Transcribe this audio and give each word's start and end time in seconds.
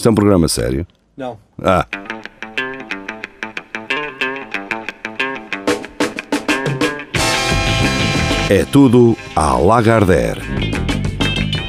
Isto 0.00 0.08
é 0.08 0.12
um 0.12 0.14
programa 0.14 0.48
sério? 0.48 0.86
Não. 1.14 1.38
Ah. 1.62 1.86
É 8.48 8.64
tudo 8.64 9.14
à 9.36 9.58
Lagardère. 9.58 10.40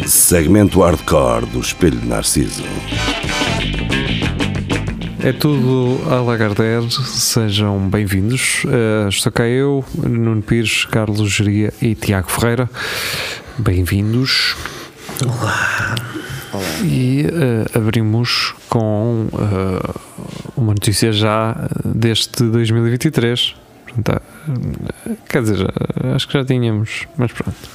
Segmento 0.07 0.79
hardcore 0.79 1.45
do 1.47 1.59
Espelho 1.59 1.99
de 1.99 2.07
Narciso. 2.07 2.63
É 5.21 5.33
tudo 5.33 5.99
a 6.09 6.21
Lagardère, 6.21 6.89
sejam 6.89 7.89
bem-vindos. 7.89 8.63
Uh, 8.63 9.09
estou 9.09 9.33
cá 9.33 9.45
eu, 9.45 9.83
Nuno 9.93 10.41
Pires, 10.41 10.85
Carlos 10.85 11.29
Geria 11.29 11.73
e 11.81 11.95
Tiago 11.95 12.31
Ferreira. 12.31 12.69
Bem-vindos. 13.57 14.55
Olá. 15.21 15.95
E 16.83 17.25
uh, 17.25 17.77
abrimos 17.77 18.53
com 18.69 19.27
uh, 19.31 20.01
uma 20.55 20.73
notícia 20.73 21.11
já 21.11 21.55
deste 21.83 22.43
2023. 22.43 23.55
Portanto, 23.85 24.21
quer 25.27 25.41
dizer, 25.41 25.67
acho 26.15 26.27
que 26.27 26.33
já 26.33 26.45
tínhamos, 26.45 27.07
mas 27.17 27.31
pronto. 27.31 27.69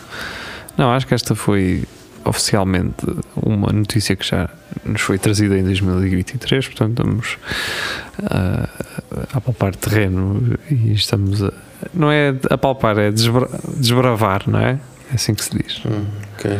Não, 0.77 0.92
acho 0.92 1.06
que 1.06 1.14
esta 1.14 1.34
foi 1.34 1.84
oficialmente 2.24 3.06
uma 3.36 3.73
notícia 3.73 4.16
que 4.16 4.27
já 4.27 4.48
nos 4.84 5.00
foi 5.00 5.19
trazida 5.19 5.56
em 5.56 5.62
2023, 5.62 6.66
portanto 6.66 6.91
estamos 6.91 7.38
a, 8.24 8.69
a 9.33 9.41
palpar 9.41 9.74
terreno 9.77 10.58
e 10.70 10.92
estamos 10.92 11.42
a, 11.42 11.52
não 11.95 12.11
é 12.11 12.34
a 12.50 12.58
palpar, 12.58 12.98
é 12.98 13.11
desbra, 13.11 13.48
desbravar, 13.77 14.42
não 14.48 14.58
é? 14.58 14.78
É 15.11 15.14
assim 15.14 15.34
que 15.34 15.45
se 15.45 15.56
diz. 15.56 15.83
Hum, 15.86 16.05
ok. 16.34 16.58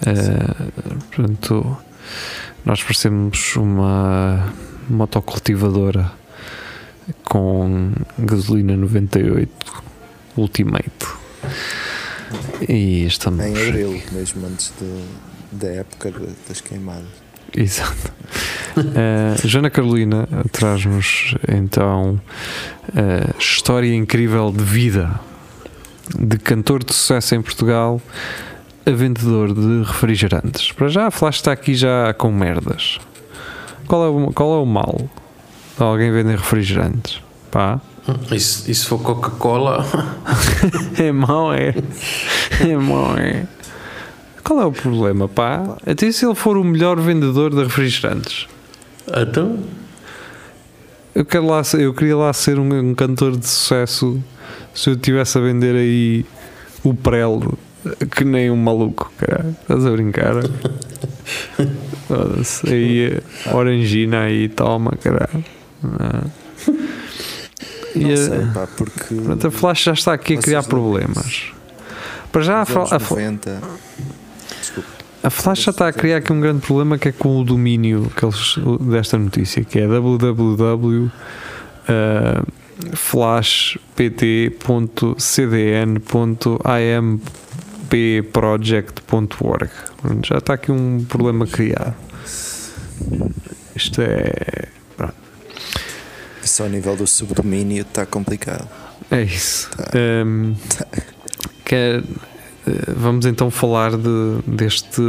Uh, 0.00 1.00
portanto, 1.10 1.76
nós 2.64 2.82
parecemos 2.82 3.56
uma 3.56 4.52
motocultivadora 4.88 6.10
com 7.24 7.92
gasolina 8.18 8.76
98 8.76 9.50
Ultimate. 10.36 11.06
E 12.68 13.06
estamos. 13.06 13.44
Em 13.44 13.68
abril, 13.68 14.02
mesmo 14.12 14.46
antes 14.46 14.72
de, 14.78 15.56
da 15.56 15.68
época 15.68 16.12
das 16.48 16.60
queimadas. 16.60 17.08
Exato. 17.56 18.12
Uh, 18.76 19.46
Joana 19.48 19.70
Carolina 19.70 20.28
traz-nos 20.52 21.34
então 21.48 22.20
uh, 22.90 23.38
história 23.38 23.92
incrível 23.92 24.52
de 24.52 24.62
vida 24.62 25.18
de 26.16 26.38
cantor 26.38 26.84
de 26.84 26.94
sucesso 26.94 27.34
em 27.34 27.42
Portugal 27.42 28.00
a 28.86 28.90
vendedor 28.90 29.52
de 29.54 29.82
refrigerantes. 29.82 30.72
Para 30.72 30.88
já 30.88 31.06
a 31.06 31.10
Flash 31.10 31.36
está 31.36 31.52
aqui 31.52 31.74
já 31.74 32.12
com 32.14 32.32
merdas. 32.32 32.98
Qual 33.86 34.04
é 34.04 34.08
o, 34.08 34.32
qual 34.32 34.54
é 34.54 34.62
o 34.62 34.66
mal 34.66 34.96
de 35.76 35.82
alguém 35.82 36.12
vender 36.12 36.38
refrigerantes? 36.38 37.20
Pá. 37.50 37.80
E 38.30 38.40
se, 38.40 38.70
e 38.70 38.74
se 38.74 38.86
for 38.86 39.00
Coca-Cola? 39.00 39.84
é 40.98 41.12
mau, 41.12 41.52
é. 41.52 41.74
É 42.60 42.76
mau, 42.76 43.16
é. 43.16 43.46
Qual 44.42 44.60
é 44.60 44.64
o 44.64 44.72
problema, 44.72 45.28
pá? 45.28 45.76
Até 45.86 46.10
se 46.10 46.24
ele 46.24 46.34
for 46.34 46.56
o 46.56 46.64
melhor 46.64 46.98
vendedor 46.98 47.50
de 47.50 47.62
refrigerantes. 47.62 48.48
Então? 49.08 49.58
Eu, 51.14 51.24
quero 51.24 51.46
lá, 51.46 51.62
eu 51.78 51.92
queria 51.92 52.16
lá 52.16 52.32
ser 52.32 52.58
um, 52.58 52.90
um 52.90 52.94
cantor 52.94 53.36
de 53.36 53.46
sucesso 53.46 54.22
se 54.74 54.88
eu 54.88 54.94
estivesse 54.94 55.36
a 55.36 55.40
vender 55.40 55.74
aí 55.74 56.24
o 56.82 56.94
prelo 56.94 57.58
que 58.14 58.24
nem 58.24 58.50
um 58.50 58.56
maluco, 58.56 59.12
cara. 59.18 59.54
Estás 59.60 59.86
a 59.86 59.90
brincar? 59.90 60.34
Foda-se. 62.08 62.68
Aí, 62.68 63.20
orangina 63.52 64.22
aí, 64.22 64.48
toma, 64.48 64.92
caralho. 65.02 65.44
Não. 65.82 66.30
Não 67.96 68.16
sei, 68.16 68.46
pá, 68.54 68.68
porque. 68.76 69.14
Pronto, 69.14 69.46
a 69.46 69.50
Flash 69.50 69.82
já 69.84 69.92
está 69.92 70.12
aqui 70.12 70.34
a 70.34 70.38
criar 70.38 70.62
problemas. 70.62 71.52
Para 72.30 72.42
já 72.42 72.54
a, 72.58 72.62
a, 72.62 72.62
a, 72.62 72.66
a 75.26 75.30
Flash 75.30 75.64
já 75.64 75.70
está 75.70 75.88
a 75.88 75.92
criar 75.92 76.18
aqui 76.18 76.32
um 76.32 76.40
grande 76.40 76.64
problema 76.64 76.96
que 76.96 77.08
é 77.08 77.12
com 77.12 77.40
o 77.40 77.44
domínio 77.44 78.10
que 78.16 78.24
eles, 78.24 78.56
desta 78.80 79.18
notícia, 79.18 79.64
que 79.64 79.78
é 79.78 79.86
www. 79.88 81.10
Uh, 81.88 82.46
flashpt.cdn.ampproject.org. 87.90 89.70
Já 90.24 90.38
está 90.38 90.54
aqui 90.54 90.70
um 90.70 91.04
problema 91.04 91.46
criado. 91.46 91.94
Isto 93.74 94.00
é. 94.02 94.68
Pronto. 94.96 95.14
Só 96.42 96.64
a 96.64 96.68
nível 96.68 96.96
do 96.96 97.06
subdomínio 97.06 97.82
está 97.82 98.06
complicado. 98.06 98.68
É 99.10 99.22
isso. 99.22 99.68
Tá. 99.70 99.90
Um, 100.24 100.54
quer, 101.64 102.02
vamos 102.96 103.26
então 103.26 103.50
falar 103.50 103.96
de, 103.96 104.38
deste, 104.46 105.02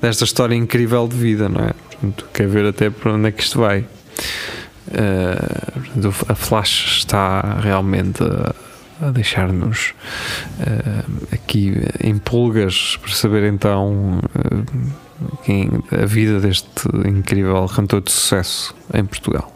desta 0.00 0.24
história 0.24 0.54
incrível 0.54 1.08
de 1.08 1.16
vida, 1.16 1.48
não 1.48 1.64
é? 1.64 1.72
Portanto, 1.72 2.28
quer 2.32 2.46
ver 2.46 2.66
até 2.66 2.90
para 2.90 3.14
onde 3.14 3.28
é 3.28 3.32
que 3.32 3.42
isto 3.42 3.58
vai. 3.58 3.84
Uh, 4.88 6.12
a 6.28 6.34
Flash 6.34 6.98
está 6.98 7.58
realmente 7.60 8.22
a, 8.22 8.54
a 9.00 9.10
deixar-nos 9.10 9.94
uh, 10.60 11.34
aqui 11.34 11.74
em 12.02 12.18
pulgas 12.18 12.96
para 12.96 13.12
saber 13.12 13.44
então 13.52 14.20
uh, 14.20 15.36
quem, 15.44 15.70
a 15.90 16.06
vida 16.06 16.40
deste 16.40 16.68
incrível 17.06 17.66
cantor 17.66 18.00
de 18.00 18.10
sucesso 18.10 18.74
em 18.92 19.04
Portugal. 19.04 19.52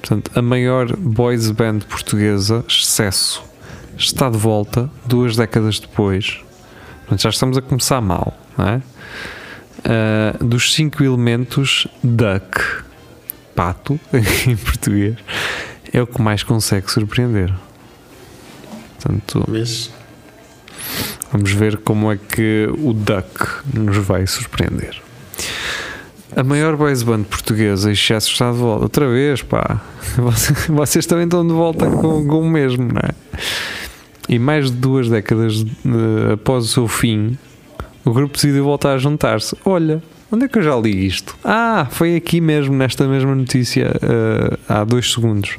Portanto, 0.00 0.30
a 0.34 0.42
maior 0.42 0.94
boys 0.96 1.50
band 1.50 1.80
portuguesa, 1.88 2.64
Excesso, 2.68 3.42
está 3.98 4.30
de 4.30 4.38
volta 4.38 4.88
duas 5.04 5.36
décadas 5.36 5.80
depois. 5.80 6.40
Portanto, 7.00 7.22
já 7.22 7.30
estamos 7.30 7.58
a 7.58 7.62
começar 7.62 8.00
mal, 8.00 8.36
não 8.56 8.68
é? 8.68 8.82
dos 10.40 10.74
cinco 10.74 11.04
elementos, 11.04 11.86
Duck 12.02 12.84
pato, 13.56 13.98
em 14.46 14.54
português, 14.54 15.16
é 15.92 16.02
o 16.02 16.06
que 16.06 16.20
mais 16.20 16.42
consegue 16.42 16.90
surpreender. 16.90 17.52
Portanto, 19.06 19.44
Mas... 19.48 19.90
vamos 21.32 21.52
ver 21.52 21.76
como 21.78 22.10
é 22.10 22.16
que 22.16 22.68
o 22.78 22.92
Duck 22.92 23.64
nos 23.72 23.96
vai 23.98 24.26
surpreender. 24.26 25.00
A 26.34 26.42
maior 26.42 26.76
boys 26.76 27.02
band 27.02 27.22
portuguesa, 27.22 27.90
excesso 27.90 28.32
está 28.32 28.50
de 28.50 28.58
volta. 28.58 28.82
Outra 28.84 29.08
vez, 29.08 29.42
pá. 29.42 29.80
Vocês 30.68 31.06
também 31.06 31.24
estão 31.24 31.46
de 31.46 31.52
volta 31.52 31.88
com, 31.88 32.26
com 32.26 32.40
o 32.40 32.50
mesmo, 32.50 32.92
não 32.92 33.00
é? 33.00 33.14
E 34.28 34.38
mais 34.38 34.70
de 34.70 34.76
duas 34.76 35.08
décadas 35.08 35.62
uh, 35.62 36.32
após 36.34 36.64
o 36.64 36.68
seu 36.68 36.88
fim, 36.88 37.38
o 38.04 38.12
grupo 38.12 38.34
decidiu 38.34 38.64
voltar 38.64 38.94
a 38.94 38.98
juntar-se. 38.98 39.56
Olha, 39.64 40.02
Onde 40.28 40.46
é 40.46 40.48
que 40.48 40.58
eu 40.58 40.62
já 40.62 40.74
li 40.74 41.06
isto? 41.06 41.36
Ah, 41.44 41.86
foi 41.88 42.16
aqui 42.16 42.40
mesmo, 42.40 42.74
nesta 42.74 43.06
mesma 43.06 43.32
notícia, 43.32 43.92
uh, 44.02 44.58
há 44.68 44.82
dois 44.82 45.12
segundos. 45.12 45.56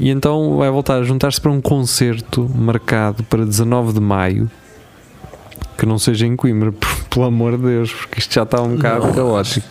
E 0.00 0.08
então 0.08 0.56
vai 0.56 0.70
voltar 0.70 0.96
a 0.96 1.02
juntar-se 1.02 1.38
para 1.38 1.50
um 1.50 1.60
concerto 1.60 2.50
marcado 2.54 3.22
para 3.24 3.44
19 3.44 3.92
de 3.92 4.00
maio. 4.00 4.50
Que 5.76 5.84
não 5.84 5.98
seja 5.98 6.26
em 6.26 6.34
Coimbra, 6.34 6.72
pelo 7.10 7.26
amor 7.26 7.58
de 7.58 7.64
Deus, 7.64 7.92
porque 7.92 8.18
isto 8.18 8.34
já 8.34 8.44
está 8.44 8.62
um 8.62 8.76
bocado 8.76 9.06
não, 9.06 9.12
caótico. 9.12 9.66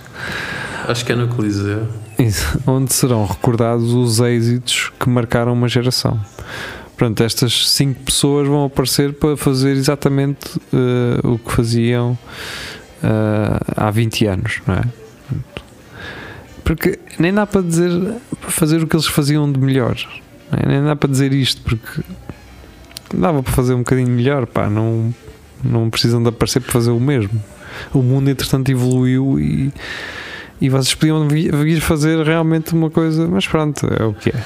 Acho 0.87 1.03
que 1.03 1.11
é 1.11 1.15
no 1.15 1.27
Coliseu. 1.29 1.87
Isso, 2.19 2.59
onde 2.67 2.93
serão 2.93 3.25
recordados 3.25 3.91
os 3.91 4.19
êxitos 4.19 4.91
que 4.99 5.09
marcaram 5.09 5.51
uma 5.51 5.67
geração. 5.67 6.19
Pronto, 6.95 7.23
estas 7.23 7.69
cinco 7.69 8.01
pessoas 8.03 8.47
vão 8.47 8.65
aparecer 8.65 9.13
para 9.13 9.35
fazer 9.35 9.71
exatamente 9.71 10.57
uh, 10.57 11.33
o 11.33 11.39
que 11.39 11.51
faziam 11.51 12.11
uh, 12.11 13.73
há 13.75 13.89
20 13.89 14.25
anos, 14.27 14.61
não 14.67 14.75
é? 14.75 14.83
Porque 16.69 16.99
nem 17.17 17.33
dá 17.33 17.47
para 17.47 17.63
dizer 17.63 17.89
para 18.39 18.51
fazer 18.51 18.83
o 18.83 18.85
que 18.85 18.95
eles 18.95 19.07
faziam 19.07 19.51
de 19.51 19.59
melhor, 19.59 19.97
é? 20.51 20.67
nem 20.67 20.83
dá 20.83 20.95
para 20.95 21.09
dizer 21.09 21.33
isto, 21.33 21.63
porque 21.63 22.03
dava 23.11 23.41
para 23.41 23.51
fazer 23.51 23.73
um 23.73 23.79
bocadinho 23.79 24.09
melhor, 24.09 24.45
pá, 24.45 24.69
não, 24.69 25.11
não 25.63 25.89
precisam 25.89 26.21
de 26.21 26.29
aparecer 26.29 26.59
para 26.59 26.71
fazer 26.71 26.91
o 26.91 26.99
mesmo. 26.99 27.43
O 27.91 28.03
mundo, 28.03 28.29
entretanto, 28.29 28.69
evoluiu 28.69 29.39
e, 29.39 29.73
e 30.61 30.69
vocês 30.69 30.93
podiam 30.93 31.27
vir 31.27 31.81
fazer 31.81 32.23
realmente 32.23 32.71
uma 32.75 32.91
coisa, 32.91 33.27
mas 33.27 33.47
pronto, 33.47 33.87
é 33.87 34.05
o 34.05 34.13
que 34.13 34.29
é. 34.29 34.43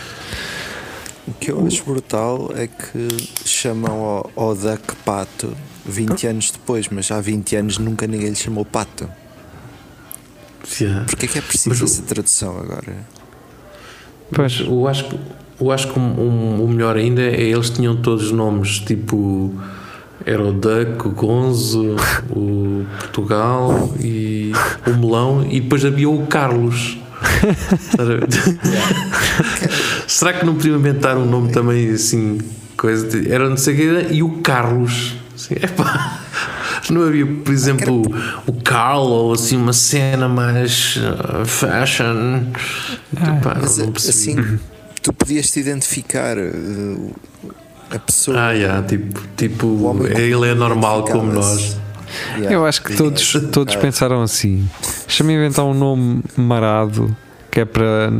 O 1.27 1.33
que 1.33 1.51
eu 1.51 1.67
acho 1.67 1.83
brutal 1.83 2.53
é 2.55 2.67
que 2.67 3.05
chamam 3.43 3.91
ao, 3.91 4.31
ao 4.33 4.55
Duck 4.55 4.95
Pato 5.03 5.53
20 5.85 6.27
anos 6.27 6.51
depois, 6.51 6.87
mas 6.87 7.11
há 7.11 7.19
20 7.19 7.57
anos 7.57 7.77
nunca 7.77 8.07
ninguém 8.07 8.29
lhe 8.29 8.35
chamou 8.37 8.63
Pato. 8.63 9.09
Yeah. 10.79 11.05
Porquê 11.05 11.25
é 11.25 11.29
que 11.29 11.37
é 11.37 11.41
preciso 11.41 11.69
mas, 11.69 11.81
essa 11.81 12.01
tradução 12.03 12.57
agora? 12.59 12.95
Pois, 14.33 14.61
eu 14.61 14.87
acho 14.87 15.09
que, 15.09 15.19
eu 15.59 15.71
acho 15.71 15.91
que 15.91 15.99
um, 15.99 16.03
um, 16.03 16.63
o 16.63 16.67
melhor 16.67 16.95
ainda 16.97 17.21
é 17.21 17.41
eles 17.41 17.69
tinham 17.69 17.95
todos 17.97 18.31
nomes 18.31 18.79
tipo 18.79 19.53
era 20.25 20.41
o 20.41 20.53
Duck, 20.53 21.07
o 21.07 21.11
Gonzo, 21.11 21.95
o 22.29 22.85
Portugal 22.99 23.93
e 23.99 24.53
o 24.87 24.91
melão 24.97 25.45
e 25.49 25.59
depois 25.59 25.83
havia 25.83 26.09
o 26.09 26.25
Carlos. 26.27 26.97
Será 30.07 30.33
que 30.33 30.45
não 30.45 30.55
podiam 30.55 30.77
inventar 30.77 31.17
um 31.17 31.25
nome 31.25 31.51
também 31.51 31.89
assim? 31.91 32.39
Coisa 32.77 33.07
de- 33.07 33.31
era 33.31 33.49
não 33.49 33.57
sei 33.57 33.73
o 33.73 33.77
que 33.77 34.13
e 34.13 34.23
o 34.23 34.41
Carlos. 34.41 35.15
Assim, 35.35 35.55
epá, 35.55 36.19
não 36.91 37.03
havia, 37.03 37.25
por 37.25 37.53
exemplo, 37.53 38.01
o 38.45 38.53
Carl 38.61 39.03
ou 39.03 39.33
assim 39.33 39.55
uma 39.55 39.73
cena 39.73 40.27
mais 40.27 40.97
uh, 40.97 41.45
fashion. 41.45 42.43
Epá, 43.15 43.57
Mas 43.61 43.77
não 43.77 43.93
assim, 43.95 44.59
tu 45.01 45.13
podias 45.13 45.49
te 45.49 45.59
identificar 45.59 46.37
uh, 46.37 47.15
a 47.89 47.99
pessoa. 47.99 48.47
Ah, 48.47 48.51
yeah, 48.51 48.85
tipo, 48.85 49.21
tipo 49.37 49.67
o 49.67 49.83
homem 49.83 50.11
ele 50.11 50.49
é 50.49 50.53
normal 50.53 51.05
como 51.05 51.31
nós. 51.31 51.77
Yeah. 52.35 52.53
Eu 52.53 52.65
acho 52.65 52.81
que 52.83 52.95
todos, 52.95 53.33
todos 53.51 53.75
Ah, 53.75 53.79
pensaram 53.79 54.21
assim. 54.21 54.67
Deixa-me 55.07 55.33
inventar 55.33 55.65
um 55.65 55.73
nome 55.73 56.21
marado 56.35 57.15
que 57.53 57.59
é 57.59 57.65
para. 57.65 58.11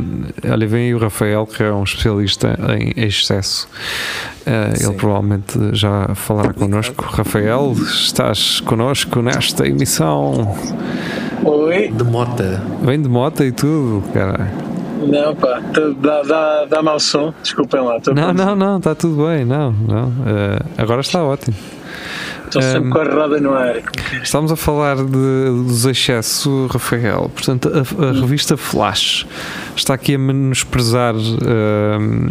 Olha, 0.48 0.64
vem 0.64 0.84
aí 0.84 0.94
o 0.94 0.98
Rafael, 0.98 1.44
que 1.44 1.60
é 1.60 1.72
um 1.72 1.82
especialista 1.82 2.56
em 2.78 3.04
excesso. 3.04 3.68
Eh, 4.46 4.74
ele 4.80 4.92
provavelmente 4.94 5.58
já 5.72 6.14
falará 6.14 6.52
connosco. 6.52 7.04
Rafael, 7.04 7.72
estás 7.76 8.60
connosco 8.60 9.20
nesta 9.20 9.66
emissão. 9.66 10.56
Oi? 11.42 11.88
De 11.88 12.04
mota. 12.04 12.62
Vem 12.82 13.02
de 13.02 13.08
moto 13.08 13.42
e 13.42 13.50
tudo, 13.50 14.04
cara. 14.12 14.52
Não, 15.04 15.34
pá, 15.34 15.60
tá- 15.60 15.92
dá, 16.00 16.22
dá, 16.22 16.64
dá 16.66 16.82
mau 16.82 17.00
som. 17.00 17.34
Desculpem 17.42 17.80
lá. 17.80 17.98
Não, 18.14 18.32
não, 18.32 18.54
não, 18.54 18.78
está 18.78 18.94
tudo 18.94 19.26
bem. 19.26 19.44
Não, 19.44 19.72
não. 19.72 20.12
Eh, 20.28 20.60
agora 20.78 21.00
está 21.00 21.24
ótimo. 21.24 21.56
Estou 22.58 22.62
sempre 22.62 22.90
com 22.90 22.98
a 22.98 23.04
roda 23.04 23.40
no 23.40 23.52
ar. 23.52 23.82
Estamos 24.22 24.52
a 24.52 24.56
falar 24.56 24.96
de, 24.96 25.02
dos 25.10 25.84
excessos, 25.84 26.70
Rafael. 26.70 27.28
Portanto, 27.34 27.68
a, 27.68 28.06
a 28.06 28.12
revista 28.12 28.56
Flash 28.56 29.26
está 29.74 29.94
aqui 29.94 30.14
a 30.14 30.18
menosprezar 30.18 31.16
hum, 31.16 32.28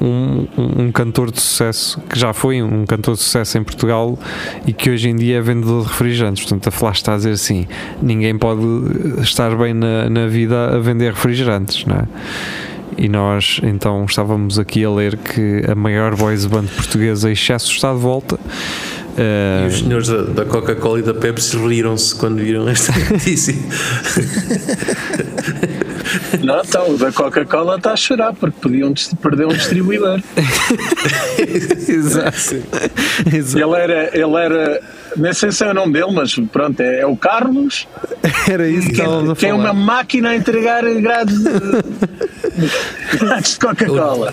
um, 0.00 0.48
um, 0.56 0.92
cantor 0.92 1.30
de 1.30 1.40
sucesso 1.40 2.00
que 2.08 2.18
já 2.18 2.32
foi 2.32 2.60
um 2.60 2.84
cantor 2.84 3.14
de 3.14 3.22
sucesso 3.22 3.56
em 3.56 3.62
Portugal 3.62 4.18
e 4.66 4.72
que 4.72 4.90
hoje 4.90 5.10
em 5.10 5.14
dia 5.14 5.38
é 5.38 5.40
vendedor 5.40 5.82
de 5.82 5.88
refrigerantes. 5.90 6.42
Portanto, 6.42 6.66
a 6.66 6.70
Flash 6.72 6.96
está 6.96 7.14
a 7.14 7.16
dizer 7.16 7.30
assim: 7.30 7.68
ninguém 8.02 8.36
pode 8.36 8.62
estar 9.22 9.54
bem 9.54 9.72
na, 9.72 10.10
na 10.10 10.26
vida 10.26 10.74
a 10.74 10.78
vender 10.80 11.12
refrigerantes, 11.12 11.84
não 11.84 11.98
é? 11.98 12.04
E 12.98 13.08
nós 13.08 13.60
então 13.62 14.04
estávamos 14.06 14.58
aqui 14.58 14.84
a 14.84 14.90
ler 14.90 15.16
que 15.16 15.62
a 15.70 15.74
maior 15.74 16.16
boys 16.16 16.46
band 16.46 16.64
portuguesa 16.64 17.30
Excesso 17.30 17.70
está 17.70 17.92
de 17.92 18.00
volta. 18.00 18.40
E 19.18 19.66
os 19.68 19.74
Hum, 19.74 19.84
senhores 19.84 20.08
da, 20.08 20.22
da 20.22 20.44
Coca-Cola 20.44 20.98
e 20.98 21.02
da 21.02 21.14
Pepsi 21.14 21.56
riram-se 21.56 22.14
quando 22.14 22.36
viram 22.36 22.68
esta 22.68 22.92
notícia. 23.10 23.54
Não, 26.42 26.60
então, 26.62 26.90
o 26.94 26.98
da 26.98 27.10
Coca-Cola 27.12 27.76
está 27.76 27.92
a 27.92 27.96
chorar 27.96 28.32
porque 28.34 28.56
podiam 28.60 28.92
perder 29.22 29.46
um 29.46 29.48
distribuidor. 29.48 30.20
Exato. 31.88 32.62
Exato. 33.34 33.64
Ele 33.64 33.82
era, 33.82 34.10
ele 34.16 34.36
era, 34.36 34.80
nem 35.16 35.32
sei 35.32 35.50
se 35.50 35.64
é 35.64 35.70
o 35.70 35.74
nome 35.74 35.92
dele, 35.94 36.12
mas 36.12 36.34
pronto, 36.52 36.80
é, 36.80 37.00
é 37.00 37.06
o 37.06 37.16
Carlos, 37.16 37.88
Era 38.48 38.68
isso 38.68 38.86
que 38.88 38.92
estávamos 38.92 39.30
a 39.30 39.34
que 39.36 39.46
é 39.46 39.50
falar. 39.50 39.62
uma 39.64 39.72
máquina 39.72 40.30
a 40.30 40.36
entregar 40.36 40.82
grades 41.00 41.38
de, 41.38 41.50
grades 43.18 43.52
de 43.54 43.58
Coca-Cola. 43.60 44.32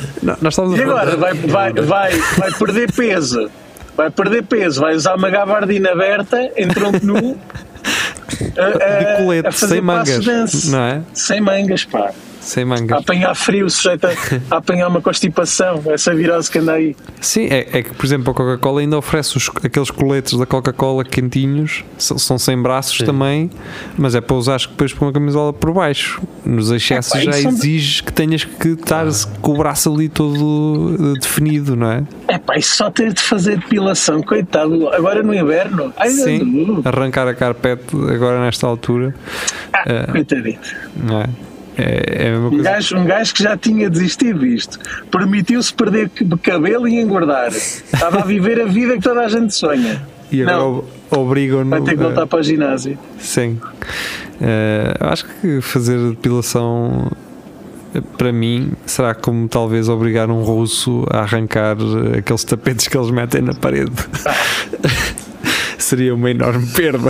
E 0.78 0.82
agora 0.82 1.16
vai, 1.16 1.34
vai, 1.34 1.74
vai, 1.74 2.12
vai 2.38 2.52
perder 2.52 2.92
peso. 2.92 3.50
Vai 3.96 4.10
perder 4.10 4.44
peso, 4.44 4.82
vai 4.82 4.96
usar 4.96 5.16
uma 5.16 5.30
gabardina 5.30 5.92
aberta 5.92 6.50
em 6.58 6.68
tronco 6.68 7.00
nu. 7.06 7.38
a- 8.58 9.00
de 9.00 9.06
a- 9.06 9.18
colete, 9.18 9.48
a 9.48 9.52
fazer 9.52 9.74
sem 9.76 9.82
mangas, 9.82 10.26
dance. 10.26 10.72
não 10.72 10.80
é? 10.80 11.02
Sem 11.14 11.42
mangas, 11.42 11.86
pá. 11.86 12.12
Sem 12.44 12.64
A 12.64 12.66
mangas. 12.66 12.98
apanhar 13.00 13.34
frio, 13.36 13.70
sujeito 13.70 14.06
a, 14.06 14.12
a 14.52 14.58
apanhar 14.58 14.90
uma 14.90 15.02
constipação, 15.02 15.82
essa 15.88 16.14
virose 16.14 16.52
que 16.52 16.60
anda 16.60 16.74
aí. 16.74 16.94
Sim, 17.22 17.46
é, 17.50 17.68
é 17.72 17.82
que, 17.84 17.94
por 17.94 18.06
exemplo, 18.06 18.32
a 18.32 18.34
Coca-Cola 18.34 18.82
ainda 18.82 18.98
oferece 18.98 19.38
os- 19.38 19.50
aqueles 19.64 19.90
coletes 19.90 20.38
da 20.38 20.46
Coca-Cola 20.46 21.06
quentinhos, 21.06 21.86
são, 21.98 22.18
são 22.18 22.38
sem 22.38 22.62
braços 22.62 22.98
também, 22.98 23.50
mas 23.98 24.14
é 24.14 24.20
para 24.20 24.36
usar 24.36 24.58
depois 24.60 24.92
com 24.92 25.06
uma 25.06 25.14
camisola 25.14 25.54
por 25.54 25.72
baixo. 25.74 26.22
Nos 26.46 26.70
excessos 26.70 27.14
Epá, 27.16 27.24
já 27.32 27.32
são- 27.42 27.52
exige 27.52 28.04
que 28.04 28.12
tenhas 28.12 28.44
que 28.44 28.68
estar 28.70 29.06
com 29.42 29.54
o 29.54 29.58
braço 29.58 29.94
ali 29.94 30.10
todo 30.10 30.98
eh, 31.16 31.20
definido, 31.20 31.76
não 31.78 31.90
é? 31.90 32.04
É 32.28 32.38
pá, 32.38 32.58
isso 32.58 32.76
só 32.76 32.92
ter 32.92 33.14
de 33.14 33.22
fazer 33.22 33.58
depilação, 33.58 34.22
coitado. 34.22 34.90
Agora 34.90 35.24
no 35.24 35.34
inverno, 35.34 35.94
ai 35.98 36.10
Sim, 36.10 36.82
arrancar 36.84 37.26
a 37.28 37.34
carpete 37.34 37.96
agora 38.14 38.42
nesta 38.44 38.68
altura, 38.68 39.16
ah, 39.74 40.12
coitadinho. 40.12 40.60
não 40.98 41.22
é? 41.22 41.26
É, 41.78 42.26
é 42.26 42.28
a 42.28 42.32
mesma 42.32 42.48
Um 42.48 42.50
coisa. 42.52 42.64
gajo, 42.64 42.98
um 42.98 43.06
gajo 43.06 43.34
que 43.34 43.44
já 43.44 43.58
tinha 43.58 43.90
desistido 43.90 44.40
disto, 44.40 44.80
permitiu-se 45.10 45.74
perder 45.74 46.10
cabelo 46.42 46.88
e 46.88 47.00
engordar. 47.00 47.48
Estava 47.50 48.20
a 48.20 48.24
viver 48.26 48.62
a 48.62 48.66
vida 48.66 48.94
que 48.96 49.02
toda 49.02 49.22
a 49.22 49.28
gente 49.28 49.54
sonha. 49.56 50.02
E 50.32 50.42
agora 50.44 50.84
obrigam-no. 51.12 51.70
vai 51.70 51.82
ter 51.82 51.96
que 51.98 52.04
a- 52.04 52.08
voltar 52.08 52.28
para 52.28 52.40
o 52.40 52.44
ginásio. 52.44 52.98
Sim. 53.20 53.60
Eu 55.00 55.08
acho 55.10 55.26
que 55.42 55.62
fazer 55.62 55.98
depilação 56.10 57.12
eh, 57.96 58.02
para 58.18 58.32
mim 58.34 58.72
será 58.86 59.14
como 59.16 59.48
talvez 59.48 59.88
obrigar 59.90 60.30
um 60.30 60.42
russo 60.44 61.06
a 61.10 61.20
arrancar 61.20 61.78
eh, 62.14 62.18
aqueles 62.20 62.44
tapetes 62.44 62.88
que 62.88 62.98
eles 62.98 63.10
metem 63.12 63.42
na 63.42 63.54
parede. 63.54 63.92
Seria 65.84 66.16
uma 66.16 66.32
enorme 66.32 66.66
perda. 66.68 67.10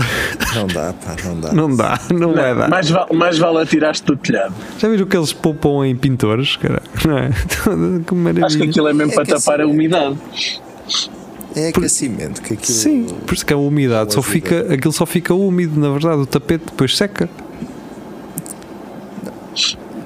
Não 0.55 0.65
dá, 0.67 0.93
pá, 0.93 1.15
não 1.23 1.39
dá. 1.39 1.53
Não 1.53 1.75
dá, 1.75 1.99
não 2.11 2.33
vai 2.33 2.55
dar. 2.55 2.67
Mais, 2.69 2.89
va- 2.89 3.07
mais 3.13 3.37
vale 3.37 3.59
atirar-te 3.61 4.03
do 4.03 4.15
telhado. 4.17 4.53
Já 4.79 4.89
viram 4.89 5.05
que 5.05 5.15
eles 5.15 5.31
poupam 5.31 5.85
em 5.85 5.95
pintores? 5.95 6.55
Cara? 6.55 6.81
Não 7.05 7.17
é? 7.17 7.29
que 8.05 8.15
maravilha. 8.15 8.45
Acho 8.47 8.57
que 8.57 8.63
aquilo 8.63 8.87
é 8.87 8.93
mesmo 8.93 9.11
É 9.11 9.15
para 9.15 9.25
que 9.25 9.31
tapar 9.35 9.59
a 9.61 9.63
assim- 9.63 9.71
umidade. 9.71 10.17
É 11.55 11.67
aquecimento 11.67 12.41
que 12.41 12.53
aquilo. 12.55 12.75
Sim, 12.77 13.05
por 13.27 13.35
isso 13.35 13.45
que 13.45 13.53
a 13.53 13.57
umidade 13.57 14.11
só 14.13 14.21
ajuda. 14.21 14.33
fica, 14.33 14.73
aquilo 14.73 14.91
só 14.91 15.05
fica 15.05 15.35
úmido, 15.35 15.79
na 15.79 15.91
verdade, 15.91 16.21
o 16.21 16.25
tapete 16.25 16.65
depois 16.65 16.97
seca. 16.97 17.29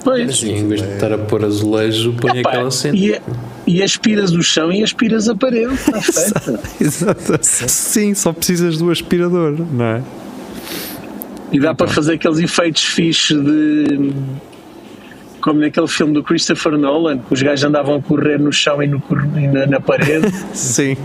Pois. 0.08 0.42
E 0.42 0.52
em 0.52 0.66
vez 0.70 0.82
de 0.82 0.88
estar 0.88 1.12
a 1.12 1.18
pôr 1.18 1.44
azulejo, 1.44 2.14
põe 2.14 2.42
Pá, 2.42 2.50
aquela 2.50 2.72
cena. 2.72 2.96
e, 2.96 3.20
e 3.68 3.84
aspiras 3.84 4.32
o 4.32 4.42
chão 4.42 4.72
e 4.72 4.82
aspiras 4.82 5.28
a 5.28 5.36
parede. 5.36 5.74
Está. 6.00 6.60
Exato. 6.80 7.38
Sim, 7.42 8.14
só 8.14 8.32
precisas 8.32 8.78
do 8.78 8.90
aspirador, 8.90 9.58
não 9.70 9.84
é? 9.84 10.02
E 11.52 11.60
dá 11.60 11.76
para 11.76 11.90
fazer 11.90 12.14
aqueles 12.14 12.40
efeitos 12.40 12.86
fixes 12.86 13.38
de. 13.38 14.14
Como 15.48 15.62
naquele 15.62 15.88
filme 15.88 16.12
do 16.14 16.22
Christopher 16.22 16.74
Nolan, 16.74 17.20
os 17.30 17.42
gajos 17.42 17.64
andavam 17.64 17.96
a 17.96 18.02
correr 18.02 18.38
no 18.38 18.52
chão 18.52 18.84
e, 18.84 18.88
no, 18.88 19.02
e 19.38 19.48
na, 19.48 19.66
na 19.66 19.80
parede. 19.80 20.30
Sim. 20.54 20.98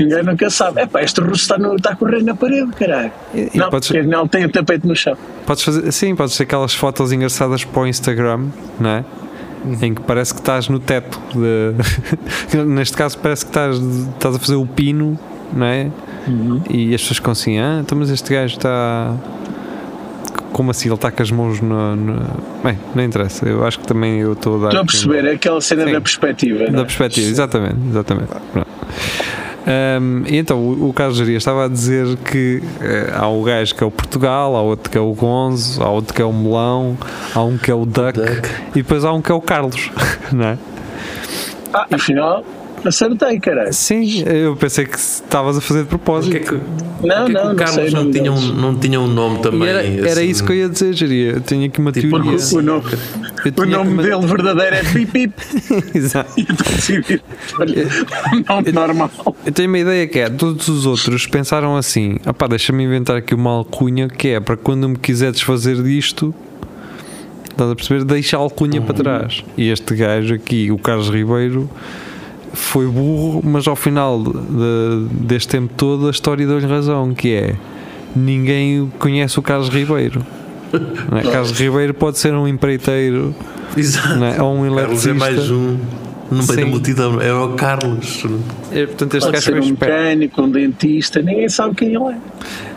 Ninguém 0.00 0.22
nunca 0.22 0.48
sabe. 0.48 0.80
É 0.80 0.86
pá, 0.86 1.02
este 1.02 1.20
russo 1.20 1.42
está, 1.42 1.58
no- 1.58 1.76
está 1.76 1.90
a 1.90 1.96
correr 1.96 2.22
na 2.22 2.34
parede, 2.34 2.70
caralho. 2.72 3.12
E- 3.34 3.50
e 3.52 3.58
não, 3.58 3.68
podes- 3.68 3.88
porque 3.88 4.02
não 4.02 4.26
tem 4.26 4.46
o 4.46 4.48
tapete 4.50 4.86
no 4.86 4.96
chão. 4.96 5.14
Podes 5.44 5.62
fazer, 5.62 5.92
sim, 5.92 6.16
podes 6.16 6.34
ter 6.38 6.44
aquelas 6.44 6.72
fotos 6.72 7.12
engraçadas 7.12 7.64
para 7.64 7.82
o 7.82 7.86
Instagram, 7.86 8.46
não 8.80 8.88
é? 8.88 9.04
Em 9.82 9.92
que 9.92 10.00
parece 10.00 10.32
que 10.32 10.40
estás 10.40 10.70
no 10.70 10.78
teto. 10.78 11.20
De... 11.34 11.74
Neste 12.64 12.96
caso, 12.96 13.18
parece 13.18 13.44
que 13.44 13.50
estás, 13.50 13.76
estás 13.76 14.36
a 14.36 14.38
fazer 14.38 14.54
o 14.56 14.64
pino, 14.64 15.18
não 15.52 15.66
é? 15.66 15.90
E 16.70 16.94
as 16.94 17.02
pessoas 17.02 17.18
ficam 17.18 17.32
assim: 17.32 17.58
ah, 17.58 17.80
então, 17.82 17.98
mas 17.98 18.08
este 18.08 18.32
gajo 18.32 18.56
está. 18.56 19.14
Como 20.52 20.70
assim? 20.70 20.88
Ele 20.88 20.94
está 20.96 21.10
com 21.10 21.22
as 21.22 21.30
mãos 21.30 21.60
no. 21.60 21.96
no- 21.96 22.22
Bem, 22.62 22.78
não 22.94 23.02
interessa. 23.02 23.46
Eu 23.48 23.64
acho 23.66 23.78
que 23.80 23.86
também 23.86 24.20
eu 24.20 24.34
estou 24.34 24.56
a 24.56 24.58
dar. 24.58 24.66
Estou 24.68 24.80
a 24.80 24.82
aqui 24.82 24.96
um- 24.96 25.00
perceber, 25.08 25.28
é 25.28 25.34
aquela 25.34 25.60
cena 25.60 25.84
Sim. 25.86 25.92
da 25.92 26.00
perspectiva. 26.00 26.64
não 26.66 26.72
Da 26.72 26.80
é? 26.80 26.84
perspectiva, 26.84 27.28
exatamente, 27.28 27.76
exatamente. 27.90 28.28
Pronto. 28.52 28.68
Ahm, 29.64 30.24
e 30.26 30.36
então 30.38 30.58
o, 30.58 30.88
o 30.88 30.92
Carlos 30.92 31.16
Jaria 31.16 31.36
estava 31.36 31.66
a 31.66 31.68
dizer 31.68 32.16
que 32.16 32.60
eh, 32.80 33.12
há 33.14 33.28
um 33.28 33.44
gajo 33.44 33.74
que 33.76 33.84
é 33.84 33.86
o 33.86 33.92
Portugal, 33.92 34.56
há 34.56 34.60
outro 34.60 34.90
que 34.90 34.98
é 34.98 35.00
o 35.00 35.12
Gonzo, 35.14 35.80
há 35.82 35.88
outro 35.88 36.12
que 36.12 36.20
é 36.20 36.24
o 36.24 36.32
Melão, 36.32 36.98
há 37.32 37.42
um 37.44 37.56
que 37.56 37.70
é 37.70 37.74
o 37.74 37.86
Duck, 37.86 38.18
Duck. 38.18 38.48
e 38.70 38.82
depois 38.82 39.04
há 39.04 39.12
um 39.12 39.22
que 39.22 39.30
é 39.30 39.34
o 39.34 39.40
Carlos, 39.40 39.88
não 40.32 40.46
é? 40.46 40.58
Ah, 41.72 41.86
afinal, 41.92 42.44
acertei, 42.88 43.38
caralho. 43.40 43.72
Sim, 43.72 44.22
eu 44.26 44.54
pensei 44.56 44.84
que 44.86 44.96
estavas 44.98 45.56
a 45.56 45.60
fazer 45.60 45.82
de 45.82 45.88
propósito. 45.88 46.32
Porquê 46.38 46.46
que, 46.46 46.54
Não, 47.06 47.16
porquê 47.16 47.26
que 47.26 47.32
não, 47.32 47.42
o 47.42 47.54
não 47.54 47.56
sei 47.56 47.66
Carlos 47.66 47.92
o 47.92 47.96
não, 47.96 48.02
nome 48.02 48.12
tinha 48.12 48.32
um, 48.32 48.40
não 48.54 48.74
tinha 48.78 49.00
um 49.00 49.06
nome 49.06 49.38
também? 49.40 49.68
era, 49.68 49.82
era 49.84 50.10
assim? 50.12 50.24
isso 50.28 50.44
que 50.44 50.52
eu 50.52 50.56
ia 50.56 50.68
dizer, 50.68 50.92
Jaria. 50.94 51.30
Eu 51.32 51.40
tenho 51.40 51.66
aqui 51.66 51.80
uma 51.80 51.92
Tipo, 51.92 52.10
teoria. 52.22 52.38
O 52.52 52.62
nome, 52.62 52.84
Eu 53.44 53.50
o 53.50 53.52
tinha 53.52 53.66
nome 53.78 53.92
uma- 53.92 54.02
dele 54.02 54.26
verdadeiro 54.26 54.76
é 54.76 54.82
Pip 54.84 55.06
Pip. 55.06 55.34
Exato. 55.94 56.30
Eu 56.38 56.46
nome 58.48 58.72
normal. 58.72 59.10
Eu 59.44 59.52
tenho 59.52 59.68
uma 59.68 59.78
ideia 59.78 60.06
que 60.06 60.18
é, 60.18 60.28
todos 60.28 60.68
os 60.68 60.86
outros 60.86 61.26
pensaram 61.26 61.76
assim, 61.76 62.16
deixa-me 62.48 62.84
inventar 62.84 63.16
aqui 63.16 63.34
uma 63.34 63.50
alcunha 63.50 64.08
que 64.08 64.28
é 64.28 64.40
para 64.40 64.56
quando 64.56 64.88
me 64.88 64.96
quiser 64.96 65.32
desfazer 65.32 65.82
disto, 65.82 66.34
estás 67.50 67.70
a 67.70 67.74
perceber, 67.74 68.04
deixa 68.04 68.36
a 68.36 68.40
alcunha 68.40 68.80
para 68.80 68.94
trás. 68.94 69.44
E 69.56 69.68
este 69.70 69.94
gajo 69.94 70.34
aqui, 70.34 70.70
o 70.70 70.78
Carlos 70.78 71.08
Ribeiro, 71.08 71.68
foi 72.52 72.86
burro, 72.86 73.40
mas 73.44 73.66
ao 73.66 73.76
final 73.76 74.22
de- 74.22 75.06
deste 75.26 75.48
tempo 75.48 75.72
todo 75.76 76.06
a 76.08 76.10
história 76.10 76.46
deu-lhe 76.46 76.66
razão, 76.66 77.12
que 77.14 77.34
é 77.34 77.54
ninguém 78.14 78.90
conhece 78.98 79.38
o 79.38 79.42
Carlos 79.42 79.68
Ribeiro. 79.68 80.24
não 81.10 81.18
é? 81.18 81.22
Carlos 81.22 81.52
Ribeiro 81.52 81.94
pode 81.94 82.18
ser 82.18 82.32
um 82.34 82.46
empreiteiro 82.48 83.34
Exato. 83.76 84.16
não 84.16 84.26
é? 84.26 84.42
ou 84.42 84.54
um 84.54 84.74
Carlos 84.74 85.06
é 85.06 85.10
eletricista. 85.10 85.14
mais 85.14 85.50
um. 85.50 85.76
No 86.30 86.38
meio 86.38 86.46
Sim. 86.46 86.56
da 86.56 86.66
multidão, 86.66 87.20
é 87.20 87.34
o 87.34 87.50
Carlos. 87.50 88.24
É, 88.72 88.86
portanto, 88.86 89.16
este 89.18 89.30
Pode 89.30 89.42
ser 89.44 89.60
um 89.60 89.66
mecânico, 89.66 90.40
um 90.42 90.50
dentista, 90.50 91.20
ninguém 91.20 91.46
sabe 91.50 91.74
quem 91.74 91.88
ele 91.94 92.04
é. 92.14 92.16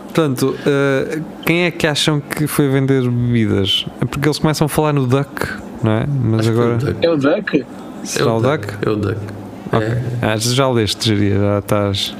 Portanto, 0.03 0.55
eh, 0.65 1.21
quem 1.45 1.63
é 1.63 1.71
que 1.71 1.87
acham 1.87 2.19
que 2.19 2.47
foi 2.47 2.67
vender 2.67 3.01
bebidas? 3.09 3.85
É 4.01 4.05
porque 4.05 4.27
eles 4.27 4.39
começam 4.39 4.65
a 4.65 4.67
falar 4.67 4.91
no 4.91 5.07
Duck, 5.07 5.47
não 5.81 5.91
é? 5.93 6.05
Mas 6.05 6.47
agora. 6.49 6.77
É 7.01 7.09
o 7.09 7.15
Duck. 7.15 7.65
Será 8.03 8.33
o 8.33 8.41
Duck? 8.41 8.67
É 8.85 8.89
o 8.89 8.95
Duck. 8.97 9.17
Ok. 9.77 9.87
É. 9.87 10.01
Ah, 10.21 10.37
já 10.37 10.69
leste, 10.69 11.29
já 11.29 11.59
estás. 11.59 12.15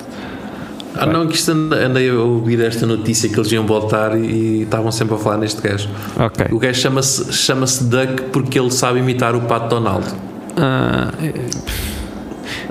Ah, 0.98 1.06
não, 1.06 1.28
que 1.28 1.38
andei 1.52 2.10
a 2.10 2.14
ouvir 2.14 2.62
esta 2.62 2.86
notícia 2.86 3.28
que 3.28 3.38
eles 3.38 3.52
iam 3.52 3.66
voltar 3.66 4.18
e, 4.18 4.22
e 4.26 4.62
estavam 4.64 4.92
sempre 4.92 5.16
a 5.16 5.18
falar 5.18 5.38
neste 5.38 5.62
gajo. 5.62 5.90
Ok. 6.18 6.48
O 6.52 6.60
gajo 6.60 6.80
chama-se 6.80 7.34
chama 7.34 7.66
Duck 7.66 8.24
porque 8.32 8.58
ele 8.58 8.72
sabe 8.72 9.00
imitar 9.00 9.36
o 9.36 9.42
Pato 9.42 9.68
Donald. 9.70 10.06
Ah, 10.58 11.12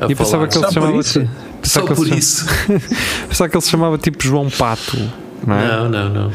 a 0.01 0.07
e 0.11 0.15
pensava 0.15 0.49
falar. 0.49 0.49
que 0.49 0.57
ele 0.59 0.65
Só 0.65 0.69
se 0.69 0.75
por 0.75 0.81
chamava. 0.81 1.01
isso? 1.01 1.29
Só 1.63 1.81
pensava 1.81 1.89
que 1.89 1.95
por 1.95 2.09
isso. 2.09 2.47
Pensava 3.29 3.49
que 3.51 3.57
ele 3.57 3.63
se 3.63 3.71
chamava 3.71 3.99
tipo 3.99 4.23
João 4.23 4.51
Pato, 4.51 4.99
não 5.47 5.57
é? 5.57 5.67
Não, 5.69 5.89
não, 5.89 6.09
não. 6.09 6.31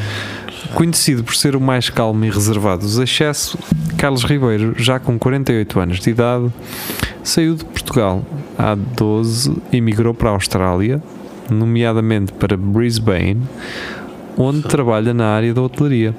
Conhecido 0.74 1.24
por 1.24 1.36
ser 1.36 1.56
o 1.56 1.62
mais 1.62 1.90
calmo 1.90 2.24
e 2.26 2.30
reservado 2.30 2.82
dos 2.82 2.98
excessos, 2.98 3.58
Carlos 3.98 4.24
Ribeiro, 4.24 4.76
já 4.78 5.00
com 5.00 5.18
48 5.18 5.80
anos 5.80 6.00
de 6.00 6.10
idade, 6.10 6.52
saiu 7.24 7.56
de 7.56 7.66
Portugal 7.66 8.24
há 8.58 8.76
12 8.76 9.56
e 9.72 9.78
emigrou 9.78 10.14
para 10.14 10.30
a 10.30 10.34
Austrália, 10.34 11.02
nomeadamente 11.50 12.32
para 12.34 12.56
Brisbane, 12.56 13.42
onde 14.38 14.62
trabalha 14.64 15.14
na 15.14 15.28
área 15.28 15.54
da 15.54 15.62
hotelaria. 15.62 16.16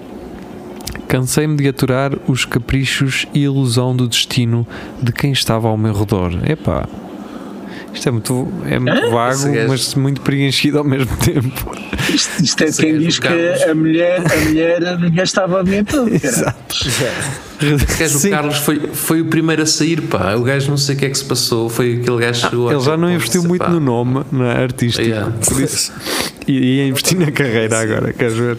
Cansei-me 1.07 1.57
de 1.57 1.69
aturar 1.69 2.12
os 2.28 2.45
caprichos 2.45 3.26
e 3.35 3.40
ilusão 3.40 3.97
do 3.97 4.07
destino 4.07 4.66
de 5.02 5.12
quem 5.12 5.33
estava 5.33 5.69
ao 5.69 5.76
meu 5.76 5.92
redor. 5.92 6.33
Epá, 6.49 6.88
isto 7.92 8.09
é 8.09 8.12
muito, 8.12 8.49
é 8.66 8.78
muito 8.78 9.11
vago, 9.11 9.32
Esse 9.35 9.50
gajo- 9.50 9.68
mas 9.68 9.94
muito 9.94 10.20
preenchido 10.20 10.78
ao 10.78 10.85
mesmo 10.85 11.14
tempo. 11.18 11.76
Isto, 12.12 12.42
isto 12.42 12.64
é 12.64 12.73
quem 12.73 12.99
diz 12.99 13.16
do 13.16 13.23
que 13.23 13.28
a 13.28 13.75
mulher, 13.75 14.23
a 14.32 14.37
mulher 14.49 15.11
gastava 15.12 15.62
cara. 15.64 16.06
Esse 17.75 17.99
gajo, 17.99 18.18
Sim. 18.18 18.28
o 18.28 18.30
Carlos, 18.30 18.56
foi, 18.59 18.80
foi 18.92 19.20
o 19.20 19.26
primeiro 19.26 19.62
a 19.62 19.66
sair, 19.66 20.00
pá. 20.02 20.35
O 20.35 20.42
gajo 20.42 20.70
não 20.70 20.76
sei 20.78 20.94
o 20.97 20.99
que 20.99 21.04
é 21.06 21.11
que 21.11 21.18
se 21.18 21.25
passou. 21.25 21.68
Foi 21.68 22.00
aquele 22.00 22.18
gajo. 22.18 22.68
Ah, 22.68 22.73
Ele 22.73 22.80
já 22.80 22.97
não 22.97 23.11
investiu 23.11 23.42
muito 23.44 23.68
no 23.68 23.78
nome 23.80 24.25
não 24.32 24.44
é, 24.47 24.62
artístico, 24.62 25.06
Yeah. 25.06 25.30
por 25.47 25.61
isso 25.61 25.92
e 26.49 26.76
ia 26.78 26.87
investir 26.88 27.16
na 27.18 27.30
carreira 27.30 27.78
agora, 27.80 28.12
queres 28.12 28.35
ver? 28.35 28.56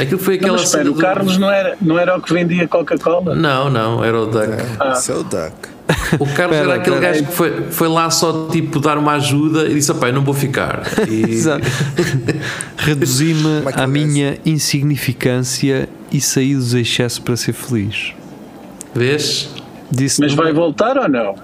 Aquilo 0.00 0.18
foi 0.18 0.34
Não, 0.36 0.40
aquela 0.42 0.58
mas 0.58 0.68
espera, 0.68 0.90
o 0.90 0.94
do- 0.94 1.00
Carlos 1.00 1.36
não 1.38 1.50
era, 1.50 1.76
não 1.82 1.98
era 1.98 2.16
o 2.16 2.22
que 2.22 2.32
vendia 2.32 2.66
Coca-Cola? 2.68 3.34
Não, 3.34 3.68
não, 3.68 4.02
era 4.02 4.18
o 4.18 4.26
Duck. 4.26 4.48
Ah. 4.80 4.92
Isso 4.96 5.12
é 5.12 5.14
o 5.16 5.22
Duck. 5.24 5.52
O 6.18 6.26
Carlos 6.26 6.56
Espera, 6.56 6.56
era 6.56 6.74
aquele 6.74 6.96
espera. 6.96 7.12
gajo 7.12 7.26
que 7.26 7.32
foi, 7.32 7.62
foi 7.70 7.88
lá 7.88 8.10
só 8.10 8.48
tipo 8.48 8.80
dar 8.80 8.98
uma 8.98 9.12
ajuda 9.12 9.66
e 9.68 9.74
disse: 9.74 9.92
Opá, 9.92 10.08
eu 10.08 10.12
não 10.14 10.22
vou 10.22 10.34
ficar. 10.34 10.82
E. 11.08 11.24
Reduzir-me 12.76 13.60
Michael 13.64 13.74
à 13.84 13.86
minha 13.86 14.38
insignificância 14.44 15.88
e 16.12 16.20
saí 16.20 16.54
dos 16.54 16.74
excessos 16.74 17.18
para 17.18 17.36
ser 17.36 17.52
feliz. 17.52 18.12
Vês? 18.94 19.48
Disse 19.90 20.20
Mas 20.20 20.34
vai 20.34 20.52
voltar 20.52 20.98
ou 20.98 21.08
não? 21.08 21.34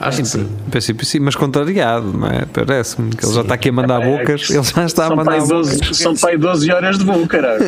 Acho 0.00 0.22
que 0.22 0.28
sim. 0.28 0.48
Princípio 0.70 1.06
sim, 1.06 1.18
mas 1.20 1.34
contrariado, 1.34 2.12
não 2.12 2.28
é? 2.28 2.44
Parece-me 2.52 3.14
que 3.14 3.24
ele 3.24 3.34
já 3.34 3.40
está 3.40 3.54
aqui 3.54 3.68
a 3.68 3.72
mandar 3.72 4.00
bocas, 4.00 4.50
ele 4.50 4.62
já 4.62 4.84
está 4.84 5.04
a 5.04 5.08
são 5.08 5.16
mandar 5.16 5.38
pai 5.38 5.46
12, 5.46 5.78
bocas. 5.78 5.96
são 5.96 6.14
pai 6.14 6.38
12 6.38 6.72
horas 6.72 6.98
de 6.98 7.04
voo, 7.04 7.26
caralho. 7.26 7.64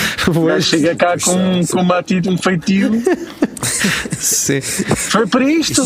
Chega 0.62 0.96
cá 0.96 1.14
com, 1.22 1.66
com 1.66 1.80
uma 1.80 1.98
atitude, 1.98 2.30
um 2.30 2.38
feitio. 2.38 2.90
sim. 4.12 4.60
Foi 4.60 5.26
para 5.26 5.44
isto! 5.44 5.82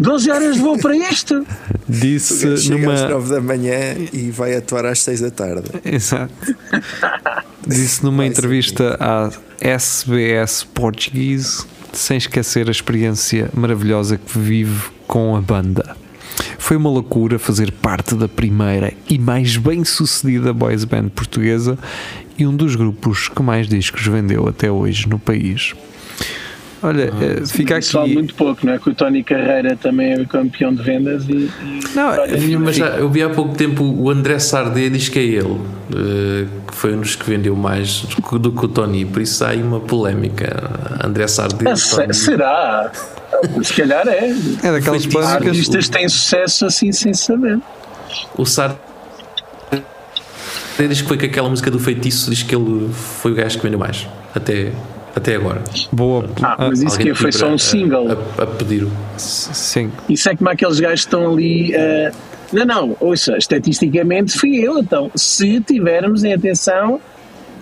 12 0.00 0.30
horas 0.30 0.56
de 0.56 0.60
voo 0.60 0.78
para 0.78 0.96
isto! 0.96 1.46
Disse 1.88 2.38
Chega 2.38 2.54
às 2.54 2.68
numa. 2.68 3.08
9 3.08 3.34
da 3.34 3.40
manhã 3.40 3.96
e 4.12 4.30
vai 4.30 4.56
atuar 4.56 4.86
às 4.86 5.00
6 5.00 5.20
da 5.20 5.30
tarde. 5.30 5.70
Exato. 5.84 6.32
Disse 7.66 8.04
numa 8.04 8.18
Vai 8.18 8.26
entrevista 8.26 8.96
à 9.00 9.30
SBS 9.60 10.62
Portuguese, 10.62 11.64
sem 11.92 12.16
esquecer 12.16 12.68
a 12.68 12.70
experiência 12.70 13.50
maravilhosa 13.54 14.18
que 14.18 14.38
vive 14.38 14.95
com 15.06 15.36
a 15.36 15.40
banda. 15.40 15.96
Foi 16.58 16.76
uma 16.76 16.90
loucura 16.90 17.38
fazer 17.38 17.70
parte 17.72 18.14
da 18.14 18.28
primeira 18.28 18.92
e 19.08 19.18
mais 19.18 19.56
bem 19.56 19.84
sucedida 19.84 20.52
boys 20.52 20.84
band 20.84 21.08
portuguesa 21.10 21.78
e 22.38 22.46
um 22.46 22.54
dos 22.54 22.74
grupos 22.76 23.28
que 23.28 23.42
mais 23.42 23.68
discos 23.68 24.06
vendeu 24.06 24.46
até 24.48 24.70
hoje 24.70 25.08
no 25.08 25.18
país. 25.18 25.74
Olha, 26.82 27.04
eh, 27.20 27.46
fica 27.46 27.76
aqui. 27.78 27.96
muito 28.14 28.34
pouco, 28.34 28.66
não 28.66 28.74
é? 28.74 28.78
Que 28.78 28.90
o 28.90 28.94
Tony 28.94 29.22
Carreira 29.24 29.74
também 29.76 30.12
é 30.12 30.20
o 30.20 30.26
campeão 30.28 30.74
de 30.74 30.82
vendas 30.82 31.24
e. 31.26 31.50
Não, 31.94 32.08
olha, 32.10 32.58
Mas 32.60 32.76
já, 32.76 32.88
eu 32.98 33.08
vi 33.08 33.22
há 33.22 33.30
pouco 33.30 33.54
tempo 33.56 33.82
o 33.82 34.10
André 34.10 34.38
Sardé 34.38 34.90
diz 34.90 35.08
que 35.08 35.18
é 35.18 35.22
ele, 35.22 35.58
eh, 35.94 36.46
que 36.68 36.74
foi 36.76 36.94
um 36.94 37.00
dos 37.00 37.16
que 37.16 37.28
vendeu 37.28 37.56
mais 37.56 38.02
do 38.02 38.52
que- 38.52 38.66
o 38.66 38.68
Tony, 38.68 39.06
por 39.06 39.22
isso 39.22 39.42
há 39.42 39.48
aí 39.48 39.62
uma 39.62 39.80
polémica. 39.80 40.70
André 41.02 41.26
Sardé. 41.26 41.70
Ah, 41.70 41.74
Tony. 41.74 42.12
será? 42.14 42.92
Se 43.62 43.74
calhar 43.74 44.06
é. 44.08 44.30
é 44.62 44.72
daquelas 44.72 45.06
básicas. 45.06 45.46
Artistas 45.48 45.88
têm 45.88 46.08
sucesso 46.08 46.66
assim 46.66 46.92
sem 46.92 47.12
saber. 47.14 47.58
O 48.36 48.44
Sardé 48.46 48.76
diz 50.88 51.00
que 51.02 51.08
foi 51.08 51.18
com 51.18 51.26
aquela 51.26 51.48
música 51.48 51.70
do 51.70 51.78
feitiço, 51.78 52.30
diz 52.30 52.42
que 52.42 52.54
ele 52.54 52.90
foi 52.92 53.32
o 53.32 53.34
gajo 53.34 53.56
que 53.58 53.64
vendeu 53.64 53.78
mais, 53.78 54.06
até, 54.34 54.72
até 55.14 55.34
agora. 55.36 55.62
Boa. 55.92 56.28
Ah, 56.42 56.56
mas 56.68 56.82
isso 56.82 56.98
que 56.98 57.14
foi 57.14 57.32
só 57.32 57.48
um 57.48 57.58
single. 57.58 58.08
A, 58.38 58.42
a 58.42 58.46
pedir 58.46 58.84
o. 58.84 58.92
Sim. 59.16 59.90
Isso 60.08 60.28
é 60.28 60.36
como 60.36 60.50
aqueles 60.50 60.78
gajos 60.78 61.00
que 61.04 61.06
estão 61.14 61.32
ali. 61.32 61.74
eh, 61.74 62.12
Não, 62.52 62.64
não, 62.64 62.96
ouça, 63.00 63.36
estatisticamente 63.36 64.38
fui 64.38 64.56
eu. 64.58 64.78
Então, 64.78 65.10
se 65.14 65.60
tivermos 65.60 66.22
em 66.24 66.32
atenção 66.32 67.00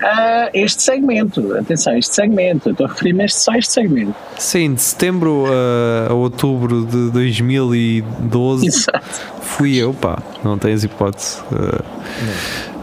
a 0.03 0.51
este 0.53 0.83
segmento, 0.83 1.55
atenção, 1.57 1.97
este 1.97 2.15
segmento, 2.15 2.69
eu 2.69 2.73
estou 2.73 2.87
a 2.87 2.91
referir-me 2.91 3.23
a 3.23 3.27
este- 3.27 3.41
só 3.41 3.53
a 3.53 3.59
este 3.59 3.73
segmento. 3.73 4.15
Sim, 4.39 4.75
de 4.75 4.83
setembro 4.83 5.45
a, 5.47 6.11
a 6.11 6.15
outubro 6.15 6.85
de 6.85 7.11
2012 7.11 8.67
Exato. 8.67 9.21
fui 9.43 9.77
eu, 9.77 9.95
pá, 9.95 10.19
não 10.43 10.59
tens 10.59 10.85
hipótese. 10.85 11.39
Uh, 11.53 11.85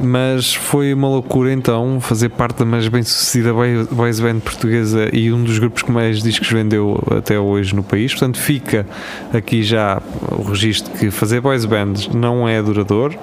mas 0.03 0.53
foi 0.55 0.93
uma 0.93 1.07
loucura 1.07 1.51
então 1.53 1.99
fazer 2.01 2.29
parte 2.29 2.59
da 2.59 2.65
mais 2.65 2.87
bem 2.87 3.03
sucedida 3.03 3.53
boy- 3.53 3.85
boys 3.91 4.19
band 4.19 4.39
portuguesa 4.39 5.09
e 5.13 5.31
um 5.31 5.43
dos 5.43 5.59
grupos 5.59 5.83
que 5.83 5.91
mais 5.91 6.23
discos 6.23 6.49
vendeu 6.49 7.01
até 7.15 7.39
hoje 7.39 7.75
no 7.75 7.83
país. 7.83 8.11
Portanto, 8.11 8.39
fica 8.39 8.87
aqui 9.33 9.61
já 9.61 10.01
o 10.31 10.41
registro 10.43 10.91
que 10.93 11.11
fazer 11.11 11.39
boys 11.41 11.65
bands 11.65 12.07
não 12.07 12.47
é 12.49 12.61
duradouro. 12.63 13.17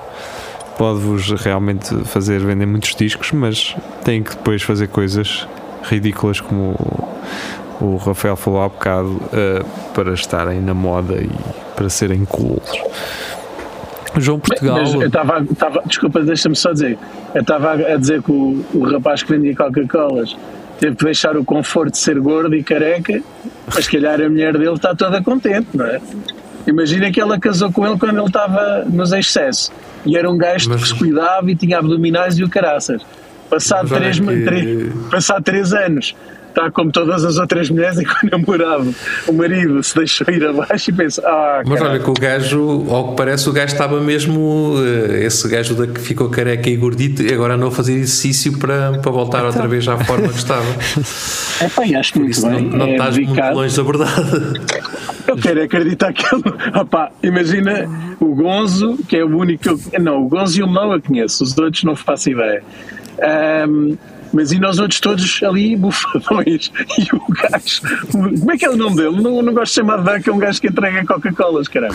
Pode-vos 0.78 1.30
realmente 1.42 1.92
fazer 2.04 2.38
vender 2.40 2.64
muitos 2.66 2.94
discos, 2.94 3.32
mas 3.32 3.76
tem 4.04 4.22
que 4.22 4.30
depois 4.30 4.62
fazer 4.62 4.86
coisas 4.88 5.46
ridículas 5.82 6.40
como 6.40 6.76
o, 7.80 7.96
Rafael 7.96 8.36
falou 8.36 8.62
há 8.62 8.68
bocado 8.68 9.08
uh, 9.08 9.64
para 9.92 10.12
estarem 10.14 10.60
na 10.60 10.74
moda 10.74 11.14
e 11.14 11.28
para 11.74 11.88
serem 11.88 12.24
cools. 12.24 12.70
João 14.16 14.38
Portugal. 14.40 14.78
Mas 14.78 14.94
eu 14.94 15.06
estava- 15.06 15.44
desculpa, 15.86 16.20
deixa-me 16.20 16.56
só 16.56 16.72
dizer. 16.72 16.98
Eu 17.34 17.42
estava 17.42 17.72
a 17.72 17.96
dizer 17.96 18.22
que 18.22 18.32
o, 18.32 18.64
o 18.74 18.84
rapaz 18.90 19.22
que 19.22 19.32
vendia 19.32 19.54
Coca-Colas 19.54 20.36
teve 20.80 20.96
que 20.96 21.04
deixar 21.04 21.36
o 21.36 21.44
conforto 21.44 21.92
de 21.92 21.98
ser 21.98 22.18
gordo 22.20 22.54
e 22.54 22.62
careca, 22.62 23.20
mas 23.66 23.84
se 23.84 23.90
calhar 23.90 24.20
a 24.20 24.28
mulher 24.28 24.52
dele 24.56 24.74
está 24.74 24.94
toda 24.94 25.22
contente, 25.22 25.68
não 25.74 25.86
é? 25.86 26.00
Imagina 26.70 27.10
que 27.10 27.20
ela 27.20 27.38
casou 27.38 27.72
com 27.72 27.86
ele 27.86 27.98
quando 27.98 28.16
ele 28.18 28.26
estava 28.26 28.84
nos 28.84 29.10
excessos 29.12 29.72
e 30.04 30.16
era 30.16 30.30
um 30.30 30.36
gajo 30.36 30.68
Mas- 30.70 30.82
que 30.82 30.88
se 30.88 30.94
cuidava 30.94 31.50
e 31.50 31.56
tinha 31.56 31.78
abdominais 31.78 32.38
e 32.38 32.44
o 32.44 32.48
caraças. 32.48 33.02
Passado 33.48 33.88
Mas 33.90 33.98
três, 33.98 34.20
que- 34.20 34.44
três- 34.44 34.92
passado 35.10 35.42
três 35.42 35.72
anos, 35.72 36.14
está 36.58 36.70
como 36.70 36.90
todas 36.90 37.24
as 37.24 37.38
outras 37.38 37.70
mulheres 37.70 37.98
e 37.98 38.04
com 38.04 38.26
o 38.26 38.30
namorado, 38.30 38.94
o 39.26 39.32
marido 39.32 39.82
se 39.82 39.94
deixou 39.94 40.26
ir 40.30 40.44
abaixo 40.44 40.90
e 40.90 40.92
pensa: 40.92 41.22
Ah, 41.24 41.62
Mas 41.64 41.78
caralho. 41.78 41.94
olha 41.96 42.04
que 42.04 42.10
o 42.10 42.14
gajo, 42.14 42.86
ao 42.90 43.10
que 43.10 43.16
parece, 43.16 43.48
o 43.48 43.52
gajo 43.52 43.72
estava 43.72 44.00
mesmo. 44.00 44.74
eh, 44.78 45.24
Esse 45.24 45.48
gajo 45.48 45.74
da 45.74 45.86
que 45.86 46.00
ficou 46.00 46.28
careca 46.28 46.68
e 46.68 46.76
gordito, 46.76 47.22
e 47.22 47.32
agora 47.32 47.54
andou 47.54 47.68
a 47.68 47.72
fazer 47.72 47.92
exercício 47.94 48.58
para, 48.58 48.98
para 48.98 49.10
voltar 49.12 49.44
outra 49.44 49.60
Então. 49.60 49.70
vez 49.70 49.86
à 49.88 49.96
forma 49.98 50.28
que 50.28 50.36
estava. 50.38 50.64
Epá, 51.64 51.86
e 51.86 51.94
acho 51.94 52.12
Por 52.12 52.20
muito 52.20 52.32
isso 52.32 52.48
não, 52.48 52.56
bem. 52.56 52.64
não 52.70 52.86
é 52.86 52.90
estás 52.92 53.16
muito 53.16 53.28
dedicado. 53.28 53.56
longe 53.56 53.76
da 53.76 53.82
verdade. 53.82 54.60
Eu 55.26 55.36
quero 55.36 55.62
acreditar 55.62 56.12
que 56.12 56.24
ele. 56.34 56.42
Opá, 56.80 57.10
imagina 57.22 57.88
o 58.20 58.34
Gonzo, 58.34 58.96
que 59.08 59.16
é 59.16 59.24
o 59.24 59.36
único 59.36 59.76
que. 59.78 59.98
Não, 60.00 60.22
o 60.24 60.28
Gonzo 60.28 60.58
e 60.60 60.62
o 60.62 60.66
Melão 60.68 60.92
eu 60.94 61.02
conheço, 61.02 61.44
os 61.44 61.56
outros 61.58 61.84
não 61.84 61.94
faço 61.94 62.30
ideia. 62.30 62.62
Ahm, 63.20 63.96
mas 64.32 64.52
e 64.52 64.58
nós 64.58 64.78
outros 64.78 65.00
todos 65.00 65.40
ali, 65.42 65.76
bufadões. 65.76 66.70
E 66.98 67.08
o 67.14 67.22
gajo. 67.32 67.80
Como 68.10 68.52
é 68.52 68.56
que 68.56 68.64
é 68.64 68.70
o 68.70 68.76
nome 68.76 68.96
dele? 68.96 69.22
Não, 69.22 69.40
não 69.42 69.54
gosto 69.54 69.72
de 69.72 69.76
chamar 69.76 69.98
de 69.98 70.04
Duck, 70.04 70.28
é 70.28 70.32
um 70.32 70.38
gajo 70.38 70.60
que 70.60 70.66
entrega 70.66 71.04
Coca-Colas, 71.06 71.68
caramba. 71.68 71.94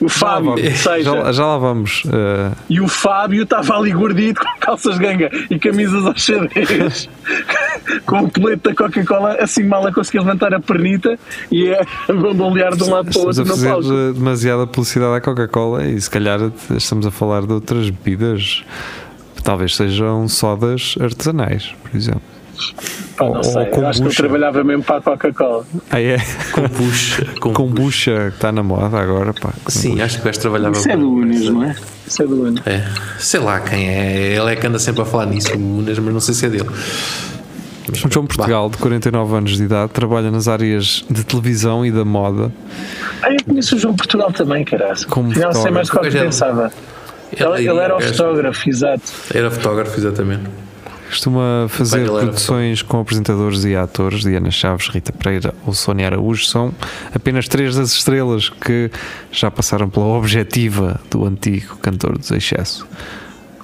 O 0.00 0.08
Fábio, 0.10 0.56
seja, 0.76 1.02
Já, 1.04 1.32
já 1.32 1.46
lá 1.46 1.56
vamos. 1.56 2.02
eh, 2.06 2.50
e 2.68 2.80
o 2.82 2.88
Fábio 2.88 3.44
estava 3.44 3.78
ali 3.78 3.92
gordito 3.92 4.40
com 4.40 4.58
calças 4.60 4.98
ganga 4.98 5.30
e 5.48 5.58
camisas 5.58 6.04
aos 6.04 6.22
xadrez, 6.22 7.08
com 8.04 8.18
o 8.24 8.30
colete 8.30 8.62
da 8.64 8.74
Coca-Cola, 8.74 9.36
assim 9.40 9.62
mal 9.64 9.86
a 9.86 9.92
conseguir 9.92 10.18
levantar 10.18 10.52
a 10.52 10.60
pernita 10.60 11.18
e 11.50 11.72
a 11.72 11.82
bambolear 12.12 12.76
de 12.76 12.82
um 12.84 12.90
lado 12.90 13.10
para 13.10 13.22
o 13.22 13.30
estamos 13.30 13.64
a 13.64 13.70
outro 13.72 13.88
no 13.88 13.98
fazer 13.98 14.12
demasiada 14.12 14.66
publicidade 14.66 15.16
à 15.16 15.20
Coca-Cola 15.22 15.86
e 15.86 15.98
se 15.98 16.10
calhar 16.10 16.40
estamos 16.76 17.06
a 17.06 17.10
falar 17.10 17.46
de 17.46 17.52
outras 17.54 17.88
bebidas. 17.88 18.64
Talvez 19.46 19.76
sejam 19.76 20.28
sodas 20.28 20.94
artesanais, 21.00 21.74
por 21.82 21.96
exemplo. 21.96 22.20
Pá, 23.16 23.24
não 23.26 23.36
ou- 23.36 23.44
sei, 23.44 23.52
ou 23.54 23.62
eu 23.62 23.86
acho 23.86 23.98
que 23.98 24.02
kombucha. 24.04 24.22
trabalhava 24.22 24.64
mesmo 24.64 24.82
para 24.82 24.96
a 24.96 25.00
Coca-Cola. 25.00 25.64
Ah, 25.90 26.00
é? 26.02 26.16
Kombucha. 26.52 27.24
Kombucha 27.40 28.26
que 28.30 28.36
está 28.36 28.50
na 28.52 28.62
moda 28.62 28.98
agora, 28.98 29.32
pá. 29.32 29.52
Sim, 29.68 30.00
acho 30.00 30.16
que 30.16 30.22
o 30.22 30.24
gajo 30.24 30.40
trabalhava. 30.40 30.76
Isso 30.76 30.90
é 30.90 30.96
do 30.96 31.08
Unis, 31.10 31.48
não 31.48 31.62
é? 31.62 31.76
Isso 32.06 32.22
é 32.22 32.26
do. 32.26 32.48
É, 32.68 32.84
sei 33.18 33.40
lá 33.40 33.60
quem 33.60 33.88
é. 33.88 34.34
Ele 34.36 34.52
é 34.52 34.56
que 34.56 34.66
anda 34.66 34.78
sempre 34.78 35.02
a 35.02 35.04
falar 35.04 35.26
nisso, 35.26 35.54
o 35.56 35.78
Unas, 35.78 35.98
mas 35.98 36.12
não 36.12 36.20
sei 36.20 36.34
se 36.34 36.46
é 36.46 36.48
dele. 36.48 36.68
Mas, 37.88 38.04
O 38.04 38.10
João 38.10 38.26
Portugal, 38.26 38.68
de 38.68 38.78
49 38.78 39.36
anos 39.36 39.56
de 39.56 39.62
idade, 39.62 39.92
trabalha 39.92 40.28
nas 40.30 40.48
áreas 40.48 41.04
de 41.08 41.22
televisão 41.24 41.86
e 41.86 41.92
da 41.92 42.04
moda. 42.04 42.50
Ah, 43.22 43.30
eu 43.30 43.36
conheço 43.44 43.76
o 43.76 43.78
João 43.78 43.94
Portugal 43.94 44.32
também, 44.32 44.64
caralho. 44.64 45.06
Como 45.08 45.30
Afinal, 45.30 45.52
sei 45.52 45.70
mais 45.70 45.88
do 45.88 46.00
que 46.00 46.06
eu 46.08 46.10
pensava. 46.12 46.64
Ele, 46.64 46.72
Ele, 47.32 47.68
ele 47.68 47.78
era 47.78 48.00
fotógrafo, 48.00 48.68
exato. 48.68 49.02
Era 49.34 49.50
fotógrafo, 49.50 49.98
exatamente. 49.98 50.44
Costuma 51.08 51.66
fazer 51.68 52.04
produções 52.06 52.82
com 52.82 53.00
apresentadores 53.00 53.64
e 53.64 53.76
atores. 53.76 54.22
Diana 54.22 54.50
Chaves, 54.50 54.88
Rita 54.88 55.12
Pereira 55.12 55.54
ou 55.64 55.72
Sónia 55.72 56.06
Araújo 56.06 56.44
são 56.44 56.74
apenas 57.14 57.46
três 57.46 57.76
das 57.76 57.92
estrelas 57.92 58.48
que 58.48 58.90
já 59.30 59.50
passaram 59.50 59.88
pela 59.88 60.06
objetiva 60.06 61.00
do 61.10 61.24
antigo 61.24 61.76
cantor 61.76 62.18
dos 62.18 62.30
excesso. 62.32 62.86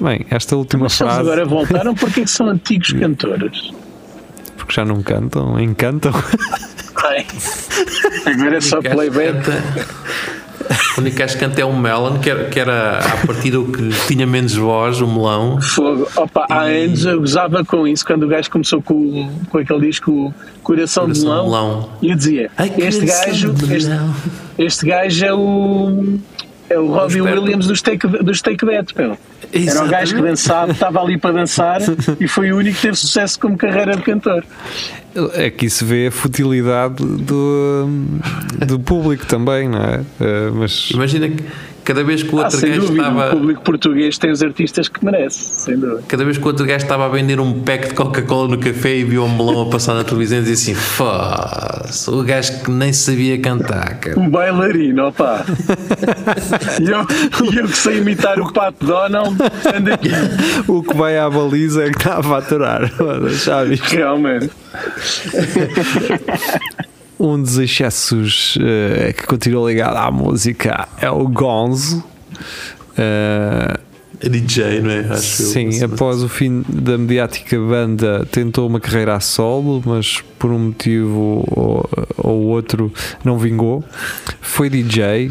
Bem, 0.00 0.24
esta 0.30 0.56
última 0.56 0.84
Mas 0.84 0.96
frase, 0.96 1.20
agora 1.20 1.44
voltaram, 1.44 1.94
porque 1.94 2.20
é 2.20 2.24
que 2.24 2.30
são 2.30 2.48
antigos 2.48 2.92
cantores? 2.98 3.72
porque 4.56 4.74
já 4.74 4.84
não 4.84 5.02
cantam, 5.02 5.58
encantam. 5.58 6.12
Ai. 7.04 7.26
Agora 8.32 8.56
é 8.56 8.60
só 8.60 8.80
playback. 8.80 9.38
O 10.96 11.00
único 11.00 11.16
gajo 11.16 11.34
que 11.34 11.40
canta 11.40 11.60
é 11.60 11.64
o 11.64 11.76
Melon, 11.76 12.18
que 12.18 12.30
era, 12.30 12.44
que 12.48 12.60
era 12.60 12.98
a 12.98 13.26
partir 13.26 13.50
do 13.50 13.64
que 13.64 13.90
tinha 14.06 14.26
menos 14.26 14.54
voz, 14.54 15.00
o 15.00 15.06
melão. 15.06 15.60
Fogo. 15.60 16.08
Opa, 16.16 16.46
há 16.48 16.62
anos 16.62 17.04
eu 17.04 17.18
gozava 17.20 17.64
com 17.64 17.86
isso 17.86 18.04
quando 18.04 18.24
o 18.24 18.28
gajo 18.28 18.50
começou 18.50 18.82
com, 18.82 19.30
com 19.48 19.58
aquele 19.58 19.86
disco 19.86 20.34
Coração, 20.62 21.08
de 21.10 21.12
Coração 21.12 21.12
de 21.12 21.20
Melão. 21.20 21.44
Melão. 21.44 21.90
E 22.02 22.10
eu 22.10 22.16
dizia: 22.16 22.50
Ai, 22.56 22.72
este 22.78 23.06
gajo, 23.06 23.54
este, 23.70 23.90
este 24.58 24.86
gajo 24.86 25.24
é 25.24 25.34
o. 25.34 26.18
É 26.70 26.78
o 26.78 26.86
Robbie. 26.86 27.20
Williams 27.20 27.66
dos 27.66 27.82
Take, 27.82 28.06
dos 28.06 28.40
take 28.40 28.64
That, 28.64 28.94
meu. 29.52 29.68
Era 29.68 29.84
o 29.84 29.88
gajo 29.88 30.14
que 30.14 30.20
Exatamente. 30.20 30.22
dançava, 30.22 30.72
estava 30.72 31.00
ali 31.00 31.18
para 31.18 31.32
dançar 31.32 31.80
e 32.20 32.26
foi 32.28 32.52
o 32.52 32.56
único 32.56 32.76
que 32.76 32.82
teve 32.82 32.96
sucesso 32.96 33.38
como 33.38 33.56
carreira 33.56 33.96
de 33.96 34.02
cantor. 34.02 34.44
Aqui 35.46 35.68
se 35.68 35.84
vê 35.84 36.06
a 36.06 36.10
futilidade 36.10 37.04
do, 37.04 37.86
do 38.66 38.80
público 38.80 39.26
também, 39.26 39.68
não 39.68 39.80
é? 39.80 40.00
Eh, 40.20 40.50
mas 40.54 40.90
Imagina 40.90 41.28
que 41.28 41.44
cada 41.84 42.02
vez 42.04 42.22
que 42.22 42.34
o 42.34 42.38
Ah, 42.40 42.44
outro 42.44 42.58
sem 42.58 42.70
gajo 42.70 42.80
dúvida, 42.82 43.02
o 43.02 43.08
estava. 43.12 43.30
público 43.30 43.62
português 43.62 44.18
tem 44.18 44.30
os 44.30 44.42
artistas 44.42 44.88
que 44.88 45.04
merece, 45.04 45.50
sem 45.56 45.78
dúvida. 45.78 46.02
Cada 46.08 46.24
vez 46.24 46.38
que 46.38 46.44
o 46.44 46.46
outro 46.46 46.64
gajo 46.66 46.84
estava 46.84 47.06
a 47.06 47.08
vender 47.08 47.40
um 47.40 47.60
pack 47.62 47.88
de 47.88 47.94
Coca-Cola 47.94 48.48
no 48.48 48.58
café 48.58 48.96
e 48.96 49.04
viu 49.04 49.24
um 49.24 49.28
melão 49.36 49.62
a 49.62 49.70
passar 49.70 49.94
na 49.94 50.04
televisão 50.04 50.38
e 50.38 50.42
dizia 50.42 50.54
assim: 50.54 50.74
Foda-se, 50.74 52.10
o 52.10 52.22
gajo 52.22 52.62
que 52.62 52.70
nem 52.70 52.92
sabia 52.92 53.40
cantar, 53.40 53.98
cara. 54.00 54.18
Um 54.18 54.28
bailarino, 54.28 55.08
opá. 55.08 55.44
e, 56.80 56.90
eu, 56.90 57.06
eu 57.62 57.66
que 57.68 57.76
sei 57.76 57.98
imitar 57.98 58.38
o 58.40 58.52
Pato 58.52 58.84
Donald, 58.86 59.36
ando 59.74 59.92
aqui, 59.92 60.10
o 60.68 60.82
que 60.82 60.96
vai 60.96 61.18
à 61.18 61.28
baliza 61.28 61.84
é 61.84 61.90
que 61.90 61.98
está 61.98 62.18
a 62.18 62.22
faturar. 62.22 62.90
Já 63.44 63.64
viste? 63.64 63.96
realmente. 63.96 64.50
Um 67.18 67.40
dos 67.40 67.56
excessos 67.58 68.58
eh, 68.60 69.12
que 69.12 69.26
continua 69.26 69.70
ligado 69.70 69.96
à 69.96 70.10
música 70.10 70.88
é 71.00 71.08
o 71.10 71.28
Gonzo. 71.28 72.02
Eh, 72.98 73.76
É 74.20 74.28
DJ, 74.28 74.80
não 74.80 74.90
é? 74.90 75.00
Acho 75.00 75.42
eu. 75.42 75.46
sim, 75.46 75.84
após 75.84 76.22
o 76.22 76.28
fim 76.28 76.64
da 76.68 76.96
mediática 76.98 77.56
banda, 77.58 78.26
tentou 78.30 78.68
uma 78.68 78.78
carreira 78.80 79.14
a 79.16 79.20
solo, 79.20 79.82
mas 79.84 80.20
por 80.38 80.50
um 80.50 80.58
motivo 80.58 81.44
ou, 81.50 81.88
ou 82.18 82.40
outro 82.48 82.92
não 83.24 83.38
vingou. 83.38 83.84
Foi 84.40 84.68
DJ, 84.70 85.30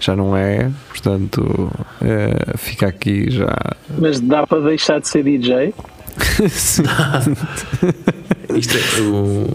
já 0.00 0.14
não 0.16 0.36
é, 0.36 0.70
portanto 0.88 1.70
eh, 2.02 2.56
fica 2.56 2.86
aqui 2.88 3.30
já. 3.30 3.56
Mas 3.98 4.18
dá 4.20 4.46
para 4.46 4.60
deixar 4.60 5.00
de 5.00 5.08
ser 5.08 5.22
DJ? 5.24 5.72
Sim. 6.50 6.82
Isto 8.56 8.76
é, 8.76 9.00
o- 9.02 9.52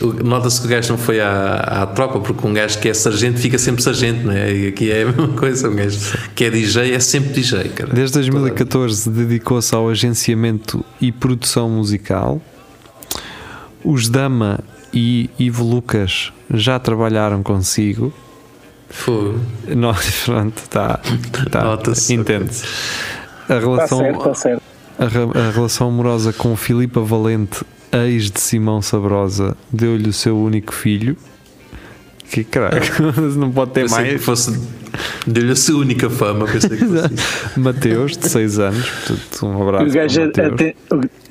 Nota-se 0.00 0.60
que 0.60 0.66
o 0.66 0.70
gajo 0.70 0.90
não 0.90 0.98
foi 0.98 1.20
à, 1.20 1.54
à 1.82 1.86
tropa, 1.86 2.20
porque 2.20 2.46
um 2.46 2.52
gajo 2.54 2.78
que 2.78 2.88
é 2.88 2.94
sargento 2.94 3.38
fica 3.38 3.58
sempre 3.58 3.82
sargento, 3.82 4.26
não 4.26 4.32
é? 4.32 4.52
E 4.52 4.68
aqui 4.68 4.90
é 4.90 5.02
a 5.02 5.06
mesma 5.06 5.28
coisa. 5.36 5.68
Um 5.68 5.74
gajo 5.74 5.98
que 6.34 6.44
é 6.44 6.50
DJ 6.50 6.94
é 6.94 7.00
sempre 7.00 7.30
DJ, 7.32 7.68
cara. 7.70 7.92
Desde 7.92 8.14
2014 8.14 9.10
dedicou-se 9.10 9.74
ao 9.74 9.88
agenciamento 9.88 10.84
e 11.00 11.10
produção 11.10 11.68
musical. 11.68 12.40
Os 13.84 14.08
Dama 14.08 14.60
e 14.92 15.28
Ivo 15.38 15.64
Lucas 15.64 16.32
já 16.52 16.78
trabalharam 16.78 17.42
consigo. 17.42 18.12
Fogo. 18.90 19.38
Nós, 19.68 20.22
pronto, 20.24 20.56
está 20.62 21.00
tá, 21.50 21.64
Nota-se. 21.64 22.14
entende-se. 22.14 22.64
A 23.48 23.54
Está 23.56 23.58
relação, 23.58 23.98
certo, 23.98 24.18
está 24.18 24.34
certo. 24.34 24.62
A, 24.98 25.04
a 25.48 25.50
relação 25.50 25.88
amorosa 25.88 26.32
com 26.32 26.54
Filipa 26.56 27.00
Valente, 27.00 27.64
ex 27.92 28.30
de 28.30 28.40
Simão 28.40 28.82
Sabrosa, 28.82 29.56
deu-lhe 29.72 30.08
o 30.08 30.12
seu 30.12 30.36
único 30.38 30.72
filho. 30.74 31.16
Que 32.30 32.44
caralho, 32.44 32.82
não 33.38 33.50
pode 33.50 33.70
ter 33.72 33.82
Pensei 33.82 34.04
que 34.04 34.10
mais. 34.12 34.24
fosse. 34.24 34.60
Deu-lhe 35.26 35.52
a 35.52 35.56
sua 35.56 35.78
única 35.80 36.10
fama. 36.10 36.46
Pensei 36.46 36.70
que 36.76 36.84
fosse 36.84 37.14
isso. 37.14 37.54
Mateus, 37.60 38.16
de 38.18 38.28
6 38.28 38.58
anos. 38.58 38.88
Portanto, 38.90 39.46
um 39.46 39.62
abraço. 39.62 39.84
O 39.86 39.90
gajo, 39.92 40.30
para 40.32 40.46
a, 40.46 40.50
o 40.50 40.56
te- 40.56 40.76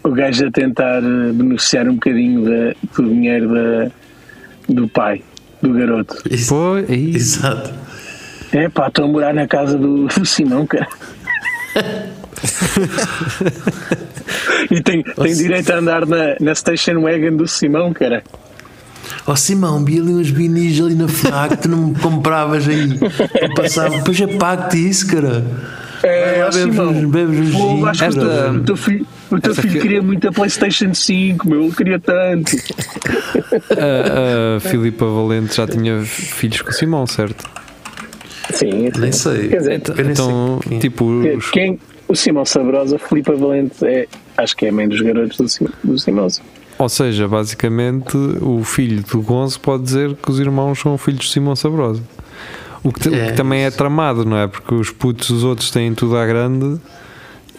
o, 0.04 0.10
o 0.10 0.12
gajo 0.12 0.46
a 0.48 0.52
tentar 0.52 1.04
eh, 1.04 1.32
beneficiar 1.34 1.88
um 1.88 1.94
bocadinho 1.94 2.44
da, 2.46 2.74
do 2.96 3.10
dinheiro 3.10 3.54
da, 3.54 3.92
do 4.70 4.88
pai, 4.88 5.22
do 5.62 5.72
garoto. 5.74 6.16
Isso- 6.32 6.50
Pô, 6.50 6.78
é 6.78 6.96
isso. 6.96 7.40
Exato. 7.40 7.72
É 8.52 8.68
pá, 8.70 8.88
estou 8.88 9.06
a 9.06 9.08
morar 9.08 9.34
na 9.36 9.46
casa 9.48 9.78
do, 9.78 10.08
do 10.18 10.26
Simão, 10.26 10.66
cara. 10.66 10.88
e 14.72 14.82
tem, 14.82 15.04
tem 15.04 15.34
direito 15.36 15.72
a 15.72 15.78
andar 15.78 16.06
na, 16.06 16.36
na 16.40 16.56
station 16.56 17.02
wagon 17.02 17.36
do 17.36 17.48
Simão, 17.48 17.94
cara. 17.94 18.24
Ó 19.26 19.36
Simão, 19.36 19.84
vi 19.84 20.00
ali 20.00 20.14
uns 20.14 20.30
vinis 20.30 20.80
ali 20.82 20.96
na 20.96 21.08
FNAC, 21.08 21.58
tu 21.62 21.70
não 21.70 21.88
me 21.88 21.96
compravas 21.96 22.68
aí. 22.68 23.00
Eu 23.42 23.54
passava, 23.56 23.96
depois 23.98 24.20
eu 24.20 24.28
pago-te 24.38 24.90
isso, 24.90 25.08
cara. 25.08 25.46
É, 26.04 26.48
Simão, 26.52 27.10
bebes 27.10 27.54
pô, 27.56 27.86
acho 27.88 28.00
que 28.00 28.06
o 28.06 28.10
Esta- 28.10 28.22
teu, 28.22 28.52
o 28.54 28.64
teu 28.64 28.78
filho, 28.78 29.08
o 29.32 29.40
teu 29.42 29.56
filho 29.56 29.74
fi- 29.74 29.80
queria 29.80 30.02
muito 30.02 30.28
a 30.28 30.32
PlayStation 30.32 30.94
5, 30.94 31.50
meu, 31.50 31.64
ele 31.64 31.72
queria 31.76 32.00
tanto. 32.00 32.52
A, 33.72 34.58
a 34.58 34.60
Filipa 34.60 35.06
Valente 35.06 35.56
já 35.56 35.68
tinha 35.68 36.02
filhos 36.04 36.62
com 36.62 36.70
o 36.70 36.74
Simão, 36.74 37.08
certo? 37.08 37.46
Sim, 38.54 38.90
Nem 38.98 39.12
sei. 39.12 39.50
Quer 39.50 39.58
dizer, 39.58 39.82
Então, 39.98 40.60
sei 40.62 40.70
quem- 40.70 40.80
tipo, 40.80 41.06
os- 41.06 41.50
Quem, 41.52 41.80
o 42.08 42.16
Simão 42.16 42.46
Sabrosa, 42.46 42.98
Filipe 43.10 43.34
Valente, 43.34 43.86
é, 43.86 44.08
acho 44.38 44.56
que 44.56 44.66
é 44.66 44.70
a 44.70 44.72
mãe 44.72 44.88
dos 44.88 45.02
garotos 45.02 45.38
do, 45.38 45.48
Sim- 45.50 45.68
do 45.84 45.98
Simão. 46.00 46.28
ou 46.80 46.90
seja, 46.90 47.28
basicamente 47.28 48.16
o 48.42 48.64
filho 48.64 49.04
do 49.04 49.22
Gonzo 49.22 49.60
pode 49.60 49.84
dizer 49.84 50.16
que 50.16 50.30
os 50.32 50.40
irmãos 50.40 50.80
são 50.80 50.98
filhos 50.98 51.26
de 51.26 51.32
Simão 51.32 51.56
Sabrosa. 51.56 52.02
O 52.84 52.92
que, 52.94 53.00
te- 53.02 53.10
o 53.10 53.12
que 53.12 53.18
É, 53.18 53.32
também 53.32 53.64
é 53.64 53.72
tramado, 53.72 54.24
não 54.24 54.38
é? 54.38 54.48
Porque 54.48 54.74
os 54.74 54.92
putos, 54.92 55.30
os 55.30 55.44
outros 55.44 55.72
têm 55.72 55.94
tudo 55.94 56.16
à 56.18 56.26
grande 56.26 56.80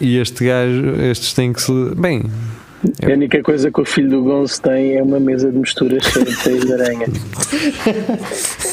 e 0.01 0.17
este 0.17 0.45
gajo, 0.45 0.95
estes 1.01 1.33
têm 1.33 1.51
que 1.53 1.61
se. 1.61 1.71
Bem, 1.95 2.23
A 3.03 3.11
única 3.11 3.43
coisa 3.43 3.69
que 3.69 3.81
o 3.81 3.85
filho 3.85 4.09
do 4.09 4.23
Gonço 4.23 4.61
tem 4.61 4.95
é 4.97 5.03
uma 5.03 5.19
mesa 5.19 5.51
de 5.51 5.57
misturas 5.57 6.01
cheia 6.05 6.23
de 6.25 6.35
teias 6.37 6.65
de 6.65 6.73
aranha. 6.73 7.07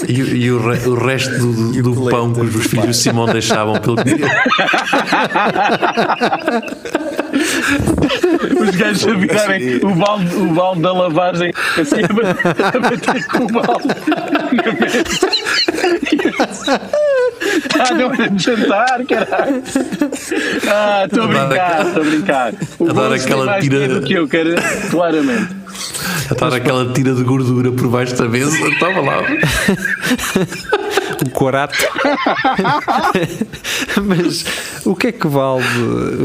E, 0.09 0.13
e 0.13 0.51
o, 0.53 0.59
re- 0.71 0.89
o 0.89 0.95
resto 0.95 1.37
do, 1.39 1.83
do, 1.83 1.93
do 1.95 2.11
pão 2.11 2.33
que 2.33 2.41
os 2.41 2.67
filhos 2.67 2.87
do 2.87 2.95
Simão 2.95 3.27
deixavam 3.27 3.75
pelo 3.81 3.97
dia. 4.05 4.17
Os 8.61 8.71
gajos 8.77 9.07
a 9.09 9.15
virarem 9.15 9.77
o 9.83 9.95
balde, 9.95 10.35
o 10.37 10.47
balde 10.55 10.83
da 10.83 10.93
lavagem 10.93 11.53
assim 11.79 12.03
a 12.05 12.13
bater, 12.13 12.65
a 12.65 12.79
bater 12.79 13.27
com 13.27 13.45
o 13.45 13.47
balde 13.49 13.89
na 14.33 14.73
mesa. 14.73 15.05
Está 17.57 17.95
na 17.95 18.07
hora 18.07 18.31
de 18.31 18.43
jantar, 18.43 19.05
caralho. 19.07 19.63
Ah, 20.69 21.05
estou 21.07 21.25
a 21.25 21.27
brincar, 21.27 21.87
estou 21.87 22.03
a 22.03 22.05
brincar. 22.07 22.55
O 22.79 22.91
Adoro 22.91 23.15
aquela 23.15 23.61
tira- 23.61 23.96
do 24.01 24.07
que 24.07 24.15
eu, 24.15 24.29
cara, 24.29 24.55
claramente. 24.91 25.55
A 26.31 26.35
dar 26.35 26.55
aquela 26.55 26.93
tira 26.93 27.15
de 27.15 27.23
gordura 27.23 27.71
por 27.73 27.89
baixo 27.89 28.15
da 28.17 28.29
mesa. 28.29 28.57
Estava 28.69 29.01
lá. 29.01 29.23
o 31.25 31.31
corato. 31.31 31.77
Mas 34.05 34.45
o 34.85 34.95
que 34.95 35.09
é 35.09 35.13
que 35.13 35.27
vale 35.27 35.65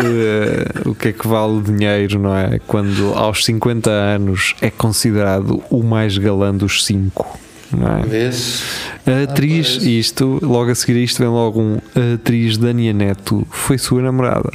eh, 0.04 0.90
o 0.90 0.96
que 0.96 1.10
é 1.10 1.14
que 1.14 1.28
vale 1.28 1.54
o 1.54 1.62
dinheiro, 1.62 2.20
não 2.20 2.36
é? 2.36 2.60
Quando 2.68 3.14
aos 3.14 3.46
50 3.46 3.90
anos 3.90 4.56
é 4.62 4.70
considerado 4.70 5.64
o 5.70 5.84
mais 5.84 6.18
galã 6.18 6.54
dos 6.56 6.86
cinco. 6.86 7.40
Não 7.72 7.88
é? 7.88 8.02
Vês? 8.02 8.64
A 9.06 9.24
atriz, 9.24 9.78
pois. 9.78 9.84
isto, 9.84 10.40
logo 10.42 10.72
a 10.72 10.76
seguir 10.76 11.00
a 11.00 11.04
isto 11.04 11.20
vem 11.20 11.30
logo 11.30 11.62
um 11.62 11.78
a 11.96 12.16
atriz 12.16 12.58
Dania 12.58 12.92
Neto 12.92 13.48
foi 13.50 13.78
sua 13.78 14.02
namorada. 14.02 14.50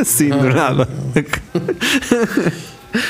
Assim, 0.00 0.28
do 0.30 0.48
nada. 0.54 0.88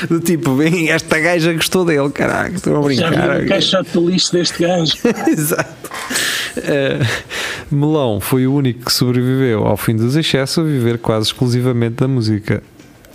Do 0.09 0.19
tipo, 0.19 0.55
bem, 0.55 0.89
esta 0.89 1.19
gaja 1.19 1.53
gostou 1.53 1.85
dele, 1.85 2.09
caraca, 2.09 2.53
estou 2.55 2.73
a 2.85 2.93
Já 2.93 3.09
brincar. 3.09 3.35
viu 3.37 3.45
o 3.45 3.47
caixote 3.49 3.91
de 3.97 4.05
lixo 4.05 4.33
deste 4.33 4.61
gajo? 4.63 4.93
Exato. 5.27 5.89
Eh, 6.57 6.99
Melão 7.71 8.19
foi 8.19 8.45
o 8.45 8.53
único 8.53 8.85
que 8.85 8.91
sobreviveu 8.93 9.65
ao 9.65 9.77
fim 9.77 9.95
dos 9.95 10.15
excessos 10.15 10.59
a 10.59 10.63
viver 10.67 10.97
quase 10.97 11.27
exclusivamente 11.27 11.95
da 11.95 12.07
música. 12.07 12.61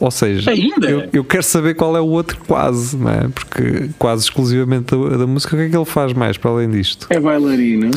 Ou 0.04 0.10
seja, 0.10 0.50
Ainda? 0.50 0.86
eu, 0.90 1.08
eu 1.14 1.24
quero 1.24 1.42
saber 1.42 1.72
qual 1.74 1.96
é 1.96 2.00
o 2.00 2.04
outro 2.06 2.36
quase, 2.46 2.94
não 2.94 3.10
é? 3.10 3.26
Porque 3.34 3.88
quase 3.98 4.24
exclusivamente 4.24 4.94
da, 4.94 5.16
da 5.16 5.26
música, 5.26 5.56
o 5.56 5.58
que 5.58 5.64
é 5.64 5.68
que 5.70 5.74
ele 5.76 5.84
faz 5.86 6.12
mais 6.12 6.36
para 6.36 6.50
além 6.50 6.68
disto? 6.68 7.06
É 7.08 7.18
bailarino. 7.18 7.90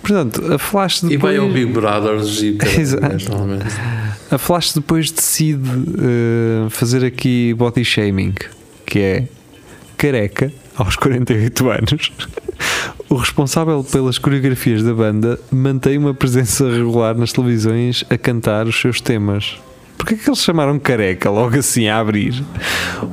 Portanto, 0.00 0.54
a 0.54 0.58
Flash 0.58 1.02
E 1.02 1.08
depois. 1.10 1.20
vai 1.20 1.36
ao 1.36 1.50
Big 1.52 1.70
Brothers 1.70 2.40
e 2.40 2.56
Exato. 2.80 3.30
A 4.30 4.38
Flash 4.38 4.72
depois 4.72 5.10
decide 5.10 5.60
eh, 5.98 6.70
fazer 6.70 7.04
aqui 7.04 7.52
body 7.52 7.84
shaming, 7.84 8.32
que 8.86 8.98
é 8.98 9.28
careca, 9.98 10.50
aos 10.76 10.96
48 10.96 11.70
anos. 11.70 12.12
O 13.10 13.16
responsável 13.16 13.84
pelas 13.84 14.16
coreografias 14.16 14.82
da 14.82 14.94
banda 14.94 15.38
mantém 15.52 15.98
uma 15.98 16.14
presença 16.14 16.70
regular 16.70 17.14
nas 17.18 17.32
televisões 17.34 18.02
a 18.08 18.16
cantar 18.16 18.66
os 18.66 18.80
seus 18.80 18.98
temas. 18.98 19.58
Porquê 20.00 20.16
que 20.16 20.28
eles 20.30 20.38
chamaram 20.42 20.78
careca 20.78 21.28
logo 21.30 21.58
assim 21.58 21.86
a 21.88 21.98
abrir? 21.98 22.42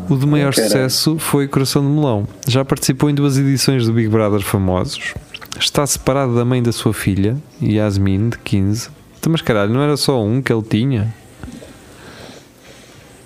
O 0.10 0.16
de 0.16 0.26
maior 0.26 0.54
sucesso 0.54 1.18
foi 1.20 1.46
Coração 1.48 1.82
de 1.84 1.90
Melão. 1.90 2.26
Já 2.48 2.64
participou 2.64 3.10
em 3.10 3.14
duas 3.14 3.38
edições 3.38 3.86
do 3.86 3.92
Big 3.94 4.08
Brother 4.08 4.40
famosos. 4.40 5.14
Está 5.60 5.86
separado 5.86 6.34
da 6.34 6.46
mãe 6.46 6.64
da 6.64 6.72
sua 6.72 6.94
filha, 6.94 7.36
Yasmin, 7.62 8.30
de 8.30 8.38
15. 8.40 8.90
Então, 9.20 9.32
mas 9.32 9.42
caralho, 9.42 9.74
não 9.74 9.82
era 9.82 9.98
só 9.98 10.24
um 10.24 10.42
que 10.42 10.54
ele 10.54 10.62
tinha? 10.64 11.14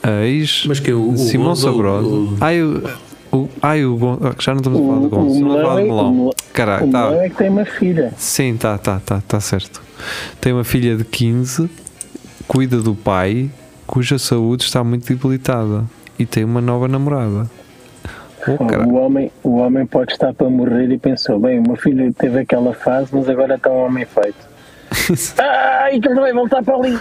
A 0.02 0.24
ex 0.26 0.64
Mas 0.68 0.80
que 0.80 0.92
o, 0.92 1.12
o 1.12 1.18
Simão 1.18 1.50
Gonzo, 1.50 1.68
Sabrosa. 1.68 2.08
o- 2.08 2.38
Ai, 2.42 2.64
o, 2.64 2.84
o, 3.32 3.50
ai, 3.62 3.86
o 3.86 3.98
ah, 4.24 4.34
já 4.40 4.54
não 4.54 4.62
estamos 4.62 4.80
a 4.80 4.84
falar 4.84 5.00
do 5.00 5.06
O, 5.06 5.10
Gonçalo, 5.10 5.28
o 5.30 5.34
estamos 5.36 5.56
a 5.56 5.62
falar 5.62 5.76
de 5.76 5.82
é, 5.82 5.84
o 5.84 5.88
Melão. 5.96 6.12
melão- 6.16 6.32
Caralho, 6.52 6.88
o 6.88 6.92
tá. 6.92 7.10
melão 7.10 7.22
é 7.22 7.30
que 7.30 7.36
tem 7.36 7.50
uma 7.50 7.66
filha. 7.66 8.14
Sim, 8.18 8.58
tá, 8.58 8.78
tá, 8.80 9.00
tá, 9.06 9.22
tá 9.28 9.40
certo. 9.40 9.82
Tem 10.40 10.52
uma 10.52 10.64
filha 10.64 10.98
de 10.98 11.04
15, 11.04 11.70
cuida 12.52 12.82
do 12.82 12.94
pai, 12.94 13.50
cuja 13.88 14.20
saúde 14.20 14.64
está 14.66 14.84
muito 14.84 15.08
debilitada 15.08 15.86
e 16.20 16.26
tem 16.26 16.44
uma 16.44 16.60
nova 16.60 16.86
namorada. 16.86 17.50
Oh. 18.46 18.90
O 18.90 18.96
homem, 18.96 19.32
o 19.42 19.56
homem 19.56 19.86
pode 19.86 20.12
estar 20.12 20.34
para 20.34 20.50
morrer 20.50 20.92
e 20.92 20.98
pensou: 20.98 21.40
bem, 21.40 21.60
o 21.60 21.62
meu 21.62 21.78
filho 21.78 22.14
teve 22.14 22.40
aquela 22.40 22.74
fase, 22.74 23.08
mas 23.14 23.30
agora 23.30 23.56
está 23.56 23.70
um 23.70 23.86
homem 23.86 24.06
feito. 24.06 24.52
Ai, 25.40 25.98
que 26.02 26.10
ele 26.10 26.20
vai 26.20 26.34
voltar 26.34 26.62
para 26.62 26.76
ali. 26.76 27.00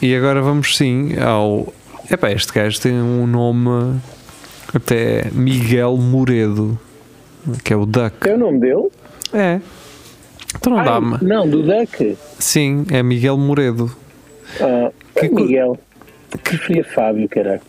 E 0.00 0.16
agora 0.16 0.40
vamos 0.40 0.74
sim 0.74 1.18
ao. 1.20 1.70
Epá, 2.10 2.30
este 2.30 2.50
gajo 2.50 2.80
tem 2.80 2.94
um 2.94 3.26
nome 3.26 4.00
até 4.74 5.26
Miguel 5.32 5.98
Moredo, 5.98 6.78
que 7.62 7.74
é 7.74 7.76
o 7.76 7.84
Duck. 7.84 8.26
É 8.26 8.34
o 8.34 8.38
nome 8.38 8.58
dele? 8.58 8.88
É. 9.34 9.60
Então 10.54 10.72
não 10.72 10.78
Ai, 10.80 10.84
dá-me. 10.86 11.18
não, 11.22 11.48
do 11.48 11.62
Duck. 11.62 12.16
Sim, 12.38 12.84
é 12.90 13.02
Miguel 13.02 13.36
Moredo. 13.36 13.90
Ah, 14.60 14.90
Que 15.18 15.28
Miguel. 15.28 15.78
Preferia 16.42 16.84
Fábio, 16.84 17.28
caraca. 17.28 17.62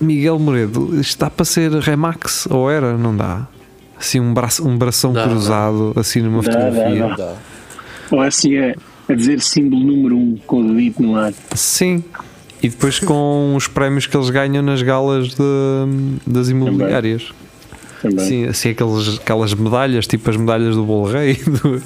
Miguel 0.00 0.38
Moredo, 0.38 1.00
isto 1.00 1.18
dá 1.18 1.30
para 1.30 1.44
ser 1.44 1.70
Remax 1.72 2.46
ou 2.50 2.70
era? 2.70 2.96
Não 2.96 3.16
dá. 3.16 3.46
Assim, 3.98 4.20
um, 4.20 4.34
braço, 4.34 4.66
um 4.66 4.76
bração 4.76 5.12
Dá, 5.12 5.24
cruzado, 5.24 5.92
assim 5.96 6.20
numa 6.20 6.42
Dá, 6.42 6.52
fotografia. 6.52 7.08
dá, 7.08 7.14
dá. 7.16 7.34
Ou 8.10 8.20
assim 8.20 8.56
é 8.56 8.74
a 9.08 9.12
dizer 9.14 9.40
símbolo 9.40 9.82
número 9.84 10.16
um 10.16 10.36
com 10.46 10.60
o 10.60 10.74
dedito 10.74 11.02
no 11.02 11.16
ar. 11.16 11.32
Sim. 11.54 12.02
E 12.62 12.68
depois 12.68 12.98
com 12.98 13.54
os 13.54 13.68
prémios 13.68 14.06
que 14.06 14.16
eles 14.16 14.30
ganham 14.30 14.62
nas 14.62 14.82
galas 14.82 15.28
de- 15.28 16.16
das 16.26 16.48
imobiliárias. 16.48 17.22
Também. 17.24 17.43
Sim, 18.18 18.46
assim 18.46 18.70
aqueles, 18.70 19.18
aquelas 19.18 19.54
medalhas, 19.54 20.06
tipo 20.06 20.28
as 20.30 20.36
medalhas 20.36 20.74
do 20.76 20.84
Bolo 20.84 21.10
Rei, 21.12 21.34
do- 21.46 21.80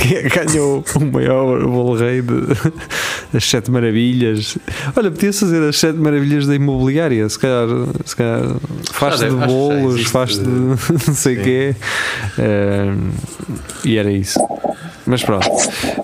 que 0.00 0.22
ganhou 0.28 0.84
o 0.96 1.04
maior 1.04 1.62
Bolo 1.66 1.96
Rei 1.96 2.22
de 2.22 3.36
as 3.36 3.44
Sete 3.44 3.70
Maravilhas. 3.70 4.56
Olha, 4.96 5.10
podia-se 5.10 5.40
fazer 5.40 5.62
as 5.68 5.78
Sete 5.78 5.98
Maravilhas 5.98 6.46
da 6.46 6.54
imobiliária, 6.54 7.28
se 7.28 7.38
calhar, 7.38 7.68
se 8.04 8.16
calhar 8.16 8.42
faz-se 8.92 9.24
deve- 9.24 9.36
de 9.40 9.46
bolos, 9.46 10.02
faz-se 10.06 10.40
de 10.40 10.48
não 11.06 11.14
sei 11.14 11.36
o 11.38 11.42
quê. 11.42 11.74
Eh, 12.38 12.94
e 13.84 13.96
era 13.98 14.10
isso. 14.10 14.38
Mas 15.06 15.22
pronto. 15.22 15.46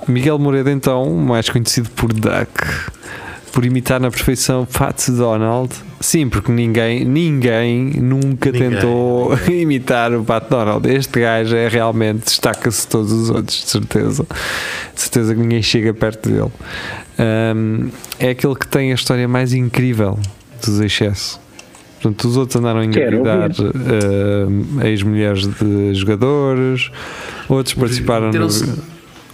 Miguel 0.09 0.39
Moreira, 0.39 0.71
então, 0.73 1.11
mais 1.15 1.49
conhecido 1.49 1.89
por 1.91 2.13
Duck, 2.13 2.51
por 3.53 3.65
imitar 3.65 4.01
na 4.01 4.11
perfeição 4.11 4.67
Fats 4.69 5.09
Donald. 5.11 5.73
Sim, 6.01 6.29
porque 6.29 6.53
ninguém, 6.53 7.05
ninguém 7.05 7.85
nunca 8.01 8.53
Ninguém, 8.53 8.71
tentou 8.71 9.33
imitar 9.49 10.13
o 10.15 10.23
Pat 10.23 10.49
Donald. 10.49 10.89
Este 10.89 11.21
gajo 11.21 11.57
é 11.57 11.69
realmente 11.69 12.25
destaca-se 12.25 12.83
de 12.83 12.89
todos 12.89 13.13
os 13.13 13.31
outros, 13.31 13.65
de 13.65 13.71
certeza. 13.71 14.27
De 14.95 15.01
certeza 15.01 15.35
que 15.35 15.41
ninguém 15.41 15.63
chega 15.63 15.95
perto 15.95 16.29
dele. 16.29 16.53
Ahm, 17.19 17.89
é 18.19 18.31
aquele 18.31 18.55
que 18.55 18.67
tem 18.67 18.93
a 18.93 18.95
história 18.95 19.27
mais 19.27 19.55
incrível 19.55 20.19
dos 20.65 20.81
excessos. 20.81 21.41
Portanto, 21.95 22.29
os 22.29 22.37
outros 22.37 22.57
andaram 22.57 22.81
a 22.81 22.85
engravidar 22.85 23.51
ahm, 23.51 24.85
ex-mulheres 24.85 25.47
de 25.47 25.95
jogadores, 25.95 26.91
outros 27.49 27.75
participaram 27.75 28.31
no, 28.31 28.49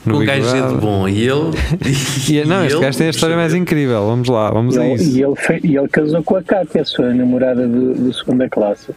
no 0.05 0.21
um 0.21 0.25
gajo 0.25 0.57
é 0.57 0.69
de 0.69 0.75
bom 0.75 1.09
e 1.09 1.21
ele. 1.23 1.51
E, 2.29 2.45
não, 2.45 2.65
este 2.65 2.75
ele- 2.77 2.85
gajo 2.85 2.99
tem 2.99 3.07
a 3.07 3.11
história 3.11 3.37
mais 3.37 3.55
incrível. 3.55 4.05
Vamos 4.07 4.29
lá, 4.29 4.51
vamos 4.51 4.77
E 4.77 4.81
a 4.81 4.85
ele, 4.87 4.95
isso. 4.95 5.17
e 5.17 5.23
ele, 5.23 5.37
fe- 5.37 5.61
e 5.63 5.77
ele 5.77 5.89
casou 5.89 6.23
com 6.23 6.37
a 6.37 6.43
Cátia, 6.43 6.83
a 6.83 6.85
sua 6.85 7.13
namorada 7.15 7.67
do, 7.67 7.95
do 7.95 8.13
segunda 8.15 8.49
classe. 8.49 8.93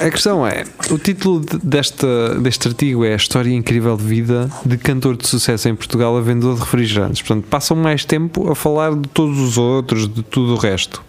A 0.00 0.10
questão 0.10 0.46
é: 0.46 0.64
o 0.90 0.98
título 0.98 1.40
de- 1.40 1.58
desta, 1.58 2.34
deste 2.40 2.68
artigo 2.68 3.04
é 3.04 3.12
A 3.12 3.16
História 3.16 3.50
Incrível 3.52 3.96
de 3.96 4.04
Vida 4.04 4.48
de 4.64 4.76
Cantor 4.78 5.16
de 5.16 5.26
Sucesso 5.28 5.68
em 5.68 5.74
Portugal 5.74 6.16
a 6.16 6.20
Vendedor 6.20 6.54
de 6.54 6.60
Refrigerantes. 6.60 7.22
Portanto, 7.22 7.46
passam 7.48 7.76
mais 7.76 8.04
tempo 8.04 8.50
a 8.50 8.54
falar 8.54 8.94
de 8.94 9.08
todos 9.08 9.38
os 9.38 9.58
outros, 9.58 10.08
de 10.08 10.22
tudo 10.22 10.54
o 10.54 10.56
resto. 10.56 11.02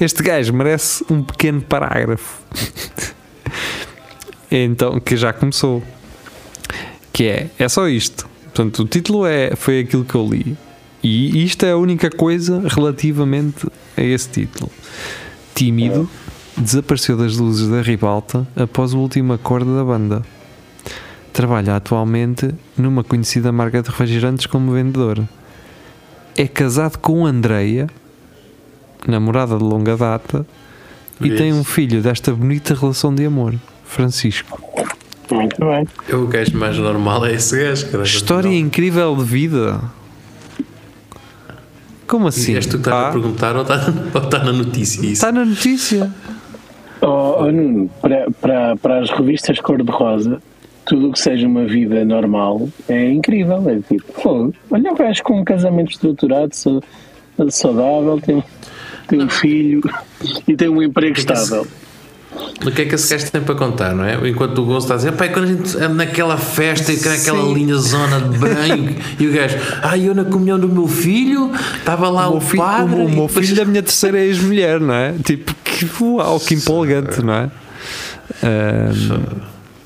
Este 0.00 0.22
gajo 0.22 0.52
merece 0.52 1.04
um 1.10 1.22
pequeno 1.22 1.60
parágrafo. 1.62 2.40
então, 4.50 4.98
que 5.00 5.16
já 5.16 5.32
começou. 5.32 5.82
Que 7.12 7.24
é: 7.24 7.46
é 7.58 7.68
só 7.68 7.88
isto. 7.88 8.28
Portanto, 8.52 8.82
o 8.82 8.86
título 8.86 9.26
é, 9.26 9.54
foi 9.54 9.80
aquilo 9.80 10.04
que 10.04 10.14
eu 10.14 10.26
li. 10.26 10.56
E 11.02 11.44
isto 11.44 11.64
é 11.64 11.70
a 11.70 11.76
única 11.76 12.10
coisa 12.10 12.62
relativamente 12.66 13.66
a 13.96 14.02
esse 14.02 14.28
título. 14.28 14.70
Tímido, 15.54 16.08
desapareceu 16.56 17.16
das 17.16 17.36
luzes 17.36 17.68
da 17.68 17.80
ribalta 17.80 18.46
após 18.54 18.92
o 18.92 18.98
último 18.98 19.32
acorde 19.32 19.70
da 19.74 19.84
banda. 19.84 20.22
Trabalha 21.32 21.76
atualmente 21.76 22.52
numa 22.76 23.02
conhecida 23.02 23.52
marca 23.52 23.82
de 23.82 23.88
refrigerantes 23.88 24.46
como 24.46 24.72
vendedor. 24.72 25.26
É 26.36 26.46
casado 26.46 26.98
com 26.98 27.24
Andreia, 27.24 27.88
namorada 29.06 29.56
de 29.56 29.64
longa 29.64 29.96
data, 29.96 30.46
e 31.20 31.28
Isso. 31.28 31.36
tem 31.36 31.52
um 31.52 31.64
filho 31.64 32.02
desta 32.02 32.32
bonita 32.32 32.74
relação 32.74 33.14
de 33.14 33.24
amor, 33.24 33.54
Francisco. 33.84 34.60
Muito 35.30 35.56
bem. 35.64 35.86
É 36.08 36.14
o 36.16 36.26
gajo 36.26 36.56
mais 36.56 36.76
normal, 36.76 37.24
é 37.26 37.32
esse 37.34 37.56
gajo. 37.56 37.86
caralho. 37.86 38.02
História 38.06 38.48
incrível 38.58 39.14
de 39.16 39.24
vida. 39.24 39.80
Como 42.06 42.26
assim? 42.26 42.56
És 42.56 42.66
tu 42.66 42.72
que 42.72 42.88
estás 42.88 43.04
Ah, 43.04 43.08
a 43.08 43.12
perguntar 43.12 43.54
ou 43.56 43.62
está, 43.62 43.76
ou 44.14 44.22
está 44.22 44.38
na 44.44 44.52
notícia 44.52 45.00
isso? 45.00 45.12
Está 45.12 45.30
na 45.30 45.44
notícia. 45.44 46.12
Oh, 47.00 47.36
oh, 47.44 47.52
Nuno, 47.52 47.88
para, 48.02 48.26
para, 48.40 48.76
para 48.76 49.00
as 49.00 49.10
revistas 49.10 49.60
cor-de-rosa, 49.60 50.42
tudo 50.84 51.08
o 51.10 51.12
que 51.12 51.20
seja 51.20 51.46
uma 51.46 51.64
vida 51.64 52.04
normal 52.04 52.68
é 52.88 53.10
incrível. 53.12 53.62
É 53.70 53.76
tipo, 53.88 54.12
fogo, 54.20 54.52
olha 54.70 54.92
o 54.92 54.96
gajo 54.96 55.22
com 55.22 55.40
um 55.40 55.44
casamento 55.44 55.92
estruturado, 55.92 56.54
sa- 56.54 56.80
saudável, 57.48 58.20
tem, 58.20 58.42
tem 59.06 59.22
um 59.22 59.28
filho 59.30 59.80
e 60.48 60.56
tem 60.56 60.68
um 60.68 60.82
emprego 60.82 61.16
estável. 61.16 61.64
O 62.64 62.70
que 62.70 62.82
é 62.82 62.84
que 62.84 62.94
esse 62.94 63.08
gajo 63.12 63.30
tem 63.32 63.40
para 63.40 63.54
contar, 63.54 63.94
não 63.94 64.04
é? 64.04 64.28
Enquanto 64.28 64.58
o 64.58 64.64
Gonçalo 64.64 64.78
está 64.82 64.94
a 64.94 64.96
dizer, 64.98 65.12
pai, 65.12 65.30
quando 65.32 65.44
a 65.46 65.48
gente 65.48 65.76
anda 65.78 65.88
naquela 65.94 66.36
festa 66.36 66.92
e 66.92 66.96
naquela 66.96 67.42
Sim. 67.42 67.54
linha 67.54 67.74
zona 67.76 68.20
de 68.20 68.38
branco 68.38 68.94
e 69.18 69.26
o 69.26 69.32
gajo, 69.32 69.56
ah, 69.82 69.98
eu 69.98 70.14
na 70.14 70.24
comunhão 70.24 70.58
do 70.58 70.68
meu 70.68 70.86
filho, 70.86 71.50
estava 71.78 72.08
lá 72.08 72.28
o 72.28 72.36
o, 72.36 72.40
filho, 72.40 72.62
padre. 72.62 72.94
o, 72.94 73.04
o 73.06 73.08
meu 73.08 73.28
filho 73.28 73.56
da 73.56 73.64
minha 73.64 73.82
terceira 73.82 74.20
ex-mulher, 74.20 74.78
não 74.78 74.94
é? 74.94 75.14
Tipo, 75.24 75.54
que 75.64 75.88
uau, 76.02 76.38
que 76.38 76.54
empolgante, 76.54 77.22
não 77.22 77.32
é? 77.34 77.50
Ahm, 78.42 79.22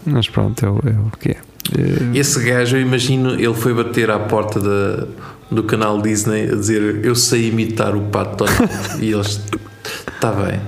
Mas 0.04 0.28
pronto, 0.28 0.64
é, 0.64 0.68
o- 0.68 0.78
é 0.86 0.94
que 1.18 1.28
é. 1.30 1.36
Eh, 1.78 2.18
Esse 2.18 2.40
gajo, 2.40 2.76
eu 2.76 2.80
imagino, 2.82 3.34
ele 3.34 3.54
foi 3.54 3.72
bater 3.72 4.10
à 4.10 4.18
porta 4.18 4.60
da, 4.60 5.06
do 5.50 5.62
canal 5.62 6.02
Disney 6.02 6.50
a 6.50 6.54
dizer 6.56 7.00
eu 7.04 7.14
sei 7.14 7.48
imitar 7.48 7.96
o 7.96 8.02
Pato 8.02 8.44
Donald 8.44 8.68
e 9.00 9.12
eles 9.12 9.40
está 10.14 10.30
bem. 10.32 10.60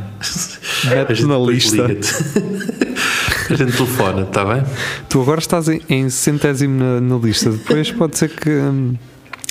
Mete 0.84 1.24
na 1.24 1.38
lista. 1.38 1.84
A 1.84 3.54
gente 3.54 3.76
telefona, 3.76 4.22
está 4.22 4.44
bem? 4.44 4.62
Tu 5.08 5.20
agora 5.20 5.38
estás 5.38 5.68
em, 5.68 5.80
em 5.88 6.10
centésimo 6.10 6.78
na, 6.78 7.00
na 7.00 7.16
lista. 7.16 7.50
Depois 7.50 7.90
pode 7.92 8.18
ser 8.18 8.28
que 8.28 8.50
hum, 8.50 8.94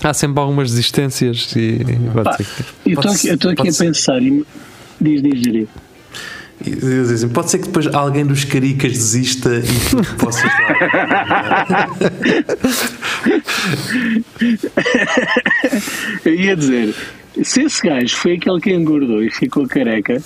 há 0.03 0.13
sempre 0.13 0.39
algumas 0.41 0.69
desistências 0.69 1.53
e 1.55 1.79
pode 2.13 2.23
Pá, 2.23 2.33
ser 2.33 2.45
que. 2.45 2.63
eu 2.91 2.93
estou 2.93 3.11
aqui, 3.11 3.27
eu 3.45 3.51
aqui 3.51 3.67
a 3.69 3.71
ser. 3.71 3.85
pensar 3.85 4.21
e 4.21 4.45
diz, 4.99 5.21
diz. 5.21 5.67
E 6.65 6.69
eles 6.69 7.09
dizem, 7.09 7.29
pode 7.29 7.51
ser 7.51 7.59
que 7.59 7.65
depois 7.65 7.85
alguém 7.87 8.25
dos 8.25 8.45
caricas 8.45 8.91
desista 8.93 9.49
e 9.57 9.89
tu 9.89 10.15
possas 10.15 10.43
lá. 10.43 11.87
Eu 16.23 16.33
ia 16.33 16.55
dizer, 16.55 16.95
se 17.43 17.63
esse 17.63 17.85
gajo 17.85 18.15
foi 18.15 18.35
aquele 18.35 18.59
que 18.61 18.73
engordou 18.73 19.21
e 19.21 19.29
ficou 19.29 19.67
careca, 19.67 20.21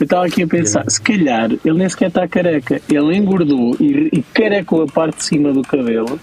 eu 0.00 0.04
estava 0.04 0.26
aqui 0.26 0.42
a 0.42 0.46
pensar, 0.46 0.84
se 0.88 1.00
calhar 1.00 1.50
ele 1.52 1.78
nem 1.78 1.88
sequer 1.88 2.08
está 2.08 2.26
careca, 2.26 2.80
ele 2.88 3.16
engordou 3.16 3.76
e, 3.78 4.08
e 4.12 4.22
carecou 4.32 4.82
a 4.82 4.86
parte 4.86 5.18
de 5.18 5.24
cima 5.24 5.52
do 5.52 5.62
cabelo 5.62 6.18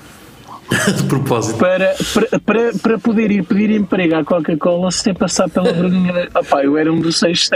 de 0.97 1.03
propósito. 1.03 1.57
para, 1.57 1.95
para, 2.13 2.39
para, 2.39 2.73
para 2.73 2.99
poder 2.99 3.31
ir 3.31 3.43
pedir 3.43 3.71
emprego 3.71 4.15
à 4.15 4.23
Coca-Cola 4.23 4.91
sem 4.91 5.13
passar 5.13 5.49
pela 5.49 5.71
vergonha. 5.71 6.27
Opá, 6.35 6.63
eu 6.63 6.77
era 6.77 6.91
um 6.91 6.99
dos 6.99 7.19
seis. 7.19 7.49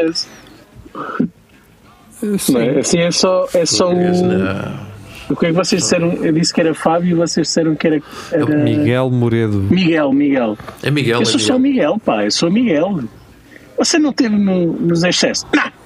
Não 2.50 2.62
é? 2.62 2.80
Assim 2.80 3.00
é 3.00 3.12
só, 3.12 3.48
é 3.54 3.66
só 3.66 3.92
o. 3.92 3.96
Não. 3.96 4.92
O 5.30 5.36
que 5.36 5.46
é 5.46 5.50
que 5.50 5.56
vocês 5.56 5.82
disseram? 5.82 6.12
Eu 6.14 6.34
disse 6.34 6.54
que 6.54 6.60
era 6.60 6.74
Fábio 6.74 7.12
e 7.12 7.14
vocês 7.14 7.48
disseram 7.48 7.76
que 7.76 7.88
era. 7.88 8.02
era 8.32 8.46
Miguel 8.46 9.10
Moredo. 9.10 9.58
Miguel, 9.70 10.12
Miguel. 10.14 10.58
É 10.84 10.92
Miguel, 10.92 11.18
Eu 11.18 11.22
é 11.22 11.26
sou 11.26 11.40
só 11.40 11.58
Miguel. 11.58 11.94
Miguel, 11.94 12.00
pá, 12.00 12.26
eu 12.26 12.32
sou 12.32 12.52
Miguel. 12.52 13.02
Você 13.78 13.98
não 13.98 14.14
teve 14.14 14.38
no, 14.38 14.74
nos 14.74 15.04
excessos? 15.04 15.48
Não! 15.54 15.81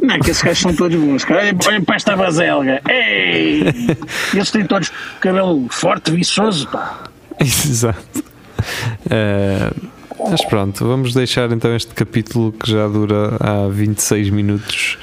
Não, 0.00 0.14
é 0.14 0.18
que 0.20 0.30
esses 0.30 0.42
gajos 0.42 0.60
são 0.60 0.74
todos 0.74 0.96
bons. 0.98 1.24
cara. 1.24 1.40
Olhem 1.66 1.82
para 1.82 1.96
esta 1.96 2.16
baselga. 2.16 2.80
Ei! 2.88 3.64
Eles 4.32 4.50
têm 4.50 4.64
todos 4.64 4.92
cabelo 5.20 5.66
forte, 5.70 6.10
viçoso, 6.10 6.68
pá. 6.68 7.04
Exato. 7.40 8.24
Eh, 9.10 9.70
mas 10.30 10.44
pronto, 10.44 10.86
vamos 10.86 11.14
deixar 11.14 11.50
então 11.52 11.74
este 11.74 11.94
capítulo 11.94 12.52
que 12.52 12.70
já 12.70 12.86
dura 12.88 13.36
há 13.40 13.68
26 13.68 14.30
minutos 14.30 14.98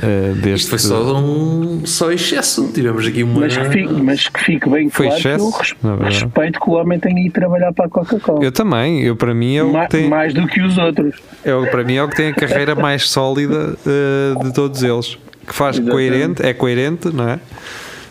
eh, 0.00 0.32
deste. 0.36 0.54
Isto 0.64 0.70
foi 0.70 0.78
só 0.78 1.16
um 1.16 1.82
só 1.84 2.12
excesso. 2.12 2.70
Tivemos 2.72 3.06
aqui 3.06 3.22
uma. 3.22 3.40
Mas 3.40 3.56
que 3.56 3.68
fique, 3.70 3.92
mas 3.92 4.28
que 4.28 4.40
fique 4.44 4.68
bem 4.70 4.88
Foi 4.90 5.06
claro 5.06 5.20
excesso, 5.20 5.50
que 5.52 5.86
eu 5.86 5.96
res- 5.98 6.14
respeito 6.22 6.60
que 6.60 6.70
o 6.70 6.72
homem 6.74 6.98
tenha 7.00 7.20
ido 7.26 7.32
trabalhar 7.32 7.72
para 7.72 7.86
a 7.86 7.88
Coca-Cola. 7.88 8.44
Eu 8.44 8.52
também, 8.52 9.02
eu 9.02 9.16
para 9.16 9.34
mim 9.34 9.56
é 9.56 9.62
o 9.62 9.72
Ma- 9.72 9.84
que 9.86 9.90
tem, 9.98 10.08
Mais 10.08 10.32
do 10.32 10.46
que 10.46 10.60
os 10.62 10.78
outros. 10.78 11.16
é 11.44 11.54
o, 11.54 11.66
para 11.70 11.82
mim 11.84 11.94
é 11.96 12.02
o 12.02 12.08
que 12.08 12.16
tem 12.16 12.28
a 12.28 12.34
carreira 12.34 12.74
mais 12.74 13.08
sólida 13.08 13.76
eh, 13.86 14.44
de 14.44 14.52
todos 14.54 14.82
eles. 14.82 15.18
Que 15.46 15.52
faz 15.54 15.76
Exatamente. 15.76 15.90
coerente, 16.10 16.42
é 16.46 16.54
coerente, 16.54 17.08
não 17.12 17.28
é? 17.28 17.40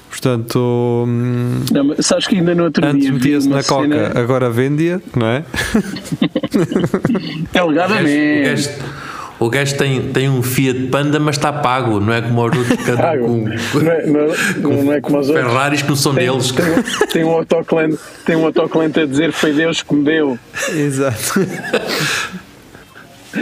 Portanto, 0.09 1.05
hum, 1.07 1.61
Não, 1.71 1.85
mas 1.85 2.05
sabes 2.05 2.27
que 2.27 2.35
ainda 2.35 2.53
no 2.53 2.65
outro 2.65 2.85
antes 2.85 3.01
dia 3.01 3.13
metia-se 3.13 3.47
na 3.47 3.63
Coca, 3.63 3.87
cena- 3.87 4.19
agora 4.19 4.49
vende-a, 4.49 4.99
não 5.17 5.25
é? 5.25 5.43
É 7.53 7.57
alegadamente. 7.59 8.69
O 9.41 9.49
gajo 9.49 9.75
tem, 9.75 10.01
tem 10.13 10.29
um 10.29 10.41
Fiat 10.41 10.87
Panda, 10.87 11.19
mas 11.19 11.35
está 11.35 11.51
pago, 11.51 11.99
não 11.99 12.13
é 12.13 12.21
como 12.21 12.45
os 12.45 12.57
outros 12.57 12.77
que 12.77 12.91
andam 12.91 12.97
Pago. 13.03 13.25
com, 13.25 13.79
Não 13.79 13.91
é, 13.91 14.05
não, 14.05 14.19
é- 14.21 14.35
não 14.85 14.93
é 14.93 15.01
como 15.01 15.19
os 15.19 15.27
outros. 15.29 15.45
Ferraris 15.47 15.81
que 15.81 15.89
não 15.89 15.95
são 15.97 16.13
Tem, 16.15 16.27
deles. 16.29 16.51
tem, 16.51 16.65
um- 16.65 17.07
tem 17.11 17.23
um 17.25 17.29
autocolante, 17.31 17.97
tem 18.25 18.35
um 18.35 18.45
autocolante 18.45 18.99
a 18.99 19.05
dizer 19.05 19.31
foi 19.33 19.51
Deus 19.51 19.81
que 19.81 19.93
me 19.95 20.03
deu. 20.05 20.39
Exato. 20.73 21.39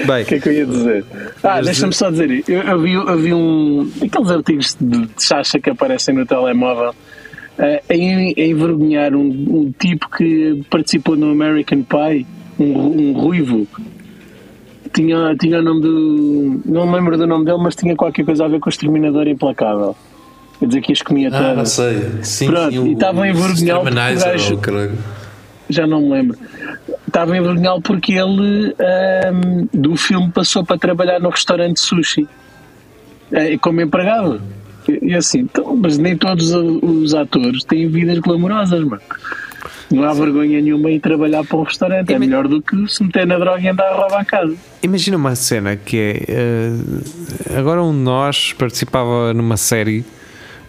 Bem, 0.06 0.22
O 0.22 0.26
que 0.26 0.36
é 0.36 0.40
que 0.40 0.50
eu 0.50 0.54
ia 0.54 0.66
dizer? 0.68 1.04
Ah, 1.44 1.62
deixa-me 1.62 1.94
só 1.94 2.12
dizer, 2.12 2.44
eu, 2.48 2.62
eu 2.62 2.80
vi, 2.80 2.94
eu 2.94 3.18
vi 3.18 3.34
um. 3.34 3.92
aqueles 4.04 4.30
artigos 4.30 4.78
de, 4.80 5.08
de 5.08 5.10
chacha 5.18 5.60
que 5.60 5.68
aparecem 5.72 6.14
no 6.14 6.26
telemóvel 6.28 6.94
a 7.58 7.94
en- 7.96 8.34
a 8.38 8.42
envergonhar 8.42 9.16
um, 9.16 9.26
um 9.28 9.74
tipo 9.80 10.08
que 10.16 10.62
participou 10.70 11.18
no 11.18 11.32
American 11.32 11.82
Pie, 11.84 12.28
um, 12.60 13.10
um 13.10 13.14
ruivo. 13.14 13.68
Tinha, 14.94 15.36
tinha 15.40 15.60
o 15.60 15.62
nome 15.62 15.82
do. 15.82 16.62
Não 16.66 16.88
me 16.88 16.96
lembro 16.96 17.18
do 17.18 17.28
nome 17.28 17.46
dele, 17.46 17.58
mas 17.62 17.76
tinha 17.76 17.96
qualquer 17.96 18.26
coisa 18.26 18.46
a 18.46 18.48
ver 18.48 18.60
com 18.60 18.68
o 18.68 18.72
Exterminador 18.72 19.28
Implacável. 19.28 19.96
Quer 20.60 20.68
dizer 20.68 20.82
que 20.82 20.92
as 20.92 21.02
comia 21.02 21.30
Ah, 21.32 21.40
não 21.40 21.50
todas. 21.56 21.72
sei. 21.72 22.10
Sim, 22.24 22.48
Pronto, 22.48 22.72
sim, 22.72 22.80
o- 22.80 22.88
e 22.88 22.94
estavam 22.94 23.24
a 23.24 23.30
envergonhá-lo 23.30 23.82
porque 23.82 23.96
o 23.96 24.00
Exterminizer, 24.02 24.32
gajo- 24.32 24.56
ou 24.56 24.60
caralho. 24.62 24.98
já 25.70 25.88
não 25.88 26.02
me 26.02 26.10
lembro. 26.10 26.38
Estava 27.08 27.38
envergonhá-lo 27.38 27.82
porque 27.82 28.14
ele 28.14 28.76
ahm, 28.80 29.68
do 29.74 29.96
filme 29.96 30.30
passou 30.32 30.66
para 30.66 30.78
trabalhar 30.78 31.20
no 31.20 31.30
restaurante 31.30 31.80
sushi 31.80 32.28
eh, 33.32 33.58
como 33.60 33.80
empregado. 33.82 34.42
E, 35.02 35.14
assim, 35.14 35.42
então, 35.42 35.76
mas 35.76 35.98
nem 36.00 36.18
todos 36.18 36.52
os, 36.52 36.80
os 36.84 37.14
atores 37.14 37.64
têm 37.64 37.88
vidas 37.88 38.18
glamourosas, 38.20 38.84
mano. 38.84 39.02
Não 39.92 40.04
há 40.04 40.14
vergonha 40.14 40.62
nenhuma 40.62 40.92
em 40.92 41.00
trabalhar 41.00 41.44
para 41.44 41.58
um 41.58 41.64
restaurante. 41.64 42.14
É 42.14 42.20
melhor 42.20 42.48
do 42.48 42.62
que 42.62 42.88
se 42.88 43.04
meter 43.04 43.26
na 43.26 43.38
droga 43.38 43.62
e 43.62 43.68
andar 43.68 43.88
a 43.92 43.96
roubar 43.96 44.22
a 44.22 44.26
casa. 44.26 44.56
imagina 44.84 45.18
uma 45.18 45.36
cena 45.36 45.76
que 45.76 45.98
é. 45.98 46.26
eh, 46.28 47.58
agora 47.58 47.84
um 47.84 47.92
de 47.92 48.00
nós 48.00 48.54
participava 48.54 49.34
numa 49.34 49.58
série, 49.58 50.06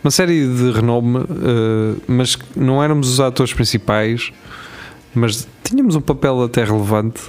uma 0.02 0.10
série 0.10 0.46
de 0.46 0.72
renome, 0.72 1.18
eh, 1.18 2.00
mas 2.06 2.38
não 2.56 2.82
éramos 2.82 3.10
os 3.12 3.20
atores 3.20 3.52
principais, 3.52 4.32
mas 5.14 5.46
tínhamos 5.62 5.94
um 5.94 6.00
papel 6.00 6.42
até 6.42 6.64
relevante. 6.64 7.20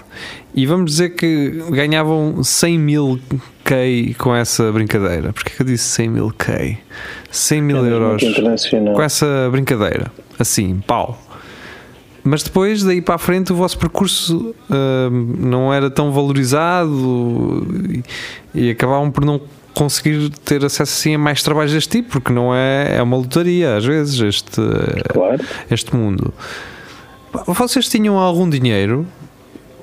E 0.54 0.66
vamos 0.66 0.92
dizer 0.92 1.10
que 1.12 1.64
ganhavam 1.70 2.44
100 2.44 2.80
mil 2.80 3.20
K 3.64 4.16
com 4.18 4.36
essa 4.36 4.72
brincadeira. 4.72 5.32
Porquê 5.32 5.52
que 5.56 5.62
eu 5.62 5.66
disse 5.66 5.86
100 5.86 6.10
mil 6.10 6.34
K? 6.38 6.78
100 7.30 7.62
mil 7.62 7.86
euros 7.86 8.22
internacional. 8.22 8.94
com 8.94 9.02
essa 9.02 9.50
brincadeira. 9.52 10.12
Assim, 10.38 10.82
pau. 10.86 11.18
Mas 12.24 12.44
depois, 12.44 12.84
daí 12.84 13.02
para 13.02 13.16
a 13.16 13.18
frente, 13.18 13.52
o 13.52 13.56
vosso 13.56 13.78
percurso 13.78 14.54
hum, 14.70 15.36
não 15.40 15.74
era 15.74 15.90
tão 15.90 16.12
valorizado 16.12 17.66
e, 18.54 18.64
e 18.68 18.70
acabavam 18.72 19.10
por 19.10 19.26
não 19.26 19.42
conseguir 19.74 20.30
ter 20.46 20.64
acesso 20.66 20.94
assim 20.94 21.16
a 21.16 21.18
mais 21.18 21.42
trabalhos 21.42 21.72
deste 21.74 21.90
tipo, 21.98 22.10
porque 22.12 22.32
não 22.32 22.54
é, 22.54 22.98
é 22.98 23.02
uma 23.02 23.18
lotaria 23.18 23.76
às 23.78 23.86
vezes 23.86 24.20
este, 24.20 24.62
Claro. 25.14 25.44
este 25.70 25.96
mundo. 25.96 26.34
Vocês 27.48 27.88
tinham 27.88 28.18
algum 28.18 28.50
dinheiro, 28.50 29.08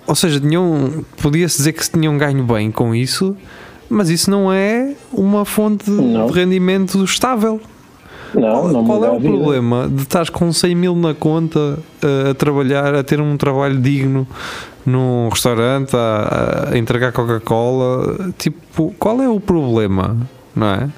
ou 0.07 0.15
seja, 0.15 0.39
tinham, 0.39 1.05
podia-se 1.21 1.57
dizer 1.57 1.73
que 1.73 1.85
se 1.85 1.91
tinham 1.91 2.17
ganho 2.19 2.45
bem 2.45 2.71
com 2.71 2.95
isso, 2.95 3.35
mas 3.89 4.11
isso 4.11 4.31
não 4.31 4.53
é 4.53 4.93
uma 5.13 5.45
fonte 5.47 5.91
Não. 5.91 6.27
de 6.27 6.33
rendimento 6.35 7.03
estável. 7.03 7.61
Não, 8.35 8.69
não 8.69 8.85
Qual 8.85 9.05
é 9.05 9.09
a 9.09 9.13
o 9.13 9.21
problema 9.21 9.89
de 9.89 10.03
estar 10.03 10.29
com 10.31 10.53
100 10.53 10.75
mil 10.75 10.97
na 10.97 11.15
conta 11.15 11.59
uh, 11.59 12.31
a 12.31 12.35
trabalhar, 12.35 12.95
a 12.95 13.03
ter 13.03 13.21
um 13.21 13.37
trabalho 13.37 13.81
digno 13.81 14.27
num 14.85 15.29
restaurante, 15.29 15.97
a, 15.97 16.71
a 16.73 16.79
entregar 16.79 17.13
Coca-Cola? 17.13 18.33
Tipo, 18.39 18.95
qual 18.99 19.23
é 19.23 19.29
o 19.29 19.41
problema? 19.41 20.17
Não 20.55 20.67
é? 20.67 20.89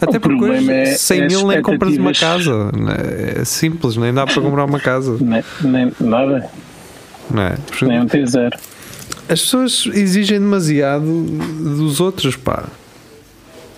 Até 0.00 0.18
porque 0.18 0.36
problema 0.36 0.72
hoje 0.72 0.72
é 0.72 0.84
100 0.94 1.22
as 1.22 1.32
mil 1.32 1.46
nem 1.48 1.62
compras 1.62 1.96
uma 1.96 2.12
casa. 2.12 2.70
não 2.72 2.92
é? 2.92 3.44
Simples, 3.44 3.96
nem 3.96 4.12
dá 4.12 4.26
para 4.26 4.42
comprar 4.42 4.64
uma 4.64 4.78
casa. 4.78 5.16
Nem, 5.20 5.42
nem, 5.62 5.92
nada, 6.00 6.50
Não 7.30 7.42
é? 7.42 7.56
nem 7.82 8.00
um 8.00 8.06
T0. 8.06 8.52
As 9.28 9.40
pessoas 9.40 9.88
exigem 9.92 10.38
demasiado 10.38 11.04
dos 11.04 12.00
outros, 12.00 12.36
pá. 12.36 12.64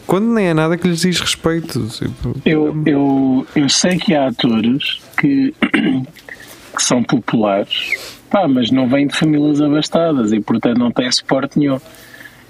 Quando 0.08 0.32
nem 0.32 0.46
é 0.46 0.54
nada 0.54 0.78
que 0.78 0.88
lhes 0.88 1.02
diz 1.02 1.20
respeito. 1.20 1.86
tipo, 1.88 2.34
Eu, 2.42 2.74
eu, 2.86 3.46
eu 3.54 3.68
sei 3.68 3.98
que 3.98 4.14
há 4.14 4.28
atores 4.28 5.02
que, 5.18 5.54
que 5.60 6.82
são 6.82 7.02
populares, 7.04 8.18
pá, 8.30 8.48
mas 8.48 8.70
não 8.70 8.88
vêm 8.88 9.06
de 9.06 9.14
famílias 9.14 9.60
abastadas 9.60 10.32
e, 10.32 10.40
portanto, 10.40 10.78
não 10.78 10.90
têm 10.90 11.12
suporte 11.12 11.58
nenhum. 11.58 11.78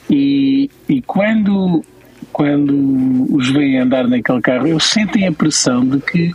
E, 0.09 0.71
e 0.89 1.03
quando, 1.03 1.85
quando 2.33 3.27
os 3.35 3.51
veem 3.51 3.81
andar 3.81 4.07
naquele 4.07 4.41
carro, 4.41 4.69
eles 4.69 4.85
sentem 4.85 5.27
a 5.27 5.33
pressão 5.33 5.85
de 5.85 5.99
que 5.99 6.33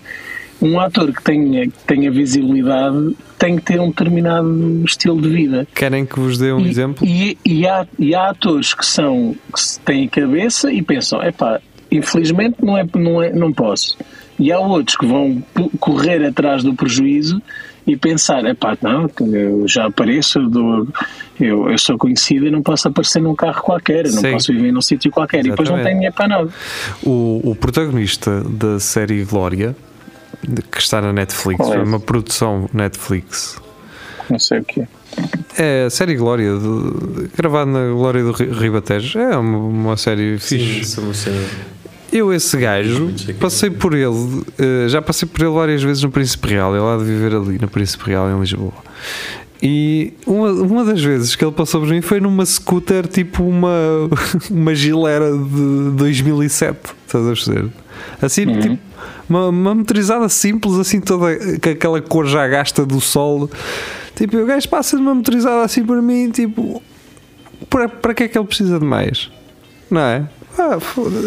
um 0.63 0.79
ator 0.79 1.11
que 1.13 1.21
tenha, 1.21 1.67
que 1.67 1.73
tenha 1.85 2.09
visibilidade 2.09 3.15
tem 3.37 3.57
que 3.57 3.61
ter 3.63 3.79
um 3.79 3.89
determinado 3.89 4.83
estilo 4.85 5.21
de 5.21 5.27
vida. 5.29 5.67
Querem 5.75 6.05
que 6.05 6.17
vos 6.19 6.37
dê 6.37 6.53
um 6.53 6.61
E- 6.61 6.69
exemplo? 6.69 7.05
E, 7.05 7.37
e 7.45 7.67
há, 7.67 7.85
e 7.99 8.15
há 8.15 8.29
atores 8.29 8.73
que 8.73 8.85
são 8.85 9.35
que 9.53 9.79
têm 9.83 10.07
cabeça 10.07 10.71
e 10.71 10.81
pensam, 10.81 11.21
epá, 11.21 11.59
infelizmente 11.91 12.55
não, 12.63 12.77
é, 12.77 12.85
não, 12.95 13.21
é, 13.21 13.33
não 13.33 13.51
posso. 13.51 13.97
E 14.39 14.51
há 14.51 14.59
outros 14.59 14.95
que 14.97 15.05
vão 15.05 15.43
correr 15.79 16.25
atrás 16.25 16.63
do 16.63 16.73
prejuízo 16.73 17.41
e 17.85 17.97
pensar, 17.97 18.45
epá, 18.45 18.77
não, 18.81 19.09
eu 19.31 19.67
já 19.67 19.85
apareço, 19.87 20.39
eu 20.39 20.49
dou, 20.49 20.87
Eu, 21.39 21.69
eu 21.69 21.77
sou 21.77 21.97
conhecido 21.97 22.47
e 22.47 22.51
não 22.51 22.61
posso 22.61 22.87
aparecer 22.87 23.21
num 23.21 23.35
carro 23.35 23.61
qualquer, 23.61 24.05
não 24.05 24.21
Sim. 24.21 24.31
posso 24.31 24.53
viver 24.53 24.71
num 24.71 24.81
sítio 24.81 25.11
qualquer 25.11 25.39
e 25.45 25.49
depois 25.49 25.67
não 25.67 25.75
Exatamente. 25.77 25.83
tenho 25.85 25.95
dinheiro 25.97 26.15
para 26.15 26.27
nada. 26.29 26.49
O, 27.03 27.41
o 27.51 27.55
protagonista 27.55 28.41
da 28.41 28.79
série 28.79 29.23
Glória, 29.25 29.75
que 30.71 30.79
está 30.79 31.01
na 31.01 31.13
Netflix, 31.13 31.59
é? 31.65 31.73
foi 31.73 31.83
uma 31.83 31.99
produção 31.99 32.69
Netflix. 32.73 33.57
Não 34.29 34.39
sei 34.39 34.59
o 34.59 34.63
que 34.63 34.81
é. 34.81 34.87
É 35.57 35.85
a 35.85 35.89
série 35.89 36.15
Glória, 36.15 36.57
de- 36.57 37.27
gravada 37.37 37.69
na 37.69 37.93
Glória 37.93 38.23
do 38.23 38.31
Ri- 38.31 38.49
Ribatejo. 38.51 39.19
É 39.19 39.37
uma, 39.37 39.57
uma 39.57 39.97
série 39.97 40.39
Sim, 40.39 40.57
fixe. 40.59 40.99
é. 41.29 41.73
Eu, 42.11 42.31
esse 42.33 42.55
gajo, 42.57 43.11
passei 43.39 43.69
por 43.71 43.93
ele, 43.95 44.43
eh, 44.59 44.87
já 44.87 45.01
passei 45.01 45.27
por 45.27 45.41
ele 45.41 45.51
várias 45.51 45.81
vezes 45.81 46.01
no 46.03 46.11
Príncipe 46.11 46.47
Real. 46.49 46.75
Ele 46.75 46.85
há 46.85 46.97
de 46.97 47.03
viver 47.03 47.35
ali 47.35 47.57
no 47.59 47.67
Príncipe 47.67 48.05
Real, 48.05 48.29
em 48.29 48.39
Lisboa. 48.39 48.73
E 49.61 50.13
uma, 50.27 50.51
uma 50.51 50.83
das 50.85 51.01
vezes 51.01 51.35
que 51.35 51.43
ele 51.43 51.51
passou 51.53 51.81
por 51.81 51.89
mim 51.89 52.01
foi 52.01 52.19
numa 52.19 52.45
scooter, 52.45 53.07
tipo 53.07 53.43
uma, 53.43 53.71
uma 54.51 54.75
gilera 54.75 55.31
de 55.31 55.91
2007. 55.95 56.77
Estás 57.07 57.23
a 57.23 57.27
perceber? 57.29 57.69
Assim, 58.21 58.45
tipo, 58.59 58.79
uma, 59.29 59.49
uma 59.49 59.75
motorizada 59.75 60.27
simples, 60.29 60.75
assim, 60.75 61.01
toda 61.01 61.35
com 61.59 61.69
aquela 61.69 62.01
cor 62.01 62.25
já 62.25 62.47
gasta 62.47 62.85
do 62.85 62.99
sol. 63.01 63.49
Tipo, 64.15 64.37
o 64.37 64.45
gajo 64.45 64.69
passa 64.69 64.95
de 64.95 65.01
uma 65.01 65.15
motorizada 65.15 65.63
assim 65.63 65.83
por 65.83 66.01
mim, 66.01 66.29
tipo, 66.29 66.81
para, 67.69 67.89
para 67.89 68.13
que 68.13 68.23
é 68.23 68.27
que 68.27 68.37
ele 68.37 68.45
precisa 68.45 68.79
de 68.79 68.85
mais? 68.85 69.31
Não 69.89 70.01
é? 70.01 70.27
Ah, 70.57 70.77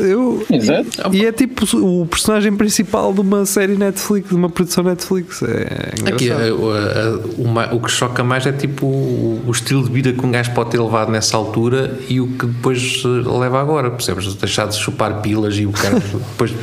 eu, 0.04 0.46
Exato. 0.50 0.88
e 1.12 1.26
é 1.26 1.32
tipo 1.32 1.64
o 1.78 2.06
personagem 2.06 2.54
principal 2.56 3.12
de 3.12 3.20
uma 3.20 3.44
série 3.44 3.74
Netflix, 3.74 4.28
de 4.28 4.34
uma 4.36 4.48
produção 4.48 4.84
Netflix. 4.84 5.42
É 5.42 5.94
engraçado. 5.98 6.14
Aqui, 6.14 6.30
a- 6.30 6.36
a- 6.36 7.18
o, 7.36 7.48
ma- 7.48 7.72
o 7.72 7.80
que 7.80 7.90
choca 7.90 8.22
mais 8.22 8.46
é 8.46 8.52
tipo 8.52 8.86
o, 8.86 9.42
o 9.46 9.50
estilo 9.50 9.82
de 9.84 9.90
vida 9.92 10.12
que 10.12 10.24
um 10.24 10.30
gajo 10.30 10.52
pode 10.52 10.70
ter 10.70 10.80
levado 10.80 11.10
nessa 11.10 11.36
altura 11.36 11.98
e 12.08 12.20
o 12.20 12.28
que 12.28 12.46
depois 12.46 13.02
eh, 13.04 13.28
leva 13.38 13.60
agora, 13.60 13.90
percebes? 13.90 14.32
Deixar 14.34 14.66
de 14.68 14.76
chupar 14.76 15.20
pilas 15.20 15.56
e 15.56 15.66
o 15.66 15.72
cara 15.72 15.98
depois 16.30 16.54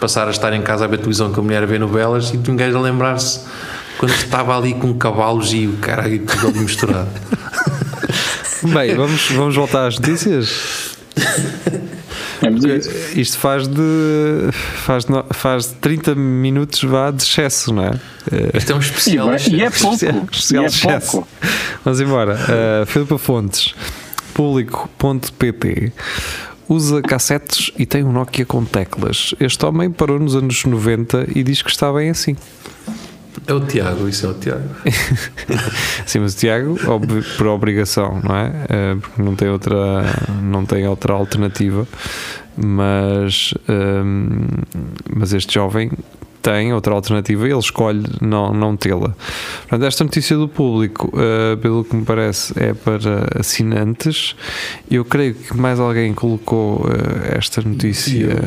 passar 0.00 0.26
a 0.26 0.30
estar 0.30 0.52
em 0.52 0.62
casa 0.62 0.84
a 0.84 0.88
ver 0.88 0.98
televisão 0.98 1.32
com 1.32 1.40
a 1.40 1.44
mulher 1.44 1.62
a 1.62 1.66
ver 1.66 1.78
novelas 1.80 2.30
e 2.34 2.50
um 2.50 2.56
gajo 2.56 2.76
a 2.76 2.80
lembrar-se 2.80 3.40
quando 3.98 4.12
estava 4.12 4.56
ali 4.58 4.74
com 4.74 4.92
cavalos 4.94 5.52
e 5.54 5.66
o 5.68 5.74
cara 5.80 6.08
e 6.08 6.18
tudo 6.18 6.60
misturado. 6.60 7.08
Bem, 8.74 8.94
vamos, 8.94 9.30
vamos 9.30 9.54
voltar 9.54 9.86
às 9.86 9.98
notícias. 9.98 10.85
Vamos 12.42 12.64
a 12.64 12.68
isso. 12.76 12.90
Isto 13.18 13.38
faz 13.38 13.66
de 13.66 14.50
faz, 14.84 15.06
no- 15.06 15.24
faz 15.32 15.68
de 15.68 15.74
30 15.76 16.14
minutos 16.14 16.82
vá 16.84 17.10
de 17.10 17.22
excesso, 17.22 17.72
não 17.72 17.84
é? 17.84 17.90
Eh, 18.30 18.58
Isto 18.58 18.72
é 18.72 18.74
um 18.74 18.78
especial. 18.78 19.28
e 19.50 19.62
é 19.62 19.70
pouco. 19.70 19.94
Especial- 19.94 20.26
especial 20.30 20.62
e 20.62 20.66
é 20.66 20.68
excesso. 20.68 21.10
pouco. 21.12 21.28
Vamos 21.84 22.00
embora. 22.00 22.34
Uh, 22.34 22.86
Filipa 22.86 23.16
Fontes, 23.18 23.74
público.pt 24.34 25.92
usa 26.68 27.00
cassetes 27.00 27.70
e 27.78 27.86
tem 27.86 28.04
um 28.04 28.12
Nokia 28.12 28.44
com 28.44 28.64
teclas. 28.64 29.34
Este 29.40 29.64
homem 29.64 29.90
parou 29.90 30.18
nos 30.18 30.34
anos 30.36 30.64
90 30.64 31.26
e 31.34 31.42
diz 31.42 31.62
que 31.62 31.70
está 31.70 31.92
bem 31.92 32.10
assim. 32.10 32.36
É 33.46 33.52
o 33.54 33.60
Tiago, 33.60 34.08
isso 34.08 34.26
é 34.26 34.30
o 34.30 34.34
Tiago. 34.34 34.68
Sim, 36.04 36.20
mas 36.20 36.34
o 36.34 36.36
Tiago, 36.36 36.78
ob- 36.90 37.22
por 37.36 37.46
obrigação, 37.46 38.20
não 38.22 38.34
é? 38.36 38.52
Eh, 38.68 38.96
porque 39.00 39.22
não 39.22 39.34
tem 39.36 39.48
outra, 39.48 39.76
não 40.42 40.66
tem 40.66 40.86
outra 40.88 41.12
alternativa. 41.12 41.86
Mas, 42.56 43.52
ehm, 43.68 44.46
mas 45.14 45.32
este 45.34 45.54
jovem 45.54 45.90
tem 46.42 46.72
outra 46.72 46.94
alternativa 46.94 47.46
e 47.46 47.50
ele 47.50 47.58
escolhe 47.58 48.04
não, 48.20 48.54
não 48.54 48.76
tê-la. 48.76 49.14
Portanto, 49.68 49.84
esta 49.84 50.04
notícia 50.04 50.36
do 50.36 50.48
público, 50.48 51.12
eh, 51.16 51.56
pelo 51.56 51.84
que 51.84 51.94
me 51.94 52.04
parece, 52.04 52.52
é 52.56 52.72
para 52.72 53.28
assinantes. 53.38 54.34
Eu 54.90 55.04
creio 55.04 55.34
que 55.34 55.56
mais 55.56 55.78
alguém 55.80 56.14
colocou 56.14 56.86
eh, 56.88 57.36
esta 57.36 57.60
notícia 57.62 58.22
eu 58.22 58.28
eu 58.30 58.38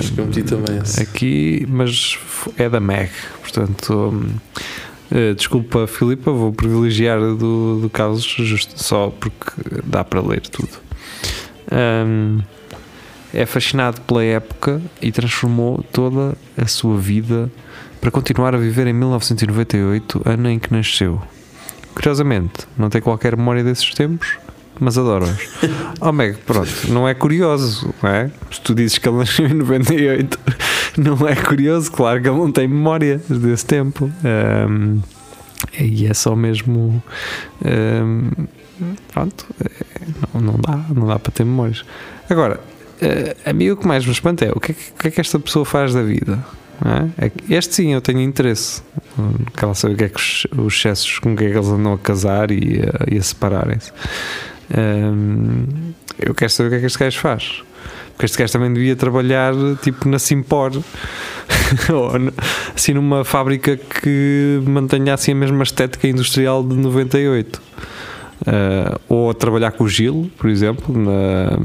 aqui, 1.01 1.65
mas 1.69 2.17
é 2.57 2.67
da 2.69 2.79
MEG, 2.79 3.11
portanto. 3.41 4.13
eh, 4.57 4.88
desculpa, 5.35 5.87
Filipa, 5.87 6.31
vou 6.31 6.53
privilegiar 6.53 7.19
do, 7.19 7.79
do 7.81 7.89
Carlos 7.89 8.23
justo, 8.23 8.81
só 8.81 9.09
porque 9.09 9.51
dá 9.83 10.03
para 10.03 10.21
ler 10.21 10.41
tudo. 10.41 10.69
Hum, 11.71 12.39
é 13.33 13.45
fascinado 13.45 14.01
pela 14.01 14.23
época 14.23 14.81
e 15.01 15.11
transformou 15.11 15.83
toda 15.91 16.35
a 16.57 16.67
sua 16.67 16.97
vida 16.97 17.51
para 18.01 18.11
continuar 18.11 18.55
a 18.55 18.57
viver 18.57 18.87
em 18.87 18.93
1998, 18.93 20.21
ano 20.25 20.49
em 20.49 20.57
que 20.57 20.71
nasceu. 20.73 21.21
Curiosamente, 21.93 22.67
não 22.77 22.89
tem 22.89 23.01
qualquer 23.01 23.35
memória 23.35 23.63
desses 23.63 23.93
tempos, 23.93 24.37
mas 24.79 24.97
adoro-os. 24.97 25.49
Oh, 26.01 26.13
Meg, 26.13 26.37
pronto, 26.45 26.71
não 26.87 27.07
é 27.07 27.13
curioso, 27.13 27.93
não 28.01 28.09
é? 28.09 28.31
Se 28.51 28.61
tu 28.61 28.73
dizes 28.73 28.97
que 28.97 29.09
ele 29.09 29.17
nasceu 29.17 29.45
em 29.45 29.53
98, 29.53 30.39
não 30.97 31.27
é 31.27 31.35
curioso, 31.35 31.91
claro 31.91 32.21
que 32.21 32.27
ele 32.27 32.37
não 32.37 32.51
tem 32.51 32.67
memória 32.67 33.21
desse 33.29 33.65
tempo. 33.65 34.11
Ahm, 34.23 34.99
e 35.79 36.07
é 36.07 36.13
só 36.13 36.35
mesmo. 36.35 37.01
ahm, 37.63 38.47
pronto, 39.11 39.45
é, 39.63 39.69
não, 40.33 40.41
não 40.41 40.59
dá, 40.59 40.85
não 40.93 41.07
dá 41.07 41.19
para 41.19 41.31
ter 41.31 41.43
memórias. 41.43 41.83
Agora, 42.29 42.59
eh, 43.01 43.35
a 43.45 43.53
mim 43.53 43.69
o 43.69 43.77
que 43.77 43.87
mais 43.87 44.05
me 44.05 44.11
espanta 44.11 44.45
é 44.45 44.51
o 44.53 44.59
que 44.59 44.71
é 44.71 44.75
que, 44.75 44.91
o 44.91 44.99
que, 44.99 45.07
é 45.07 45.11
que 45.11 45.21
esta 45.21 45.39
pessoa 45.39 45.65
faz 45.65 45.93
da 45.93 46.01
vida. 46.01 46.39
é? 47.17 47.25
É 47.27 47.31
Este 47.49 47.75
sim 47.75 47.93
eu 47.93 48.01
tenho 48.01 48.21
interesse. 48.21 48.81
Quero 49.55 49.75
saber 49.75 49.93
o 49.93 49.97
que 49.97 50.03
é 50.05 50.09
que 50.09 50.19
os, 50.19 50.47
os 50.57 50.73
excessos 50.75 51.19
com 51.19 51.35
que 51.35 51.45
é 51.45 51.49
que 51.49 51.57
eles 51.57 51.67
andam 51.67 51.93
a 51.93 51.97
casar 51.97 52.51
e 52.51 52.81
a, 52.81 53.17
a 53.17 53.21
separarem-se. 53.21 53.91
Hum, 54.77 55.93
eu 56.17 56.33
quero 56.35 56.51
saber 56.51 56.67
o 56.67 56.69
que 56.71 56.75
é 56.77 56.79
que 56.81 56.85
este 56.85 56.99
gajo 56.99 57.19
faz. 57.19 57.63
Porque 58.19 58.25
este 58.25 58.37
gajo 58.37 58.51
também 58.51 58.73
devia 58.73 58.97
trabalhar 58.97 59.53
tipo 59.81 60.09
na 60.09 60.19
Simpor 60.19 60.73
ou 61.89 62.11
assim 62.75 62.91
numa 62.93 63.23
fábrica 63.23 63.77
que 63.77 64.61
mantenha 64.67 65.13
assim 65.13 65.31
a 65.31 65.35
mesma 65.35 65.63
estética 65.63 66.05
industrial 66.05 66.61
de 66.61 66.75
98. 66.75 67.61
Ah, 68.45 68.99
ou 69.07 69.29
a 69.29 69.33
trabalhar 69.33 69.71
com 69.71 69.85
o 69.85 69.87
Gil, 69.87 70.29
por 70.37 70.49
exemplo, 70.49 70.93
na, 70.97 71.57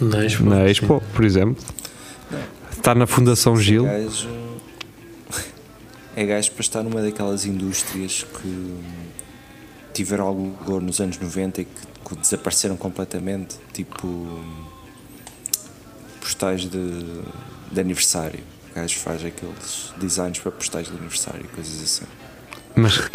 Na 0.00 0.24
Expo. 0.24 0.44
na 0.46 0.66
Expo, 0.66 1.02
por 1.12 1.22
exemplo. 1.22 1.62
Está 2.70 2.94
na 2.94 3.06
Fundação 3.06 3.52
Esse 3.52 3.64
Gil. 3.64 3.84
gajo 3.84 4.28
é 6.16 6.24
gajo 6.24 6.50
para 6.52 6.60
estar 6.62 6.82
numa 6.82 7.02
daquelas 7.02 7.44
indústrias 7.44 8.24
que 8.40 8.74
tiveram 9.92 10.26
algum 10.28 10.50
vigor 10.50 10.80
nos 10.80 10.98
anos 10.98 11.18
90 11.18 11.60
e 11.60 11.64
que, 11.66 11.70
que 12.08 12.16
desapareceram 12.16 12.78
completamente, 12.78 13.56
tipo 13.74 14.40
postais 16.24 16.62
de, 16.62 17.02
de 17.70 17.80
aniversário. 17.80 18.40
O 18.72 18.74
gajo 18.74 18.98
faz 18.98 19.24
aqueles 19.24 19.92
designs 19.98 20.38
para 20.38 20.50
postais 20.50 20.88
de 20.88 20.96
aniversário, 20.96 21.46
coisas 21.54 21.82
assim. 21.82 22.06
Mas. 22.74 23.10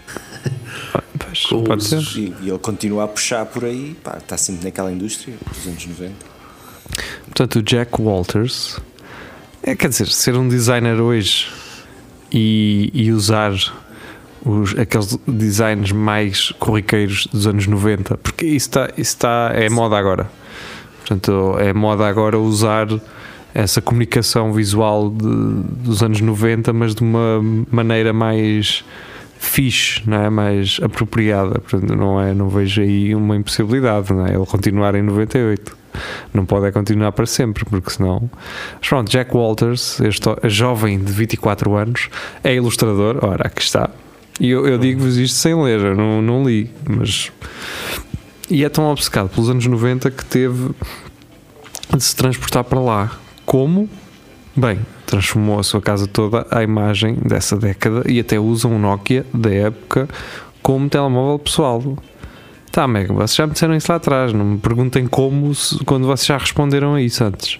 Pois, 1.20 1.46
Com 1.46 1.64
pode 1.64 1.84
ser. 1.84 2.02
E, 2.16 2.34
e 2.42 2.50
ele 2.50 2.58
continua 2.60 3.04
a 3.04 3.08
puxar 3.08 3.46
por 3.46 3.66
aí, 3.66 3.96
pá, 4.02 4.18
está 4.18 4.38
sempre 4.38 4.64
naquela 4.64 4.92
indústria 4.92 5.36
dos 5.52 5.68
anos 5.68 5.86
90. 5.86 6.14
Portanto, 7.26 7.56
o 7.58 7.62
Jack 7.62 8.02
Walters. 8.02 8.80
É, 9.62 9.76
quer 9.76 9.90
dizer, 9.90 10.08
ser 10.08 10.36
um 10.36 10.48
designer 10.48 11.00
hoje 11.02 11.52
e, 12.32 12.90
e 12.94 13.12
usar 13.12 13.52
os, 14.46 14.78
aqueles 14.78 15.18
designs 15.28 15.92
mais 15.92 16.52
corriqueiros 16.54 17.28
dos 17.28 17.46
anos 17.46 17.68
90, 17.68 18.18
porque 18.18 18.46
isso 18.46 18.70
está, 18.70 18.86
isso 18.98 19.16
está 19.16 19.52
é 19.54 19.70
moda 19.70 19.98
agora. 19.98 20.32
Portanto, 21.10 21.56
é 21.58 21.74
moda 21.74 22.08
agora 22.08 22.38
usar 22.38 22.88
essa 23.52 23.82
comunicação 23.82 24.54
visual 24.54 25.10
de- 25.10 25.26
dos 25.84 26.04
anos 26.04 26.22
90, 26.22 26.72
mas 26.72 26.94
de 26.94 27.02
uma 27.02 27.42
maneira 27.72 28.14
mais 28.14 28.86
fixe, 29.40 30.04
não 30.06 30.18
é? 30.22 30.30
mais 30.30 30.80
apropriada. 30.84 31.60
Portanto, 31.60 31.96
não, 31.96 32.22
é, 32.22 32.32
não 32.34 32.48
vejo 32.48 32.82
aí 32.82 33.16
uma 33.16 33.36
impossibilidade, 33.36 34.14
não 34.14 34.28
é? 34.28 34.36
Ele 34.36 34.46
continuar 34.46 34.94
em 34.94 35.02
98. 35.02 35.76
Não 36.32 36.46
pode 36.46 36.68
é 36.68 36.72
continuar 36.72 37.12
para 37.12 37.26
sempre, 37.26 37.66
porque 37.66 37.90
senão. 37.90 38.30
Mas 38.80 38.88
pronto, 38.88 39.10
Jack 39.10 39.36
Walters, 39.36 40.00
este 40.02 40.30
jovem 40.44 41.00
de 41.00 41.12
24 41.12 41.76
anos, 41.76 42.08
é 42.44 42.54
ilustrador. 42.54 43.18
Ora, 43.24 43.48
aqui 43.48 43.64
está. 43.64 43.90
E 44.40 44.52
eu, 44.52 44.68
eu 44.68 44.78
digo-vos 44.78 45.18
isto 45.18 45.36
sem 45.36 45.60
ler, 45.60 45.80
eu 45.80 45.96
não, 45.96 46.22
não 46.22 46.44
li, 46.48 46.70
mas. 46.88 47.32
E 48.50 48.66
é 48.66 48.70
tão 48.70 48.90
obcecado 48.90 49.30
pelos 49.30 49.50
anos 49.50 49.66
90 49.66 50.10
que 50.10 50.26
teve 50.26 50.72
de 51.96 52.04
se 52.04 52.16
transportar 52.16 52.64
para 52.64 52.80
lá. 52.80 53.12
Como? 53.46 53.88
Bem, 54.56 54.80
transformou 55.06 55.60
a 55.60 55.64
sua 55.64 55.80
casa 55.80 56.08
toda 56.08 56.48
à 56.50 56.64
imagem 56.64 57.16
dessa 57.16 57.56
década 57.56 58.04
e 58.12 58.20
até 58.20 58.40
usa 58.40 58.68
um 58.68 58.80
Nokia 58.80 59.26
da 59.34 59.52
época 59.54 60.10
como 60.64 60.90
telemóvel 60.90 61.38
pessoal. 61.40 61.98
Tá, 62.72 62.88
Mega, 62.88 63.14
vocês 63.14 63.36
já 63.36 63.48
me 63.48 63.54
disseram 63.54 63.76
isso 63.76 63.92
lá 63.92 63.98
atrás. 63.98 64.34
Não 64.34 64.46
me 64.46 64.58
perguntem 64.58 65.08
como 65.08 65.52
quando 65.86 66.08
vocês 66.08 66.26
já 66.26 66.38
responderam 66.38 66.96
a 66.96 67.02
isso 67.02 67.24
antes. 67.24 67.60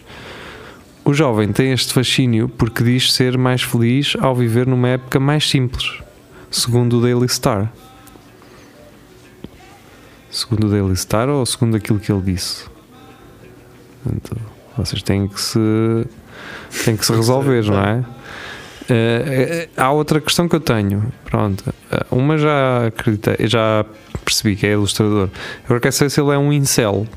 O 1.06 1.14
jovem 1.14 1.52
tem 1.52 1.72
este 1.72 1.94
fascínio 1.94 2.50
porque 2.50 2.84
diz 2.84 3.14
ser 3.14 3.38
mais 3.38 3.62
feliz 3.62 4.16
ao 4.20 4.36
viver 4.36 4.68
numa 4.68 4.90
época 4.90 5.20
mais 5.20 5.48
simples, 5.48 6.00
segundo 6.52 6.98
o 6.98 7.02
Daily 7.02 7.30
Star. 7.30 7.72
Segundo 10.32 10.68
o 10.68 10.70
Daily 10.70 10.96
Star 10.96 11.30
ou 11.30 11.46
segundo 11.46 11.78
aquilo 11.78 12.00
que 12.00 12.12
ele 12.12 12.22
disse. 12.22 12.66
Portanto, 14.04 14.38
vocês 14.78 15.02
têm 15.04 15.28
que 15.28 15.40
se 15.42 15.60
têm 16.86 16.96
que 16.96 17.06
se 17.06 17.14
resolver, 17.14 17.66
não 17.66 17.80
é? 17.80 18.06
Eh, 18.92 19.70
há 19.78 19.92
outra 19.92 20.20
questão 20.20 20.48
que 20.48 20.56
eu 20.56 20.60
tenho. 20.60 21.12
Pronto, 21.26 21.64
Eh, 21.92 22.06
uma 22.12 22.38
já 22.38 22.88
acreditei, 22.88 23.48
já 23.48 23.86
percebi 24.24 24.56
que 24.56 24.68
é 24.68 24.74
ilustrador. 24.74 25.30
Agora 25.66 25.80
quero 25.80 25.94
saber 25.94 26.10
se 26.10 26.22
ele 26.22 26.32
é 26.32 26.38
um 26.38 26.54
incel. 26.54 27.08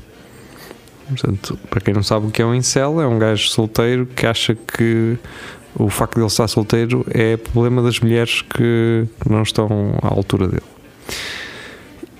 Portanto, 1.07 1.59
para 1.69 1.81
quem 1.81 1.93
não 1.93 2.01
sabe 2.01 2.27
o 2.27 2.31
que 2.31 2.41
é 2.41 2.45
um 2.45 2.55
incel, 2.55 2.99
é 3.01 3.07
um 3.07 3.19
gajo 3.19 3.49
solteiro 3.49 4.05
que 4.05 4.25
acha 4.25 4.55
que 4.55 5.17
o 5.75 5.89
facto 5.89 6.15
de 6.15 6.21
ele 6.21 6.27
estar 6.27 6.47
solteiro 6.47 7.05
é 7.09 7.37
problema 7.37 7.81
das 7.81 7.99
mulheres 7.99 8.41
que 8.41 9.05
não 9.29 9.43
estão 9.43 9.97
à 10.01 10.07
altura 10.07 10.47
dele. 10.47 10.72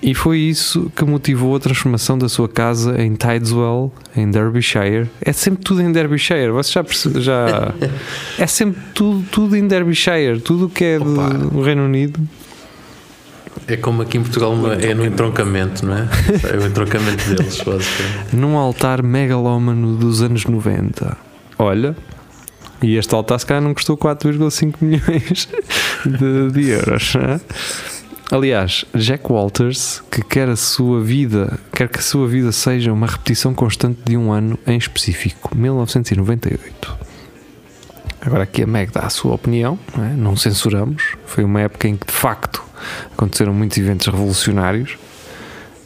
E 0.06 0.14
foi 0.14 0.38
isso 0.40 0.92
que 0.94 1.06
motivou 1.06 1.56
a 1.56 1.60
transformação 1.62 2.18
da 2.18 2.28
sua 2.28 2.50
casa 2.50 3.02
em 3.02 3.16
Tideswell, 3.16 3.90
em 4.18 4.30
Derbyshire. 4.30 5.10
É 5.22 5.32
sempre 5.32 5.64
tudo 5.64 5.82
em 5.82 5.90
Derbyshire, 5.94 6.52
você 6.52 6.74
já 6.74 6.84
percebe, 6.84 7.22
já 7.22 7.74
É 8.38 8.46
sempre 8.46 8.82
tudo, 8.94 9.26
tudo 9.32 9.56
em 9.56 9.66
Derbyshire, 9.66 10.42
tudo 10.42 10.66
o 10.66 10.70
que 10.70 10.84
é 10.84 11.00
do, 11.00 11.14
Opa. 11.14 11.30
do 11.30 11.62
Reino 11.62 11.86
Unido. 11.86 12.20
É 13.66 13.78
como 13.78 14.02
aqui 14.02 14.18
em 14.18 14.22
Portugal 14.24 14.54
é 14.74 14.94
no 14.94 15.06
entroncamento, 15.06 15.86
não 15.86 15.96
é? 15.98 16.10
É 16.52 16.58
o 16.58 16.68
entroncamento 16.68 17.24
deles, 17.30 17.62
basicamente. 17.62 18.36
num 18.36 18.58
altar 18.58 19.02
megalómano 19.02 19.96
dos 19.96 20.22
anos 20.22 20.44
90. 20.44 21.16
Olha, 21.58 21.96
e 22.82 22.98
este 22.98 23.16
altar 23.16 23.40
se 23.40 23.46
calhar 23.46 23.64
não 23.64 23.74
custou 23.74 23.96
4,5 23.98 24.74
milhões 24.82 25.48
de, 26.06 26.52
de 26.52 26.70
euros. 26.72 27.16
né? 27.16 27.40
Aliás, 28.34 28.84
Jack 28.96 29.32
Walters, 29.32 30.02
que 30.10 30.24
quer 30.24 30.50
a 30.50 30.56
sua 30.56 31.00
vida, 31.04 31.60
quer 31.72 31.88
que 31.88 32.00
a 32.00 32.02
sua 32.02 32.28
vida 32.28 32.52
seja 32.52 32.92
uma 32.92 33.06
repetição 33.06 33.54
constante 33.54 34.00
de 34.04 34.18
um 34.18 34.32
ano 34.32 34.58
em 34.66 34.76
específico, 34.76 35.56
1998. 35.56 36.98
Agora 38.22 38.42
aqui 38.42 38.64
a 38.64 38.66
Meg 38.66 38.92
dá 38.92 39.02
a 39.02 39.10
sua 39.12 39.36
opinião, 39.36 39.78
não, 39.96 40.04
é? 40.04 40.10
Não 40.14 40.36
censuramos. 40.36 41.14
Foi 41.28 41.44
uma 41.44 41.62
época 41.62 41.88
em 41.88 41.96
que 41.96 42.08
de 42.08 42.12
facto 42.14 42.64
aconteceram 43.12 43.54
muitos 43.54 43.78
eventos 43.78 44.08
revolucionários. 44.08 44.98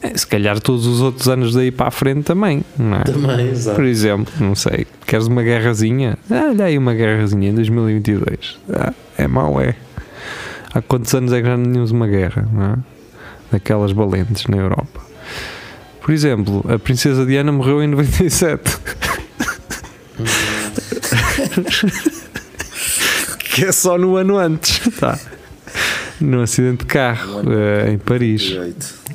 Eh, 0.02 0.18
Se 0.18 0.26
calhar 0.26 0.58
todos 0.62 0.86
os 0.86 1.02
outros 1.02 1.28
anos 1.28 1.54
daí 1.54 1.70
para 1.70 1.90
a 1.90 1.92
frente 1.92 2.24
também, 2.24 2.64
não 2.80 2.96
é? 2.96 3.04
Também, 3.04 3.50
exato. 3.50 3.76
Por 3.76 3.84
exemplo, 3.84 4.34
não 4.40 4.56
sei, 4.56 4.88
queres 5.06 5.28
uma 5.28 5.44
guerrazinha? 5.44 6.18
Ah, 6.32 6.46
olha 6.52 6.64
aí 6.64 6.78
uma 6.78 6.94
guerrazinha 6.94 7.50
em 7.50 7.54
2022. 7.54 8.58
Ah, 8.72 8.94
é 9.18 9.28
mau, 9.28 9.60
é. 9.60 9.76
Há 10.74 10.82
quantos 10.82 11.14
anos 11.14 11.32
é 11.34 11.42
que 11.42 11.48
já 11.48 11.58
não 11.58 11.64
tínhamos 11.66 11.92
uma 11.92 12.08
guerra, 12.08 12.48
não 12.52 12.64
é? 12.64 12.78
Daquelas 13.52 13.92
valentes 13.92 14.46
na 14.48 14.58
Europa. 14.58 15.02
Por 16.02 16.14
exemplo, 16.14 16.66
a 16.70 16.80
princesa 16.80 17.26
Diana 17.26 17.52
morreu 17.52 17.84
em 17.84 17.88
97. 17.88 18.78
que 23.50 23.66
é 23.66 23.72
só 23.72 23.98
no 23.98 24.16
ano 24.16 24.38
antes, 24.38 24.80
tá? 25.00 25.20
Num 26.22 26.42
acidente 26.42 26.80
de 26.80 26.86
carro 26.86 27.42
eh, 27.52 27.92
em 27.92 27.98
Paris. 27.98 28.56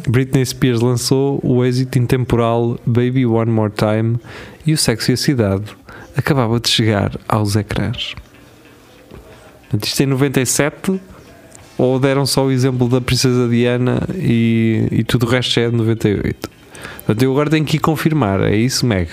Britney 0.09 0.45
Spears 0.45 0.81
lançou 0.81 1.41
o 1.43 1.65
êxito 1.65 1.99
intemporal 1.99 2.79
Baby 2.85 3.25
One 3.25 3.51
More 3.51 3.73
Time 3.73 4.19
e 4.67 4.73
o 4.73 4.79
Sexo 4.79 5.13
e 5.13 5.15
a 5.15 5.17
Cidade 5.17 5.65
acabava 6.17 6.59
de 6.59 6.69
chegar 6.69 7.13
aos 7.29 7.57
ecrãs. 7.57 8.15
Isto 9.83 10.03
em 10.03 10.07
97 10.07 11.01
ou 11.83 11.99
deram 11.99 12.25
só 12.25 12.47
o 12.47 12.51
exemplo 12.53 12.89
da 12.89 13.01
Princesa 13.01 13.49
Diana 13.49 14.01
e, 14.15 14.87
e 14.91 15.05
tudo 15.05 15.27
o 15.27 15.29
resto 15.29 15.59
é 15.59 15.69
de 15.69 15.77
98? 15.77 16.49
Portanto, 16.99 17.23
eu 17.23 17.31
agora 17.33 17.51
tenho 17.51 17.65
que 17.65 17.77
ir 17.77 17.81
confirmar, 17.81 18.41
é 18.41 18.55
isso, 18.57 18.87
Meg? 18.87 19.09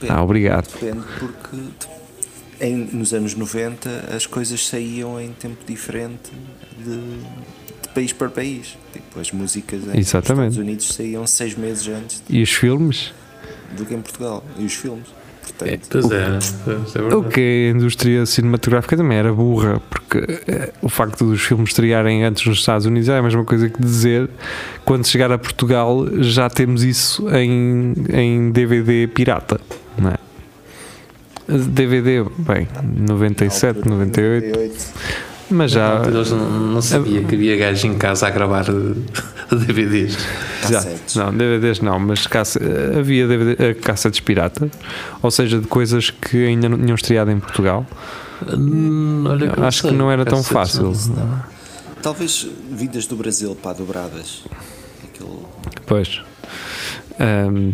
Depende, 0.00 0.12
Ah, 0.12 0.22
obrigado. 0.22 0.68
depende 0.72 1.02
porque 1.18 1.56
de- 1.56 2.66
em, 2.66 2.76
nos 2.92 3.12
anos 3.12 3.34
90 3.34 3.88
as 4.14 4.24
coisas 4.26 4.66
saíam 4.66 5.20
em 5.20 5.30
tempo 5.32 5.58
diferente 5.66 6.30
de, 6.78 6.96
de 6.96 7.88
país 7.94 8.12
para 8.12 8.28
país. 8.28 8.78
Tipo, 8.92 9.20
as 9.20 9.30
músicas 9.32 9.80
em 9.92 9.98
Exatamente. 9.98 10.50
Estados 10.52 10.56
Unidos 10.58 10.86
saíam 10.94 11.26
seis 11.26 11.54
meses 11.56 11.86
antes 11.88 12.22
E 12.30 12.40
os 12.42 12.50
filmes? 12.52 13.12
do 13.76 13.84
que 13.84 13.94
em 13.94 14.00
Portugal. 14.00 14.44
E 14.58 14.64
os 14.64 14.74
filmes. 14.74 15.06
É, 15.62 15.76
Portanto, 15.76 15.88
pois 15.90 16.10
é, 16.10 16.38
pois 16.64 16.96
é 16.96 16.98
O 17.00 17.02
verdade. 17.20 17.34
que 17.34 17.40
a 17.40 17.76
indústria 17.76 18.26
cinematográfica 18.26 18.96
também 18.96 19.16
era 19.16 19.32
burra, 19.32 19.80
porque 19.88 20.18
eh, 20.46 20.72
o 20.82 20.88
facto 20.88 21.24
dos 21.24 21.40
filmes 21.42 21.70
estrearem 21.70 22.24
antes 22.24 22.46
nos 22.46 22.58
Estados 22.58 22.84
Unidos 22.86 23.08
é 23.08 23.16
a 23.18 23.22
mesma 23.22 23.44
coisa 23.44 23.68
que 23.70 23.80
dizer 23.80 24.28
quando 24.84 25.06
chegar 25.06 25.30
a 25.32 25.38
Portugal 25.38 26.06
já 26.18 26.50
temos 26.50 26.82
isso 26.82 27.26
em, 27.34 27.94
em 28.12 28.50
DVD 28.50 29.06
pirata, 29.06 29.60
não 29.98 30.10
é? 30.10 30.16
DVD, 31.48 32.24
bem, 32.38 32.66
97, 32.82 33.76
na 33.88 33.94
altura, 33.94 34.06
98, 34.06 34.46
98. 34.48 34.84
Mas 35.50 35.70
já, 35.70 36.00
não, 36.00 36.50
não 36.72 36.82
sabia 36.82 37.22
que 37.24 37.34
havia 37.34 37.56
gajos 37.56 37.84
em 37.84 37.94
casa 37.96 38.26
a 38.26 38.30
gravar 38.30 38.66
eh, 38.68 39.54
DVDs. 39.54 40.16
já 40.62 40.82
cassetes. 40.82 41.14
não, 41.16 41.32
DVDs 41.36 41.80
não, 41.80 41.98
mas 41.98 42.26
caça- 42.26 42.60
havia 42.98 43.26
DVD, 43.28 43.56
eh, 43.62 43.74
cassetes 43.74 44.20
piratas, 44.20 44.70
ou 45.22 45.30
seja, 45.30 45.60
de 45.60 45.66
coisas 45.66 46.10
que 46.10 46.46
ainda 46.46 46.68
não 46.68 46.78
tinham 46.78 46.94
estreado 46.94 47.30
em 47.30 47.38
Portugal. 47.40 47.86
Hum, 48.52 49.24
olha 49.28 49.52
eu 49.56 49.64
Acho 49.64 49.82
que 49.82 49.88
sei, 49.88 49.96
não 49.96 50.10
era 50.10 50.24
tão 50.24 50.42
cassetes, 50.42 50.78
fácil. 50.78 51.14
não. 51.16 51.42
Talvez 52.02 52.46
vidas 52.70 53.06
do 53.06 53.16
Brasil 53.16 53.56
para 53.60 53.72
dobradas. 53.78 54.44
Aquele, 55.04 55.38
Pois. 55.86 56.20
Ahm, 57.18 57.72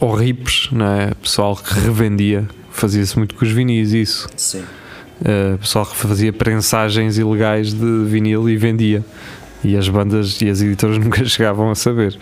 ou 0.00 0.14
rips, 0.14 0.68
não 0.70 0.86
é? 0.86 1.12
Pessoal 1.14 1.56
que 1.56 1.74
revendia, 1.80 2.46
fazia-se 2.70 3.16
muito 3.18 3.34
com 3.34 3.44
os 3.44 3.50
vinis, 3.50 3.92
isso. 3.92 4.28
sim. 4.36 4.62
Uh, 5.20 5.58
pessoal 5.58 5.84
que 5.84 5.96
fazia 5.96 6.32
prensagens 6.32 7.18
ilegais 7.18 7.72
de 7.74 8.04
vinil 8.04 8.48
e 8.48 8.56
vendia. 8.56 9.04
E 9.62 9.76
as 9.76 9.88
bandas 9.88 10.40
e 10.40 10.48
as 10.48 10.62
editoras 10.62 10.96
nunca 11.02 11.24
chegavam 11.24 11.70
a 11.70 11.74
saber. 11.74 12.18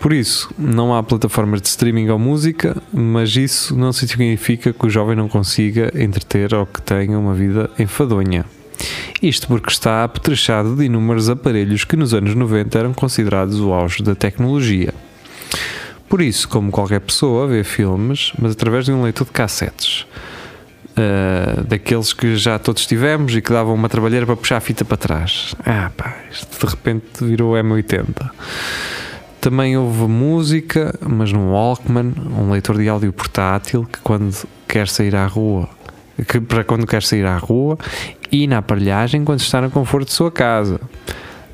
Por 0.00 0.12
isso, 0.12 0.52
não 0.56 0.94
há 0.94 1.02
plataformas 1.02 1.60
de 1.60 1.68
streaming 1.68 2.10
ou 2.10 2.18
música, 2.18 2.76
mas 2.92 3.34
isso 3.34 3.74
não 3.76 3.92
significa 3.92 4.72
que 4.72 4.86
o 4.86 4.90
jovem 4.90 5.16
não 5.16 5.28
consiga 5.28 5.90
entreter 5.94 6.54
ou 6.54 6.66
que 6.66 6.80
tenha 6.80 7.18
uma 7.18 7.34
vida 7.34 7.70
enfadonha. 7.78 8.44
Isto 9.22 9.48
porque 9.48 9.70
está 9.70 10.04
apetrechado 10.04 10.76
de 10.76 10.84
inúmeros 10.84 11.28
aparelhos 11.28 11.84
que 11.84 11.96
nos 11.96 12.12
anos 12.12 12.34
90 12.34 12.78
eram 12.78 12.94
considerados 12.94 13.58
o 13.58 13.72
auge 13.72 14.02
da 14.02 14.14
tecnologia. 14.14 14.92
Por 16.08 16.20
isso, 16.20 16.48
como 16.48 16.70
qualquer 16.70 17.00
pessoa, 17.00 17.48
vê 17.48 17.64
filmes, 17.64 18.32
mas 18.38 18.52
através 18.52 18.84
de 18.84 18.92
um 18.92 19.02
leitor 19.02 19.24
de 19.24 19.32
cassetes. 19.32 20.06
Uh, 20.98 21.62
daqueles 21.64 22.14
que 22.14 22.36
já 22.36 22.58
todos 22.58 22.86
tivemos 22.86 23.36
e 23.36 23.42
que 23.42 23.52
davam 23.52 23.74
uma 23.74 23.86
trabalheira 23.86 24.24
para 24.24 24.34
puxar 24.34 24.56
a 24.56 24.60
fita 24.60 24.82
para 24.82 24.96
trás. 24.96 25.54
Ah, 25.62 25.90
pá, 25.94 26.16
isto 26.32 26.58
de 26.58 26.70
repente 26.70 27.22
virou 27.22 27.52
M80. 27.52 28.30
Também 29.38 29.76
houve 29.76 30.08
música, 30.08 30.98
mas 31.06 31.30
num 31.30 31.52
Walkman, 31.52 32.14
um 32.36 32.50
leitor 32.50 32.78
de 32.78 32.88
áudio 32.88 33.12
portátil 33.12 33.84
que 33.84 34.00
quando 34.00 34.34
quer 34.66 34.88
sair 34.88 35.14
à 35.14 35.26
rua, 35.26 35.68
que 36.26 36.40
para 36.40 36.64
quando 36.64 36.86
quer 36.86 37.02
sair 37.02 37.26
à 37.26 37.36
rua 37.36 37.78
e 38.32 38.46
na 38.46 38.58
aparelhagem 38.58 39.24
quando 39.24 39.40
está 39.40 39.60
no 39.60 39.70
conforto 39.70 40.08
de 40.08 40.14
sua 40.14 40.32
casa. 40.32 40.80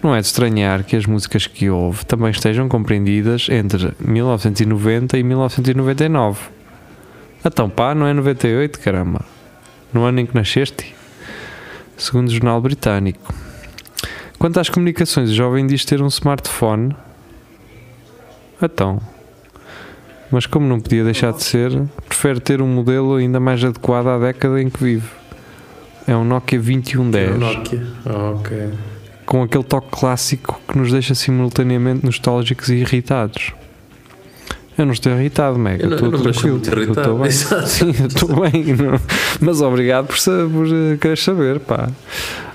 Não 0.03 0.15
é 0.15 0.21
de 0.21 0.27
estranhar 0.27 0.85
que 0.85 0.97
as 0.97 1.05
músicas 1.05 1.47
que 1.47 1.69
houve 1.69 2.05
também 2.07 2.31
estejam 2.31 2.69
compreendidas 2.69 3.49
entre 3.51 3.93
1990 4.01 5.19
e 5.19 5.23
1999. 5.23 6.41
Então 7.45 7.69
pá, 7.69 7.95
não 7.95 8.07
é 8.07 8.13
98, 8.13 8.81
caramba. 8.81 9.21
No 9.93 10.05
ano 10.05 10.21
em 10.21 10.27
que 10.27 10.35
nasceste? 10.35 10.95
Segundo 11.97 12.29
o 12.29 12.33
jornal 12.33 12.61
britânico. 12.61 13.33
Quanto 14.39 14.59
às 14.59 14.69
comunicações, 14.69 15.31
o 15.31 15.35
jovem 15.35 15.67
diz 15.67 15.85
ter 15.85 16.03
um 16.03 16.09
smartphone. 16.09 16.97
Então. 18.61 19.01
Mas 20.31 20.47
como 20.47 20.67
não 20.67 20.81
podia 20.81 21.05
deixar 21.05 21.33
de 21.33 21.43
ser, 21.43 21.71
prefere 22.09 22.41
ter 22.41 22.63
um 22.63 22.67
modelo 22.67 23.17
ainda 23.17 23.39
mais 23.39 23.63
adequado 23.63 24.09
à 24.09 24.19
década 24.19 24.61
em 24.61 24.71
que 24.71 24.83
vive. 24.83 25.09
É 26.07 26.17
um 26.17 26.25
Nokia 26.25 26.59
É 26.59 26.63
2110 26.63 27.31
o 27.31 27.39
Nokia. 27.39 27.87
Ah, 28.07 28.31
ok. 28.31 28.71
com 29.27 29.43
aquele 29.43 29.63
toque 29.65 29.89
clássico 29.91 30.61
que 30.67 30.77
nos 30.77 30.91
deixa 30.91 31.15
simultaneamente 31.15 32.05
nostálgicos 32.05 32.69
e 32.71 32.77
irritados. 32.77 33.53
Eu 34.79 34.87
não 34.87 34.93
estou 34.93 35.13
irritado, 35.13 35.59
Meg. 35.59 35.83
Eu 35.83 35.91
não- 35.91 35.97
estou 35.97 36.11
tranquilo. 36.33 36.61
estou 36.93 37.19
bem. 37.19 37.31
Sim, 37.31 37.91
estou 37.91 38.41
bem. 38.41 38.65
não- 38.75 38.99
Mas 39.41 39.61
obrigado 39.61 40.07
por, 40.07 40.17
por 40.17 40.67
eh, 40.67 40.97
querer 40.99 41.19
saber, 41.19 41.61
pá. 41.61 41.89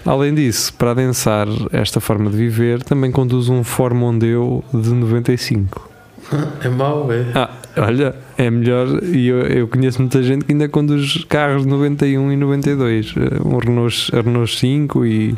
Além 0.06 0.34
disso, 0.34 0.74
para 0.74 0.92
adensar 0.92 1.48
esta 1.72 2.00
forma 2.00 2.30
de 2.32 2.38
viver, 2.38 2.82
também 2.82 3.12
conduz 3.12 3.50
um 3.50 3.64
Ford 3.64 3.94
Mondeo 3.96 4.64
de 4.74 4.90
95. 4.90 5.88
É 6.62 6.68
mau, 6.68 7.10
é? 7.12 7.26
Ah, 7.36 7.50
olha, 7.78 8.14
é 8.38 8.50
melhor. 8.50 9.02
E 9.04 9.28
eu, 9.28 9.40
eu 9.44 9.68
conheço 9.68 10.02
muita 10.02 10.22
gente 10.22 10.44
que 10.44 10.52
ainda 10.52 10.68
conduz 10.68 11.24
carros 11.30 11.62
de 11.64 11.70
91 11.70 12.32
e 12.34 12.36
92. 12.36 13.14
eh, 13.16 13.42
Um 13.48 13.58
Renault, 13.58 14.12
Renault 14.14 14.58
5 14.58 15.06
e, 15.06 15.36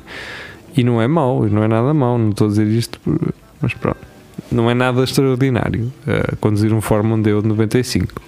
e 0.75 0.83
não 0.83 0.99
é 0.99 1.07
mau, 1.07 1.45
não 1.47 1.63
é 1.63 1.67
nada 1.67 1.93
mau. 1.93 2.17
Não 2.17 2.29
estou 2.29 2.47
a 2.47 2.49
dizer 2.49 2.65
isto, 2.67 2.99
mas 3.61 3.73
pronto. 3.75 3.99
Não 4.51 4.69
é 4.69 4.73
nada 4.73 5.03
extraordinário 5.03 5.91
uh, 6.07 6.35
conduzir 6.37 6.73
um 6.73 6.81
Ford 6.81 7.05
Mondeo 7.05 7.41
de 7.41 7.47
95. 7.47 8.21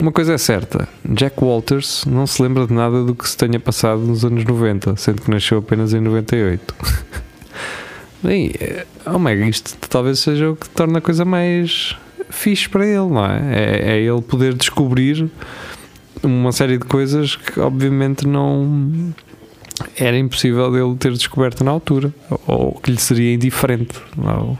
Uma 0.00 0.10
coisa 0.10 0.34
é 0.34 0.38
certa, 0.38 0.88
Jack 1.08 1.42
Walters 1.42 2.04
não 2.04 2.26
se 2.26 2.42
lembra 2.42 2.66
de 2.66 2.72
nada 2.72 3.04
do 3.04 3.14
que 3.14 3.28
se 3.28 3.36
tenha 3.36 3.60
passado 3.60 4.00
nos 4.00 4.24
anos 4.24 4.44
90, 4.44 4.96
sendo 4.96 5.22
que 5.22 5.30
nasceu 5.30 5.58
apenas 5.58 5.94
em 5.94 6.00
98. 6.00 6.74
Bem, 8.22 8.52
oh 9.06 9.18
mega, 9.18 9.46
isto 9.46 9.76
talvez 9.88 10.18
seja 10.18 10.50
o 10.50 10.56
que 10.56 10.68
torna 10.70 10.98
a 10.98 11.00
coisa 11.00 11.24
mais 11.24 11.96
fixe 12.30 12.68
para 12.68 12.84
ele, 12.84 13.06
não 13.06 13.24
é? 13.24 13.40
é? 13.52 13.92
É 13.92 14.00
ele 14.00 14.22
poder 14.22 14.54
descobrir 14.54 15.30
uma 16.22 16.50
série 16.52 16.78
de 16.78 16.84
coisas 16.86 17.36
que 17.36 17.60
obviamente 17.60 18.26
não 18.26 19.14
era 19.96 20.16
impossível 20.16 20.70
dele 20.70 20.96
ter 20.96 21.12
descoberto 21.12 21.64
na 21.64 21.70
altura, 21.70 22.12
ou 22.46 22.72
que 22.82 22.90
lhe 22.90 23.00
seria 23.00 23.34
indiferente. 23.34 23.94
Não? 24.16 24.58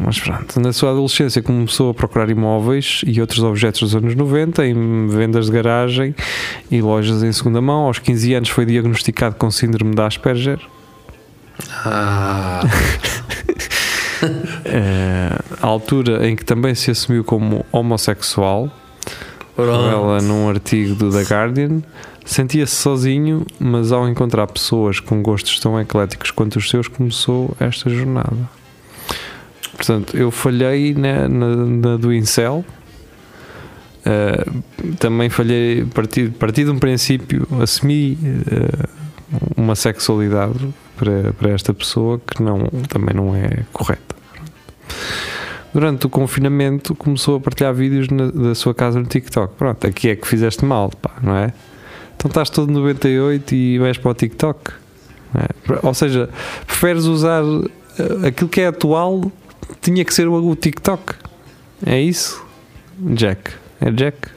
Mas 0.00 0.20
pronto, 0.20 0.60
na 0.60 0.72
sua 0.72 0.90
adolescência 0.90 1.42
começou 1.42 1.90
a 1.90 1.94
procurar 1.94 2.28
imóveis 2.28 3.00
e 3.06 3.20
outros 3.20 3.42
objetos 3.42 3.80
dos 3.80 3.96
anos 3.96 4.14
90 4.14 4.66
em 4.66 5.06
vendas 5.08 5.46
de 5.46 5.52
garagem 5.52 6.14
e 6.70 6.82
lojas 6.82 7.22
em 7.22 7.32
segunda 7.32 7.60
mão. 7.60 7.84
Aos 7.84 7.98
15 7.98 8.34
anos 8.34 8.48
foi 8.50 8.66
diagnosticado 8.66 9.36
com 9.36 9.50
síndrome 9.50 9.94
de 9.94 10.02
Asperger. 10.02 10.60
Ah. 11.86 12.60
é, 14.66 15.38
a 15.62 15.66
altura 15.66 16.28
em 16.28 16.36
que 16.36 16.44
também 16.44 16.74
se 16.74 16.90
assumiu 16.90 17.24
como 17.24 17.64
homossexual, 17.72 18.70
ela 19.56 20.20
num 20.20 20.50
artigo 20.50 20.94
do 20.94 21.10
The 21.10 21.22
Guardian, 21.22 21.80
sentia-se 22.26 22.74
sozinho, 22.74 23.46
mas 23.58 23.92
ao 23.92 24.06
encontrar 24.08 24.46
pessoas 24.48 25.00
com 25.00 25.22
gostos 25.22 25.58
tão 25.60 25.80
ecléticos 25.80 26.30
quanto 26.30 26.56
os 26.56 26.68
seus, 26.68 26.88
começou 26.88 27.56
esta 27.58 27.88
jornada. 27.88 28.36
Portanto, 29.74 30.16
eu 30.16 30.30
falhei 30.30 30.92
na, 30.92 31.28
na, 31.28 31.56
na 31.56 31.96
do 31.96 32.12
Incel. 32.12 32.64
Uh, 34.04 34.94
também 34.98 35.28
falhei, 35.28 35.84
parti, 35.84 36.28
parti 36.28 36.64
de 36.64 36.70
um 36.70 36.78
princípio, 36.78 37.46
assumi 37.60 38.16
uh, 38.22 38.88
uma 39.56 39.74
sexualidade 39.74 40.72
para, 40.96 41.32
para 41.32 41.50
esta 41.50 41.74
pessoa 41.74 42.20
que 42.20 42.42
não, 42.42 42.66
também 42.88 43.14
não 43.14 43.34
é 43.34 43.64
correta. 43.72 44.14
Durante 45.74 46.06
o 46.06 46.08
confinamento 46.08 46.94
começou 46.94 47.36
a 47.36 47.40
partilhar 47.40 47.74
vídeos 47.74 48.08
na, 48.08 48.28
da 48.30 48.54
sua 48.54 48.74
casa 48.74 48.98
no 48.98 49.06
TikTok. 49.06 49.54
Pronto, 49.56 49.86
aqui 49.86 50.08
é 50.08 50.16
que 50.16 50.26
fizeste 50.26 50.64
mal, 50.64 50.88
pá, 50.90 51.10
não 51.22 51.36
é? 51.36 51.52
Então 52.16 52.28
estás 52.28 52.50
todo 52.50 52.72
98 52.72 53.54
e 53.54 53.78
vais 53.78 53.98
para 53.98 54.10
o 54.10 54.14
TikTok. 54.14 54.72
É? 55.34 55.86
Ou 55.86 55.94
seja, 55.94 56.28
preferes 56.66 57.04
usar 57.04 57.42
eh, 57.98 58.28
aquilo 58.28 58.48
que 58.48 58.60
é 58.60 58.68
atual 58.68 59.30
tinha 59.80 60.04
que 60.04 60.14
ser 60.14 60.28
o 60.28 60.56
TikTok. 60.56 61.14
É 61.84 62.00
isso? 62.00 62.44
Jack. 62.98 63.52
É 63.80 63.90
Jack? 63.90 64.28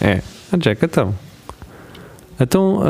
É. 0.00 0.22
A 0.52 0.56
Jack, 0.56 0.84
então. 0.84 1.14
Então, 2.38 2.82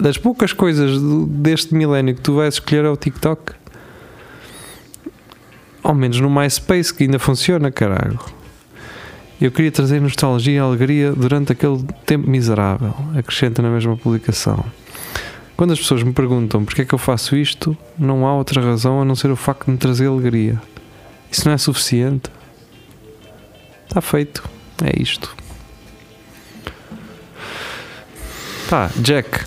das 0.00 0.16
poucas 0.16 0.52
coisas 0.52 0.98
deste 1.28 1.74
milénio 1.74 2.14
que 2.14 2.20
tu 2.20 2.34
vais 2.34 2.54
escolher 2.54 2.84
é 2.84 2.88
o 2.88 2.96
TikTok. 2.96 3.52
Ao 5.82 5.94
menos 5.94 6.18
no 6.20 6.30
MySpace 6.30 6.94
que 6.94 7.04
ainda 7.04 7.18
funciona, 7.18 7.70
caralho. 7.70 8.18
Eu 9.40 9.50
queria 9.50 9.70
trazer 9.70 10.00
nostalgia 10.00 10.54
e 10.54 10.58
alegria 10.58 11.12
durante 11.12 11.52
aquele 11.52 11.82
tempo 12.06 12.28
miserável. 12.28 12.94
Acrescenta 13.16 13.60
na 13.60 13.68
mesma 13.68 13.96
publicação. 13.96 14.64
Quando 15.56 15.72
as 15.72 15.78
pessoas 15.78 16.02
me 16.02 16.12
perguntam 16.12 16.64
porque 16.64 16.82
é 16.82 16.84
que 16.84 16.94
eu 16.94 16.98
faço 16.98 17.36
isto, 17.36 17.76
não 17.98 18.26
há 18.26 18.34
outra 18.34 18.60
razão 18.60 19.00
a 19.00 19.04
não 19.04 19.14
ser 19.14 19.30
o 19.30 19.36
facto 19.36 19.66
de 19.66 19.72
me 19.72 19.78
trazer 19.78 20.06
alegria. 20.06 20.60
Isso 21.30 21.46
não 21.46 21.54
é 21.54 21.58
suficiente? 21.58 22.30
Está 23.86 24.00
feito. 24.00 24.42
É 24.82 25.00
isto. 25.00 25.34
Pá, 28.68 28.90
Jack. 28.96 29.44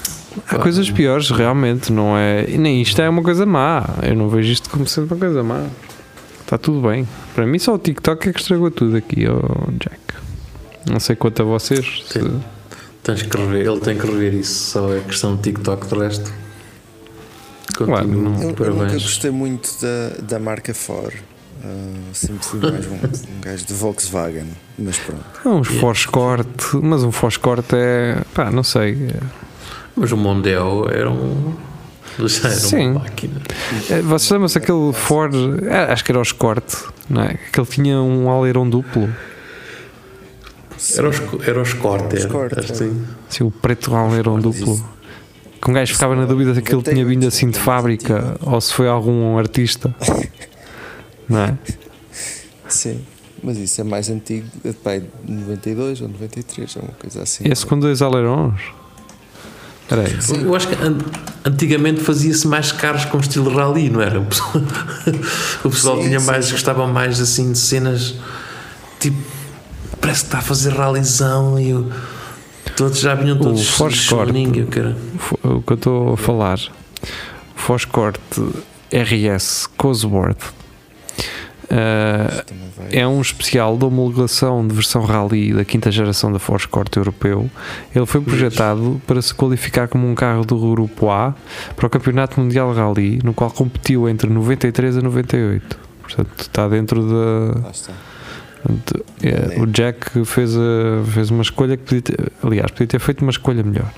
Há 0.49 0.59
coisas 0.59 0.89
piores, 0.91 1.29
realmente, 1.29 1.91
não 1.91 2.15
é? 2.15 2.45
E 2.47 2.57
nem 2.57 2.81
isto 2.81 3.01
é 3.01 3.09
uma 3.09 3.23
coisa 3.23 3.45
má. 3.45 3.83
Eu 4.03 4.15
não 4.15 4.29
vejo 4.29 4.51
isto 4.51 4.69
como 4.69 4.87
sendo 4.87 5.11
uma 5.11 5.17
coisa 5.17 5.43
má. 5.43 5.65
Está 6.47 6.57
tudo 6.57 6.87
bem. 6.87 7.05
Para 7.35 7.45
mim, 7.45 7.59
só 7.59 7.75
o 7.75 7.77
TikTok 7.77 8.29
é 8.29 8.31
que 8.31 8.39
estragou 8.39 8.71
tudo 8.71 8.95
aqui, 8.95 9.25
oh 9.27 9.69
Jack. 9.73 9.99
Não 10.89 10.97
sei 10.97 11.13
quanto 11.13 11.41
a 11.41 11.45
vocês. 11.45 12.05
Se... 12.07 12.21
Tens 13.03 13.21
que 13.21 13.37
rever, 13.37 13.67
ele 13.67 13.81
tem 13.81 13.97
que 13.97 14.07
rever 14.07 14.33
isso. 14.33 14.71
Só 14.71 14.93
é 14.93 15.01
questão 15.01 15.35
de 15.35 15.41
TikTok, 15.41 15.85
de 15.85 15.95
resto. 15.95 16.33
Continuo, 17.77 17.87
claro, 17.87 18.07
não, 18.07 18.41
eu, 18.41 18.55
eu 18.57 18.75
nunca 18.75 18.93
gostei 18.93 19.29
muito 19.29 19.69
da, 19.81 20.21
da 20.21 20.39
marca 20.39 20.73
Ford. 20.73 21.15
Uh, 21.61 22.15
sempre 22.15 22.45
fui 22.45 22.61
mais 22.61 22.87
um, 22.87 22.93
um 22.95 23.41
gajo 23.41 23.65
de 23.65 23.73
Volkswagen, 23.73 24.47
mas 24.79 24.97
pronto. 24.99 25.25
É 25.43 25.49
uns 25.49 25.67
yeah. 25.67 25.81
Foscort, 25.81 26.73
mas 26.81 27.03
um 27.03 27.11
Foscort 27.11 27.73
é. 27.73 28.21
pá, 28.33 28.49
não 28.49 28.63
sei. 28.63 28.93
É... 28.93 29.19
Mas 29.97 30.13
o 30.13 30.17
Mondeo 30.17 30.87
era 30.89 31.11
um. 31.11 31.57
Era 32.43 32.51
Sim. 32.51 32.89
uma 32.89 32.99
máquina. 33.01 33.41
É, 33.89 34.01
vocês 34.01 34.29
lembram-se 34.31 34.57
aquele 34.57 34.93
Ford, 34.93 35.33
é, 35.63 35.91
acho 35.91 36.03
que 36.03 36.11
era 36.11 36.19
o 36.19 36.21
Escort, 36.21 36.63
não 37.09 37.21
é? 37.21 37.37
Que 37.51 37.59
ele 37.59 37.67
tinha 37.67 38.01
um 38.01 38.29
alerão 38.29 38.67
duplo. 38.67 39.09
Era 40.95 41.09
o, 41.09 41.43
era 41.43 41.59
o 41.59 41.61
Escort, 41.61 42.05
era. 42.05 42.17
Escort. 42.17 42.75
Sim. 42.75 43.05
sim, 43.29 43.43
o 43.43 43.51
preto 43.51 43.95
alerão 43.95 44.39
duplo. 44.39 44.83
Que 45.61 45.71
um 45.71 45.73
gajo 45.73 45.93
ficava 45.93 46.15
na 46.15 46.25
dúvida 46.25 46.53
se 46.53 46.59
aquilo 46.59 46.81
tinha 46.81 47.03
vindo 47.03 47.27
assim 47.27 47.49
de 47.49 47.57
fábrica 47.57 48.37
ou 48.41 48.59
se 48.61 48.73
foi 48.73 48.87
algum 48.87 49.37
artista. 49.37 49.93
não 51.27 51.39
é? 51.39 51.57
Sim, 52.67 53.01
mas 53.43 53.57
isso 53.57 53.81
é 53.81 53.83
mais 53.83 54.09
antigo, 54.09 54.47
é 54.63 54.99
de 54.99 55.07
92 55.31 56.01
ou 56.01 56.09
93, 56.09 56.75
é 56.75 56.79
uma 56.79 56.91
coisa 56.93 57.23
assim. 57.23 57.43
Esse 57.49 57.65
com 57.65 57.79
dois 57.79 58.01
alerões? 58.01 58.61
Peraí. 59.87 60.17
Eu 60.43 60.53
acho 60.53 60.67
que 60.67 60.75
antigamente 61.45 62.01
fazia-se 62.01 62.47
mais 62.47 62.71
carros 62.71 63.05
com 63.05 63.19
estilo 63.19 63.53
rally, 63.55 63.89
não 63.89 64.01
era? 64.01 64.19
O 64.19 64.25
pessoal, 64.25 64.51
o 65.63 65.69
pessoal 65.69 65.97
sim, 65.97 66.03
tinha 66.03 66.19
mais, 66.19 66.45
sim. 66.45 66.51
gostava 66.51 66.87
mais 66.87 67.21
assim 67.21 67.51
de 67.53 67.57
cenas 67.57 68.15
tipo, 68.99 69.17
parece 70.01 70.21
que 70.21 70.27
está 70.27 70.39
a 70.39 70.41
fazer 70.41 70.73
rallyzão 70.73 71.59
e 71.59 71.69
eu, 71.69 71.91
todos 72.75 72.99
já 72.99 73.15
vinham 73.15 73.37
todos 73.37 73.61
o 73.61 73.71
Foscorp, 73.71 74.29
o 74.29 75.61
que 75.61 75.71
eu 75.71 75.75
estou 75.75 76.13
a 76.13 76.17
falar, 76.17 76.59
o 77.55 77.59
Foscorp 77.59 78.17
RS 78.91 79.67
Cosworth 79.77 80.56
Uh, 81.77 82.43
é 82.91 83.07
um 83.07 83.21
especial 83.21 83.77
de 83.77 83.85
homologação 83.85 84.67
de 84.67 84.73
versão 84.73 85.03
Rally 85.03 85.53
da 85.53 85.63
quinta 85.63 85.91
geração 85.91 86.31
da 86.31 86.39
Ford 86.39 86.59
Escort 86.59 86.95
europeu. 86.97 87.51
Ele 87.93 88.05
foi 88.07 88.19
projetado 88.19 88.99
para 89.05 89.21
se 89.21 89.31
qualificar 89.31 89.87
como 89.87 90.09
um 90.09 90.15
carro 90.15 90.43
do 90.43 90.57
Grupo 90.57 91.11
A 91.11 91.35
para 91.75 91.85
o 91.85 91.89
Campeonato 91.89 92.41
Mundial 92.41 92.73
Rally, 92.73 93.19
no 93.23 93.31
qual 93.31 93.51
competiu 93.51 94.09
entre 94.09 94.27
93 94.27 94.97
a 94.97 95.01
98. 95.03 95.79
Portanto, 96.01 96.39
está 96.39 96.67
dentro 96.67 97.03
da. 97.03 97.69
De, 98.67 99.27
é, 99.27 99.61
o 99.61 99.67
Jack 99.67 100.25
fez, 100.25 100.55
a, 100.55 101.05
fez 101.05 101.29
uma 101.29 101.43
escolha 101.43 101.77
que 101.77 101.83
podia 101.83 102.01
ter, 102.01 102.31
aliás, 102.43 102.71
podia 102.71 102.87
ter 102.87 102.99
feito 102.99 103.21
uma 103.21 103.29
escolha 103.29 103.61
melhor, 103.61 103.93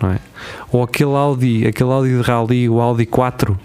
não 0.00 0.12
é? 0.12 0.18
Ou 0.70 0.82
aquele 0.84 1.14
Audi, 1.14 1.66
aquele 1.66 1.90
Audi 1.90 2.10
de 2.10 2.22
Rally, 2.22 2.68
o 2.68 2.80
Audi 2.80 3.04
4 3.04 3.58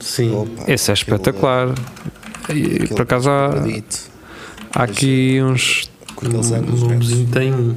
Sim. 0.00 0.34
Opa, 0.34 0.64
Esse 0.68 0.90
é 0.90 0.94
espetacular. 0.94 1.74
E, 2.48 2.86
por 2.88 3.02
acaso 3.02 3.30
há, 3.30 3.64
há 4.74 4.82
aqui 4.82 5.40
uns. 5.42 5.90
O 6.22 6.28
meu 6.28 6.98
vizinho 6.98 7.28
tem. 7.28 7.76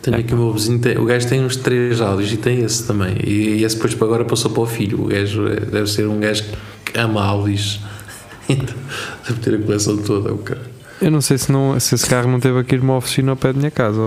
Tenho 0.00 0.18
aqui 0.18 0.34
o 0.34 0.36
meu 0.36 0.52
vizinho, 0.52 0.80
tem, 0.80 0.98
o 0.98 1.04
gajo 1.04 1.28
tem 1.28 1.44
uns 1.44 1.56
três 1.56 2.00
áudios 2.00 2.32
e 2.32 2.36
tem 2.36 2.60
esse 2.64 2.84
também. 2.84 3.16
E 3.24 3.62
esse 3.62 3.76
depois 3.76 3.94
para 3.94 4.06
agora 4.06 4.24
passou 4.24 4.50
para 4.50 4.62
o 4.62 4.66
filho. 4.66 5.02
O 5.02 5.06
gajo 5.06 5.46
é, 5.46 5.60
deve 5.60 5.86
ser 5.86 6.08
um 6.08 6.18
gajo 6.18 6.44
que 6.84 6.98
ama 6.98 7.22
áudios. 7.22 7.80
deve 8.48 9.40
ter 9.40 9.54
a 9.54 9.58
coleção 9.58 9.96
toda, 9.98 10.32
o 10.32 10.38
cara. 10.38 10.72
Eu 11.00 11.10
não 11.10 11.20
sei 11.20 11.36
se, 11.36 11.50
não, 11.50 11.78
se 11.80 11.94
esse 11.94 12.06
carro 12.08 12.30
não 12.30 12.38
teve 12.38 12.58
aqui 12.60 12.76
uma 12.76 12.96
oficina 12.96 13.32
ao 13.32 13.36
pé 13.36 13.52
da 13.52 13.58
minha 13.58 13.70
casa. 13.70 14.00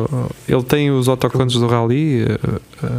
Ele 0.47 0.63
tem 0.63 0.91
os 0.91 1.09
autocontos 1.09 1.55
do 1.55 1.67
Rally? 1.67 2.23
Eh, 2.23 2.39
eh, 2.83 2.89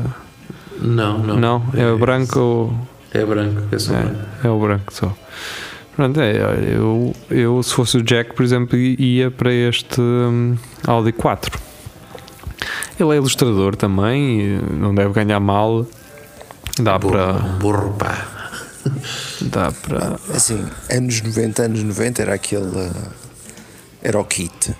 não, 0.82 1.18
não. 1.18 1.36
Não, 1.40 1.62
é, 1.74 1.82
é 1.82 1.96
branco. 1.96 2.74
É 3.12 3.24
branco, 3.24 3.62
é 3.74 3.78
só 3.78 3.94
é, 3.94 4.02
branco. 4.02 4.20
É 4.44 4.48
o 4.48 4.60
branco 4.60 4.92
só. 4.92 5.16
Pronto, 5.94 6.20
é, 6.20 6.36
eu, 6.74 7.14
eu 7.30 7.62
se 7.62 7.72
fosse 7.72 7.96
o 7.96 8.02
Jack, 8.02 8.34
por 8.34 8.44
exemplo, 8.44 8.76
ia 8.76 9.30
para 9.30 9.52
este 9.52 10.00
um, 10.00 10.56
Audi 10.86 11.12
4. 11.12 11.58
Ele 13.00 13.12
é 13.12 13.16
ilustrador 13.16 13.76
também, 13.76 14.58
não 14.78 14.94
deve 14.94 15.12
ganhar 15.12 15.40
mal. 15.40 15.86
Dá 16.78 16.98
burro, 16.98 17.12
para. 17.12 17.32
Burro, 17.32 17.92
pá. 17.94 18.26
Dá 19.40 19.72
para. 19.72 20.18
Assim, 20.34 20.62
anos 20.90 21.22
90, 21.22 21.62
anos 21.62 21.82
90 21.82 22.22
era 22.22 22.34
aquele. 22.34 22.90
Era 24.02 24.20
o 24.20 24.24
kit. 24.24 24.74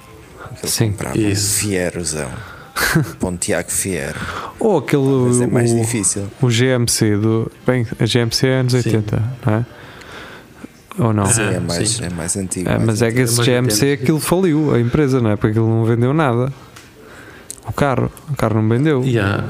Sim, 0.64 0.94
isso. 1.14 1.66
Um 1.66 1.70
Fierozão. 1.70 2.30
Pontiac 3.18 3.72
Fiero. 3.72 4.18
Ou 4.58 4.78
aquele. 4.78 5.02
Mas 5.02 5.40
é 5.40 5.46
mais 5.46 5.72
o, 5.72 5.80
difícil. 5.80 6.26
O 6.40 6.48
GMC 6.48 7.16
do. 7.16 7.50
Bem, 7.66 7.86
a 7.98 8.04
GMC 8.04 8.46
é 8.46 8.60
anos 8.60 8.72
Sim. 8.72 8.78
80, 8.78 9.22
não 9.44 9.54
é? 9.54 9.66
Ou 10.98 11.12
não? 11.12 11.26
Sim, 11.26 11.42
é 11.42 11.60
mais, 11.60 11.88
sim. 11.88 12.04
é 12.04 12.10
mais 12.10 12.36
antigo. 12.36 12.68
É, 12.68 12.72
mais 12.72 12.86
mas 12.86 13.02
é 13.02 13.10
que 13.10 13.20
antigo. 13.20 13.42
esse 13.42 13.50
GMC 13.50 13.92
aquilo 13.92 14.20
faliu 14.20 14.74
a 14.74 14.80
empresa, 14.80 15.20
não 15.20 15.30
é? 15.30 15.36
Porque 15.36 15.48
aquilo 15.48 15.68
não 15.68 15.84
vendeu 15.84 16.14
nada. 16.14 16.52
O 17.66 17.72
carro, 17.72 18.10
o 18.30 18.36
carro 18.36 18.62
não 18.62 18.68
vendeu. 18.68 19.02
Yeah. 19.04 19.44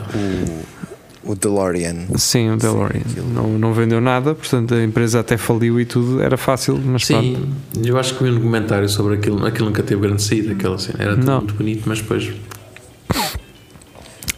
O, 1.24 1.32
o 1.32 1.34
DeLorean. 1.34 2.06
Sim, 2.16 2.50
o 2.50 2.56
DeLorean. 2.56 3.02
Não, 3.32 3.58
não 3.58 3.72
vendeu 3.72 4.00
nada, 4.00 4.34
portanto 4.34 4.74
a 4.74 4.82
empresa 4.82 5.20
até 5.20 5.36
faliu 5.36 5.78
e 5.80 5.84
tudo, 5.84 6.22
era 6.22 6.36
fácil, 6.36 6.80
mas 6.84 7.04
pronto. 7.04 7.22
Sim, 7.24 7.48
eu 7.84 7.98
acho 7.98 8.14
que 8.14 8.24
vi 8.24 8.30
um 8.30 8.34
documentário 8.34 8.88
sobre 8.88 9.14
aquilo. 9.14 9.44
Aquilo 9.44 9.66
nunca 9.66 9.82
teve 9.82 10.00
grande 10.00 10.22
saída, 10.22 10.52
aquela 10.52 10.78
cena. 10.78 10.98
Era 11.02 11.14
tudo 11.14 11.26
Não. 11.26 11.38
muito 11.38 11.54
bonito, 11.54 11.82
mas 11.86 12.00
depois. 12.00 12.32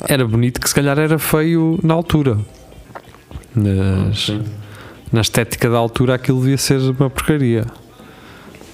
Era 0.09 0.27
bonito 0.27 0.61
que 0.61 0.69
se 0.69 0.75
calhar 0.75 0.99
era 0.99 1.19
feio 1.19 1.79
na 1.83 1.93
altura. 1.93 2.39
Nas, 3.55 4.25
Sim. 4.27 4.43
na 5.13 5.21
estética 5.21 5.69
da 5.69 5.77
altura 5.77 6.15
aquilo 6.15 6.41
devia 6.41 6.57
ser 6.57 6.79
uma 6.81 7.11
porcaria. 7.11 7.67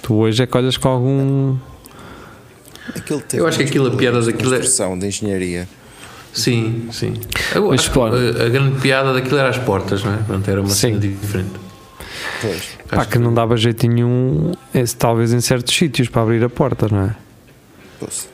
Tu 0.01 0.13
hoje 0.13 0.41
é 0.43 0.47
que 0.47 0.57
olhas 0.57 0.77
com 0.77 0.87
algum. 0.87 1.57
Eu 3.33 3.45
acho 3.47 3.57
que 3.57 3.63
aquilo, 3.65 3.87
a 3.87 3.91
piada 3.97 4.21
daquilo 4.21 4.55
é- 4.55 4.59
de 4.59 5.05
engenharia. 5.07 5.67
Sim, 6.31 6.87
sim. 6.91 7.13
Eu 7.53 7.69
Mas, 7.69 7.87
que 7.87 7.97
a, 7.99 8.45
a 8.45 8.49
grande 8.49 8.79
piada 8.79 9.13
daquilo 9.13 9.37
era 9.37 9.49
as 9.49 9.57
portas, 9.57 10.03
não 10.03 10.13
é? 10.13 10.17
Portanto, 10.17 10.47
era 10.49 10.61
uma 10.61 10.69
Sim. 10.69 10.87
cena 10.93 10.99
diferente. 10.99 11.51
Pois. 12.41 12.77
Pá, 12.89 12.97
Acho 13.01 13.09
que 13.09 13.17
não 13.17 13.33
dava 13.33 13.55
jeito 13.57 13.87
nenhum, 13.87 14.51
esse, 14.73 14.95
talvez 14.95 15.33
em 15.33 15.41
certos 15.41 15.73
sítios 15.75 16.07
para 16.09 16.21
abrir 16.21 16.43
a 16.43 16.49
porta, 16.49 16.87
não 16.91 17.01
é? 17.05 17.15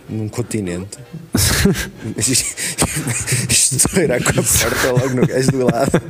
Num 0.10 0.28
continente. 0.30 0.98
Estourar 3.50 4.22
com 4.24 4.30
a 4.40 4.44
porta 4.44 4.92
logo 4.92 5.16
no 5.16 5.28
gajo 5.28 5.52
do 5.52 5.66
lado. 5.66 6.02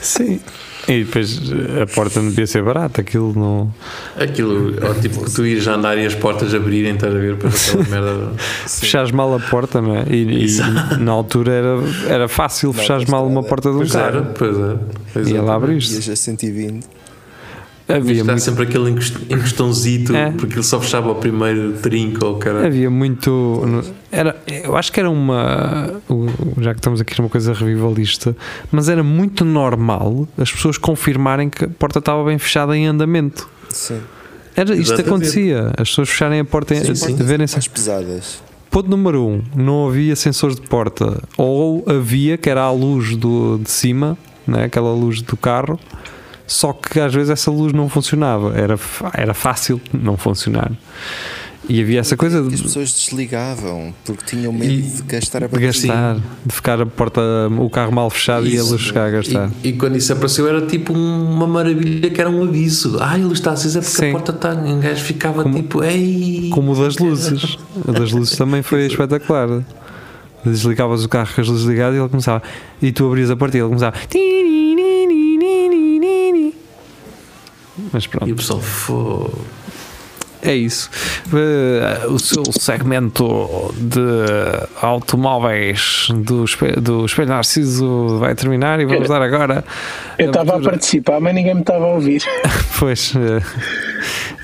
Sim. 0.00 0.40
E 0.88 1.04
depois 1.04 1.38
a 1.82 1.86
porta 1.86 2.20
não 2.20 2.30
devia 2.30 2.46
ser 2.46 2.62
barata, 2.64 3.00
aquilo 3.02 3.32
não. 3.38 3.72
Aquilo, 4.16 4.74
ó, 4.82 4.94
tipo 4.94 5.24
que 5.24 5.30
tu 5.30 5.46
ires 5.46 5.66
andar 5.68 5.96
e 5.98 6.06
as 6.06 6.14
portas 6.14 6.54
abrirem, 6.54 6.94
estás 6.94 7.14
a 7.14 7.18
ver 7.18 7.36
para 7.36 7.48
aquela 7.50 7.84
merda. 7.84 8.32
Fechares 8.66 9.10
mal 9.12 9.32
a 9.34 9.38
porta, 9.40 9.80
não 9.80 9.96
é? 9.96 10.04
E, 10.08 10.46
e 10.46 10.98
na 10.98 11.12
altura 11.12 11.52
era, 11.52 11.76
era 12.08 12.28
fácil 12.28 12.72
fechares 12.72 13.04
mal 13.06 13.26
uma 13.26 13.42
porta 13.42 13.68
de 13.70 13.76
um 13.76 13.78
Pois 13.80 13.94
era, 13.94 14.12
carro. 14.22 14.34
pois 14.36 14.56
era. 14.58 14.80
Pois 15.12 15.28
E 15.28 15.30
era. 15.30 15.38
ela 15.38 15.54
abriste. 15.54 15.94
Ias 15.94 16.08
a 16.08 16.16
120. 16.16 16.86
Havia 17.96 18.24
muito, 18.24 18.40
sempre 18.40 18.62
aquele 18.64 18.90
encost- 18.90 19.16
encostãozito, 19.30 20.14
É. 20.14 20.30
porque 20.32 20.54
ele 20.54 20.62
só 20.62 20.80
fechava 20.80 21.10
o 21.10 21.14
primeiro 21.16 21.72
trinco 21.74 22.24
ou 22.24 22.36
cara. 22.38 22.66
havia 22.66 22.90
muito. 22.90 23.84
Era, 24.12 24.36
eu 24.46 24.76
acho 24.76 24.92
que 24.92 25.00
era 25.00 25.10
uma. 25.10 26.00
Já 26.60 26.72
que 26.74 26.80
estamos 26.80 27.00
aqui 27.00 27.18
numa 27.18 27.28
coisa 27.28 27.52
revivalista, 27.52 28.36
mas 28.70 28.88
era 28.88 29.02
muito 29.02 29.44
normal 29.44 30.26
as 30.38 30.50
pessoas 30.52 30.76
confirmarem 30.78 31.48
que 31.48 31.64
a 31.64 31.68
porta 31.68 31.98
estava 31.98 32.24
bem 32.24 32.38
fechada 32.38 32.76
em 32.76 32.86
andamento. 32.86 33.48
Sim. 33.68 34.00
Era, 34.56 34.72
isto 34.74 34.92
Exatamente. 34.94 35.08
acontecia, 35.08 35.72
as 35.78 35.88
pessoas 35.90 36.08
fecharem 36.08 36.40
a 36.40 36.44
porta, 36.44 36.74
Sim, 36.74 36.94
sim. 36.94 37.14
verem-se 37.14 37.54
Mais 37.54 37.68
pesadas. 37.68 38.42
Ponto 38.70 38.88
número 38.90 39.24
um, 39.26 39.42
não 39.56 39.88
havia 39.88 40.14
sensores 40.16 40.56
de 40.56 40.62
porta. 40.62 41.22
Ou 41.36 41.84
havia, 41.88 42.36
que 42.36 42.48
era 42.50 42.62
a 42.62 42.70
luz 42.72 43.16
do, 43.16 43.58
de 43.58 43.70
cima, 43.70 44.18
né, 44.46 44.64
aquela 44.64 44.92
luz 44.92 45.22
do 45.22 45.36
carro, 45.36 45.78
só 46.52 46.72
que 46.72 46.98
às 46.98 47.14
vezes 47.14 47.30
essa 47.30 47.50
luz 47.50 47.72
não 47.72 47.88
funcionava. 47.88 48.52
Era, 48.58 48.78
era 49.14 49.32
fácil 49.34 49.80
não 49.92 50.16
funcionar. 50.16 50.72
E 51.68 51.80
havia 51.80 52.00
essa 52.00 52.16
coisa 52.16 52.40
As 52.40 52.48
de, 52.48 52.62
pessoas 52.64 52.90
desligavam 52.90 53.94
porque 54.04 54.24
tinham 54.24 54.52
medo 54.52 54.72
E- 54.72 54.82
de 54.82 55.02
gastar 55.02 55.44
a 55.44 55.46
de 55.46 55.52
bateria. 55.52 55.68
gastar, 55.68 56.14
de 56.44 56.52
ficar 56.54 56.80
a 56.80 56.86
porta, 56.86 57.20
o 57.60 57.70
carro 57.70 57.92
mal 57.92 58.10
fechado 58.10 58.44
e 58.48 58.52
a 58.52 58.54
Isso. 58.60 58.72
luz 58.72 58.80
chegar 58.82 59.06
a 59.06 59.10
gastar. 59.10 59.50
E, 59.62 59.68
e 59.68 59.72
quando 59.74 59.94
isso 59.96 60.12
apareceu 60.12 60.48
era 60.48 60.66
tipo 60.66 60.92
um- 60.92 61.30
uma 61.32 61.46
maravilha 61.46 62.10
que 62.10 62.20
era 62.20 62.28
um 62.28 62.42
aviso. 62.42 62.96
Ah, 63.00 63.16
ele 63.16 63.32
está 63.32 63.52
acesa 63.52 63.80
porque 63.80 63.96
Sim. 63.96 64.08
a 64.08 64.12
porta 64.12 64.32
está. 64.32 64.52
Um 64.52 64.80
gajo 64.80 65.04
ficava 65.04 65.44
Como- 65.44 65.54
tipo, 65.54 65.84
ei. 65.84 66.50
Como 66.52 66.72
o 66.72 66.74
das 66.74 66.96
luzes. 66.98 67.56
O 67.86 67.92
das 67.92 68.10
luzes 68.10 68.36
também 68.36 68.62
foi 68.62 68.86
espetacular. 68.88 69.62
Desligavas 70.44 71.04
o 71.04 71.08
carro 71.08 71.28
com 71.34 71.40
as 71.42 71.46
luzes 71.48 71.66
ligadas 71.66 71.94
e 71.96 72.00
ele 72.00 72.08
começava. 72.08 72.42
E 72.82 72.90
tu 72.90 73.06
abrias 73.06 73.30
a 73.30 73.36
porta 73.36 73.56
e 73.58 73.60
ele 73.60 73.68
começava. 73.68 73.94
Mas 77.92 78.06
pronto. 78.06 78.28
E 78.28 78.32
o 78.32 78.36
pessoal, 78.36 78.60
"Fô." 78.60 79.30
É 80.42 80.54
isso. 80.54 80.88
Eh, 81.34 82.06
O 82.06 82.18
seu 82.18 82.42
segmento 82.50 83.74
de 83.76 84.00
automóveis 84.80 86.08
do, 86.14 86.44
Espe- 86.44 86.80
do 86.80 87.04
Espelho 87.04 87.28
Narciso 87.28 88.18
vai 88.18 88.34
terminar 88.34 88.80
e 88.80 88.86
vamos 88.86 89.06
dar 89.06 89.20
agora. 89.20 89.62
Eu 90.18 90.28
estava 90.28 90.56
a 90.56 90.60
participar, 90.60 91.20
mas 91.20 91.34
ninguém 91.34 91.54
me 91.54 91.60
estava 91.60 91.84
a 91.84 91.88
ouvir. 91.88 92.22
Pois. 92.78 93.12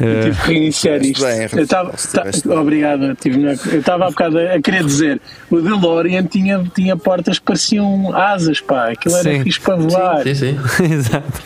Eh, 0.00 0.04
eh, 0.04 0.22
Tive 0.24 0.40
que 0.42 0.46
reiniciar 0.48 1.02
isto. 1.02 1.24
bem, 1.24 1.48
eu 1.52 1.62
estava, 1.62 1.94
estiveste 1.94 2.42
ta- 2.42 2.48
bem. 2.50 2.58
obrigado. 2.58 3.14
Tive 3.16 3.42
eu 3.44 3.52
estava 3.80 4.06
há 4.06 4.10
bocado 4.10 4.38
a, 4.38 4.54
a 4.54 4.60
querer 4.62 4.84
dizer: 4.84 5.20
o 5.50 5.60
DeLorean 5.60 6.24
tinha, 6.24 6.62
tinha 6.74 6.96
portas 6.96 7.38
que 7.38 7.44
pareciam 7.44 8.14
asas, 8.14 8.60
pá. 8.60 8.90
Aquilo 8.90 9.16
era 9.16 9.32
Sim. 9.32 9.42
fixe 9.42 9.60
para 9.60 9.76
voar. 9.76 10.22
Sim, 10.22 10.34
sim. 10.34 10.58
Exato. 10.92 11.42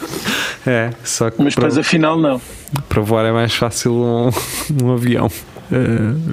É, 0.67 0.91
só 1.05 1.31
que 1.31 1.43
Mas 1.43 1.55
para, 1.55 1.69
depois 1.69 1.79
afinal 1.79 2.19
não. 2.19 2.41
para 2.89 3.01
voar 3.03 3.25
é 3.25 3.33
mais 3.33 3.55
fácil 3.55 3.93
um, 3.95 4.31
um 4.85 4.93
avião. 4.93 5.31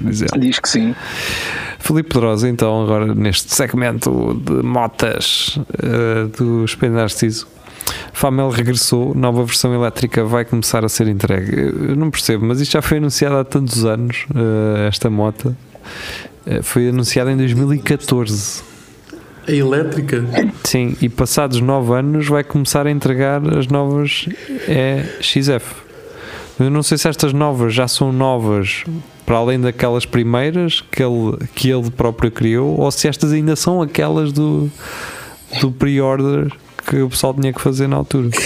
dizer. 0.04 0.28
Diz 0.38 0.58
que 0.58 0.68
sim. 0.68 0.94
Filipe 1.78 2.08
Pedrosa, 2.12 2.48
então, 2.48 2.82
agora 2.82 3.14
neste 3.14 3.54
segmento 3.54 4.34
de 4.44 4.62
motas 4.64 5.58
eh, 5.80 6.26
do 6.36 6.64
Espelho 6.64 6.92
Narciso. 6.94 7.46
Famel 8.12 8.50
regressou, 8.50 9.14
nova 9.14 9.44
versão 9.44 9.74
elétrica 9.74 10.24
vai 10.24 10.44
começar 10.44 10.84
a 10.84 10.88
ser 10.88 11.08
entregue. 11.08 11.56
Eu 11.88 11.96
não 11.96 12.10
percebo, 12.10 12.44
mas 12.44 12.60
isto 12.60 12.72
já 12.72 12.82
foi 12.82 12.98
anunciado 12.98 13.36
há 13.36 13.44
tantos 13.44 13.84
anos, 13.84 14.26
eh, 14.34 14.88
esta 14.88 15.08
moto. 15.08 15.56
Eh, 16.46 16.62
foi 16.62 16.88
anunciada 16.88 17.30
em 17.30 17.36
2014. 17.36 18.62
A 19.46 19.52
elétrica. 19.52 20.24
Sim, 20.64 20.96
e 21.00 21.08
passados 21.08 21.60
9 21.60 21.94
anos 21.94 22.26
vai 22.26 22.44
começar 22.44 22.86
a 22.86 22.90
entregar 22.90 23.40
as 23.56 23.66
novas 23.66 24.26
EXF. 24.68 25.88
Eu 26.58 26.70
não 26.70 26.82
sei 26.82 26.98
se 26.98 27.08
estas 27.08 27.32
novas 27.32 27.72
já 27.72 27.86
são 27.86 28.12
novas 28.12 28.84
para 29.24 29.36
além 29.36 29.60
daquelas 29.60 30.04
primeiras 30.04 30.80
que 30.80 31.02
ele, 31.02 31.36
que 31.54 31.70
ele 31.70 31.90
próprio 31.90 32.30
criou 32.30 32.80
ou 32.80 32.90
se 32.90 33.06
estas 33.06 33.32
ainda 33.32 33.54
são 33.54 33.80
aquelas 33.80 34.32
do, 34.32 34.70
do 35.60 35.70
pre-order 35.70 36.52
que 36.88 36.96
o 37.02 37.08
pessoal 37.08 37.34
tinha 37.34 37.52
que 37.52 37.60
fazer 37.60 37.86
na 37.88 37.96
altura. 37.96 38.30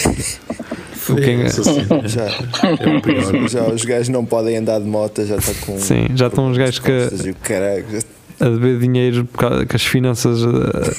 O 1.10 1.16
que 1.16 1.30
é- 1.30 1.42
Essa 1.42 1.64
cena. 1.64 2.06
Já, 2.06 2.22
É 2.26 2.96
o 2.96 3.02
pior. 3.02 3.48
já 3.50 3.64
os 3.64 3.84
gajos 3.84 4.08
não 4.08 4.24
podem 4.24 4.56
andar 4.56 4.78
de 4.78 4.86
moto, 4.86 5.24
já 5.26 5.34
está 5.34 5.52
com. 5.66 5.76
Sim, 5.76 6.06
já 6.14 6.28
estão 6.28 6.48
os 6.48 6.56
gajos 6.56 6.78
que- 6.78 6.90
o 6.92 8.44
a 8.44 8.48
dever 8.48 8.78
dinheiro 8.78 9.28
que 9.68 9.76
as 9.76 9.84
finanças 9.84 10.42
eh, 10.42 10.94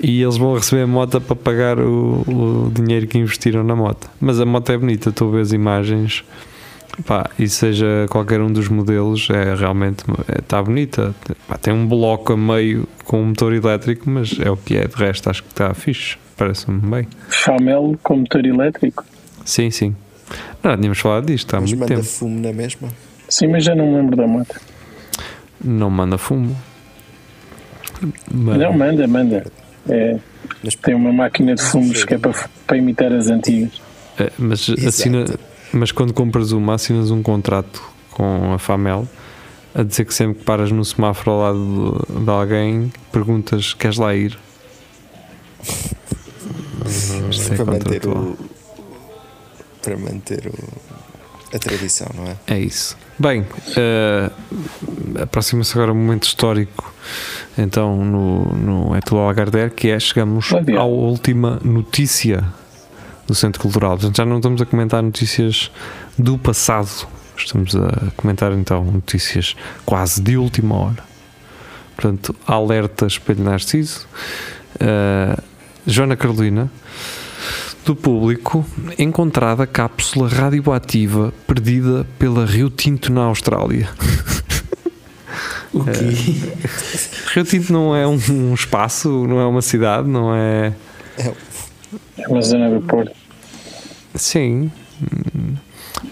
e 0.00 0.22
eles 0.22 0.36
vão 0.36 0.54
receber 0.54 0.82
a 0.82 0.86
moto 0.86 1.20
para 1.20 1.36
pagar 1.36 1.78
o, 1.78 2.22
o 2.26 2.70
dinheiro 2.72 3.06
que 3.06 3.18
investiram 3.18 3.62
na 3.62 3.74
moto. 3.76 4.08
Mas 4.20 4.40
a 4.40 4.44
moto 4.46 4.70
é 4.70 4.78
bonita, 4.78 5.12
tu 5.12 5.30
vês 5.30 5.52
imagens 5.52 6.24
pá, 7.06 7.28
e 7.38 7.48
seja 7.48 8.06
qualquer 8.10 8.40
um 8.40 8.50
dos 8.52 8.68
modelos, 8.68 9.28
é 9.30 9.54
realmente 9.54 10.04
está 10.40 10.62
bonita. 10.62 11.14
Pá, 11.46 11.56
tem 11.56 11.72
um 11.72 11.86
bloco 11.86 12.32
a 12.32 12.36
meio 12.36 12.88
com 13.04 13.20
um 13.22 13.26
motor 13.26 13.52
elétrico, 13.52 14.08
mas 14.10 14.36
é 14.40 14.50
o 14.50 14.56
que 14.56 14.76
é. 14.76 14.86
De 14.86 14.96
resto, 14.96 15.30
acho 15.30 15.42
que 15.44 15.50
está 15.50 15.72
fixe, 15.74 16.16
parece-me 16.38 16.78
bem. 16.80 17.08
Chamel 17.30 17.98
com 18.02 18.16
motor 18.16 18.46
elétrico. 18.46 19.04
Sim, 19.44 19.70
sim. 19.70 19.94
Não, 20.62 20.76
tínhamos 20.76 20.98
falado 20.98 21.26
disto 21.26 21.54
há 21.54 21.60
Mas 21.60 21.70
muito 21.72 21.80
manda 21.80 21.94
tempo. 21.96 22.06
fumo 22.06 22.40
na 22.40 22.52
mesma. 22.52 22.88
Sim, 23.28 23.48
mas 23.48 23.64
já 23.64 23.74
não 23.74 23.86
me 23.86 23.96
lembro 23.96 24.16
da 24.16 24.26
moto. 24.26 24.58
Não 25.62 25.90
manda 25.90 26.16
fumo. 26.16 26.56
Mas- 28.30 28.58
Não, 28.58 28.72
manda, 28.72 29.06
manda. 29.06 29.44
É, 29.88 30.16
Mas 30.62 30.74
tem 30.76 30.94
uma 30.94 31.12
máquina 31.12 31.54
de 31.54 31.62
fumos 31.62 32.04
que 32.04 32.14
é 32.14 32.18
para, 32.18 32.32
para 32.66 32.76
imitar 32.76 33.12
as 33.12 33.28
antigas. 33.28 33.80
É, 34.18 34.30
mas, 34.38 34.68
Exato. 34.68 34.88
assina, 34.88 35.24
mas 35.72 35.92
quando 35.92 36.12
compras 36.12 36.52
uma, 36.52 36.74
assinas 36.74 37.10
um 37.10 37.22
contrato 37.22 37.82
com 38.10 38.52
a 38.52 38.58
Famel 38.58 39.06
a 39.74 39.82
dizer 39.82 40.04
que 40.04 40.12
sempre 40.14 40.38
que 40.38 40.44
paras 40.44 40.70
no 40.72 40.84
semáforo 40.84 41.30
ao 41.32 41.38
lado 41.40 42.04
de, 42.08 42.24
de 42.24 42.30
alguém, 42.30 42.92
perguntas: 43.12 43.74
queres 43.74 43.96
lá 43.98 44.14
ir? 44.14 44.38
É 47.36 47.56
para 47.56 47.64
manter 47.64 48.06
o. 48.06 48.36
Para 49.82 49.96
manter 49.98 50.46
o. 50.46 50.98
A 51.54 51.58
tradição, 51.58 52.06
não 52.14 52.26
é? 52.26 52.36
É 52.46 52.58
isso. 52.58 52.94
Bem, 53.18 53.46
eh, 53.74 54.30
aproxima-se 55.22 55.72
agora 55.72 55.92
um 55.92 55.94
momento 55.94 56.24
histórico, 56.24 56.92
então, 57.56 58.04
no, 58.04 58.44
no 58.54 58.94
É 58.94 59.00
Tudo 59.00 59.22
Algarder, 59.22 59.70
que 59.70 59.88
é 59.88 59.98
chegamos 59.98 60.52
à 60.52 60.84
última 60.84 61.58
notícia 61.64 62.44
do 63.26 63.34
Centro 63.34 63.62
Cultural. 63.62 63.92
Portanto, 63.92 64.16
já 64.16 64.26
não 64.26 64.36
estamos 64.36 64.60
a 64.60 64.66
comentar 64.66 65.02
notícias 65.02 65.70
do 66.18 66.36
passado, 66.36 67.08
estamos 67.34 67.74
a 67.74 68.10
comentar 68.14 68.52
então 68.52 68.84
notícias 68.84 69.56
quase 69.86 70.20
de 70.20 70.36
última 70.36 70.76
hora. 70.76 71.02
Portanto, 71.96 72.36
alerta 72.46 73.06
Espelho 73.06 73.42
Narciso, 73.42 74.06
eh, 74.78 75.36
Joana 75.90 76.16
Carolina, 76.16 76.70
do 77.82 77.96
público, 77.96 78.62
encontrada 78.98 79.66
cápsula 79.66 80.28
radioativa 80.28 81.32
perdida 81.46 82.06
pela 82.18 82.44
Rio 82.44 82.68
Tinto 82.68 83.10
na 83.10 83.22
Austrália. 83.22 83.88
O 85.72 85.82
quê? 85.84 85.90
Rio 87.32 87.44
Tinto 87.44 87.72
não 87.72 87.96
é 87.96 88.06
um, 88.06 88.18
um 88.28 88.52
espaço, 88.52 89.26
não 89.26 89.40
é 89.40 89.46
uma 89.46 89.62
cidade, 89.62 90.06
não 90.06 90.34
é. 90.34 90.74
É 92.18 92.28
uma 92.28 92.42
zona 92.42 92.68
do 92.68 92.82
Porto. 92.82 93.16
Sim. 94.14 94.70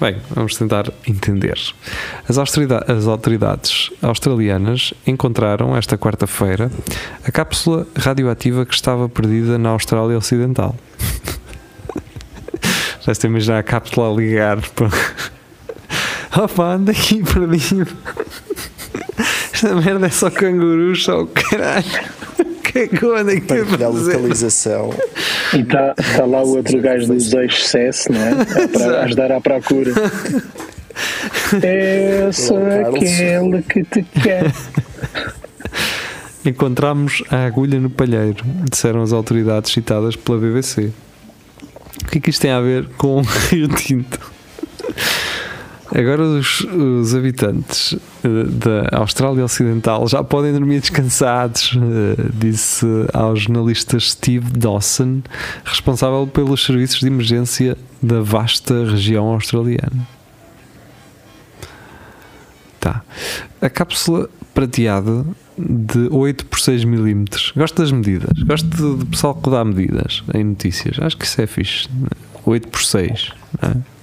Bem, 0.01 0.17
vamos 0.31 0.57
tentar 0.57 0.93
entender. 1.07 1.59
As, 2.29 2.39
as 2.39 3.07
autoridades 3.07 3.91
australianas 4.03 4.93
encontraram 5.07 5.77
esta 5.77 5.97
quarta-feira 5.97 6.71
a 7.25 7.31
cápsula 7.31 7.87
radioativa 7.97 8.67
que 8.67 8.75
estava 8.75 9.09
perdida 9.09 9.57
na 9.59 9.71
Austrália 9.71 10.19
Ocidental. 10.19 10.75
Já 13.01 13.13
estou 13.13 13.31
a 13.31 13.59
a 13.59 13.63
cápsula 13.63 14.11
a 14.11 14.15
ligar 14.15 14.61
para. 14.71 14.91
Opa, 16.43 16.75
anda 16.75 16.93
aqui 16.93 17.23
perdido. 17.23 17.97
Esta 19.55 19.75
merda 19.75 20.07
é 20.07 20.11
só 20.11 20.31
cangurus, 20.31 21.05
só 21.05 21.23
o 21.23 21.27
caralho. 21.29 22.26
Que 22.77 22.83
é 22.83 22.89
que 22.89 23.03
eu 23.03 23.17
ando 23.17 23.31
aqui 23.31 23.53
a 23.55 23.65
fazer? 23.65 24.17
localização. 24.17 24.91
E 25.55 25.61
está 25.61 25.95
tá 25.95 26.27
lá 26.27 26.43
o 26.43 26.57
outro 26.57 26.79
gajo 26.81 27.07
dos 27.07 27.33
ex-CES, 27.33 28.09
não 28.11 28.21
é? 28.21 28.31
A 28.65 28.69
pra- 28.69 29.03
ajudar 29.05 29.33
à 29.33 29.41
procura. 29.41 29.93
Eu 31.63 32.33
sou 32.33 32.59
aquele 32.59 33.63
que 33.63 33.85
te 33.85 34.03
quer. 34.23 34.53
Encontramos 36.45 37.23
a 37.31 37.45
agulha 37.45 37.79
no 37.81 37.91
palheiro, 37.91 38.45
disseram 38.71 39.03
as 39.03 39.13
autoridades 39.13 39.73
citadas 39.73 40.17
pela 40.17 40.39
BBC. 40.39 40.91
O 42.03 42.09
que 42.11 42.19
é 42.19 42.21
que 42.21 42.31
isto 42.31 42.41
tem 42.43 42.51
a 42.51 42.61
ver 42.61 42.87
com 42.97 43.19
o 43.19 43.23
Rio 43.23 43.69
Tinto? 43.69 44.21
Agora 45.95 46.23
os, 46.23 46.61
os 46.61 47.15
habitantes 47.15 47.97
eh, 48.25 48.29
da 48.45 48.99
Austrália 48.99 49.45
Ocidental 49.45 50.07
já 50.09 50.23
podem 50.23 50.53
dormir 50.53 50.81
descansados, 50.81 51.77
eh, 51.77 52.29
disse 52.35 52.87
ao 53.13 53.37
jornalista 53.37 53.99
Steve 54.01 54.51
Dawson, 54.51 55.23
responsável 55.65 56.27
pelos 56.27 56.65
serviços 56.65 57.01
de 57.01 57.07
emergência 57.07 57.77
da 58.03 58.21
vasta 58.21 58.85
região 58.85 59.27
australiana. 59.27 60.07
Tá. 62.81 63.03
A 63.61 63.71
cápsula 63.71 64.29
prateada 64.53 65.25
de 65.59 66.09
8 66.11 66.47
por 66.47 66.61
6 66.61 66.85
milímetros. 66.85 67.53
Gosto 67.57 67.81
das 67.81 67.93
medidas. 67.93 68.43
Gosto 68.43 68.97
de 68.97 69.07
pessoal 69.07 69.35
que 69.35 69.51
dá 69.51 69.65
medidas 69.65 70.23
em 70.35 70.45
notícias. 70.45 70.99
Acho 71.01 71.17
que 71.17 71.25
isso 71.25 71.41
é 71.41 71.47
fixe. 71.47 71.89
8 72.45 72.69
por 72.69 72.83
6. 72.83 73.33
não 73.63 73.71
é? 73.71 73.96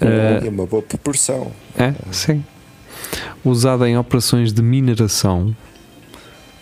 É 0.00 0.48
uma 0.48 0.66
boa 0.66 0.82
proporção. 0.82 1.52
é, 1.76 1.94
sim. 2.10 2.44
Usada 3.44 3.88
em 3.88 3.96
operações 3.96 4.52
de 4.52 4.62
mineração 4.62 5.54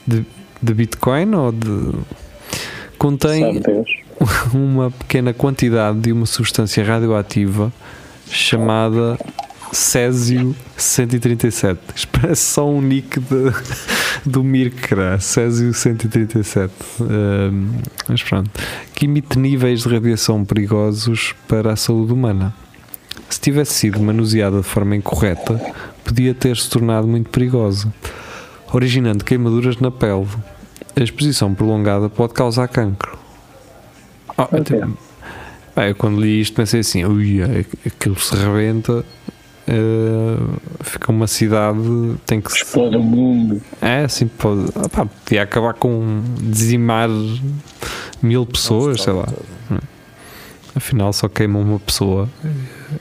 de, 0.07 0.25
de 0.63 0.75
Bitcoin 0.75 1.35
ou 1.35 1.53
de. 1.53 1.93
Contém 2.99 3.61
uma 4.53 4.91
pequena 4.91 5.33
quantidade 5.33 5.99
de 5.99 6.13
uma 6.13 6.27
substância 6.27 6.85
radioativa 6.85 7.73
chamada 8.31 9.19
Césio 9.73 10.55
137. 10.77 11.81
Isto 11.95 12.09
parece 12.21 12.43
só 12.43 12.69
um 12.69 12.81
nick 12.81 13.19
de, 13.19 13.53
do 14.25 14.45
Mirkra, 14.45 15.19
Césio 15.19 15.75
137. 15.75 16.73
Ahm, 17.01 17.73
mas 18.09 18.23
pronto. 18.23 18.51
Que 18.95 19.07
emite 19.07 19.39
níveis 19.39 19.81
de 19.83 19.89
radiação 19.89 20.45
perigosos 20.45 21.35
para 21.49 21.73
a 21.73 21.77
saúde 21.77 22.13
humana. 22.13 22.55
Se 23.29 23.41
tivesse 23.41 23.73
sido 23.75 24.01
manuseada 24.01 24.59
de 24.59 24.63
forma 24.63 24.95
incorreta, 24.97 25.61
podia 26.05 26.35
ter 26.35 26.57
se 26.57 26.69
tornado 26.71 27.07
muito 27.07 27.31
perigosa, 27.31 27.93
originando 28.73 29.25
queimaduras 29.25 29.79
na 29.79 29.91
pele. 29.91 30.27
A 30.97 31.03
exposição 31.03 31.53
prolongada 31.55 32.09
pode 32.09 32.33
causar 32.35 32.69
cancro. 32.69 33.19
Oh, 34.37 34.43
Ok. 34.43 34.59
até- 34.61 34.87
Bem, 35.77 35.89
eu 35.89 35.95
quando 35.97 36.21
li 36.21 36.41
isto 36.41 36.55
pensei 36.55 36.81
assim, 36.81 37.05
ui, 37.05 37.41
é- 37.43 37.65
aquilo 37.87 38.17
se 38.21 38.37
rebenta, 38.37 39.05
eh, 39.67 40.37
fica 40.85 41.11
uma 41.11 41.27
cidade, 41.27 41.81
tem 42.25 42.41
que 42.41 42.53
se 42.53 42.59
Explode 42.59 42.97
o 42.97 43.03
mundo. 43.03 43.61
é, 43.83 44.05
assim, 44.05 44.29
pode. 44.29 44.67
ah, 44.77 44.89
pá, 44.89 45.05
podia 45.07 45.43
acabar 45.43 45.75
com 45.75 46.23
dizimar 46.41 47.09
mil 48.23 48.47
pessoas, 48.47 49.01
sei 49.03 49.13
lá. 49.15 49.27
Afinal, 50.75 51.13
só 51.13 51.29
queima 51.29 51.59
uma 51.59 51.79
pessoa 51.79 52.29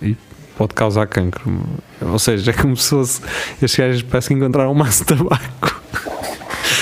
e 0.02 0.16
pode 0.58 0.74
causar 0.74 1.08
cancro. 1.08 1.62
Ou 2.02 2.20
seja, 2.20 2.52
é 2.52 2.54
como 2.54 2.78
se 2.78 2.90
fosse. 2.90 3.22
Estes 3.62 3.76
gajos 3.80 4.02
parecem 4.04 4.38
que 4.38 4.44
encontraram 4.44 4.72
um 4.72 4.76
maço 4.76 5.04
de 5.04 5.16
tabaco. 5.16 5.82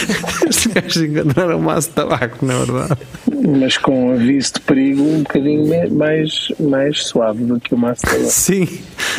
Estes 0.50 0.68
gajos 0.68 1.04
encontraram 1.04 1.58
um 1.58 1.62
maço 1.62 1.90
de 1.90 1.96
tabaco, 1.96 2.46
na 2.46 2.58
verdade. 2.58 3.02
Mas 3.58 3.78
com 3.78 4.14
aviso 4.14 4.54
de 4.54 4.62
perigo 4.62 5.02
um 5.02 5.24
bocadinho 5.24 5.94
mais, 5.94 6.48
mais 6.60 7.06
suave 7.06 7.44
do 7.44 7.60
que 7.60 7.74
o 7.74 7.78
Master. 7.78 8.20
Sim, 8.30 8.68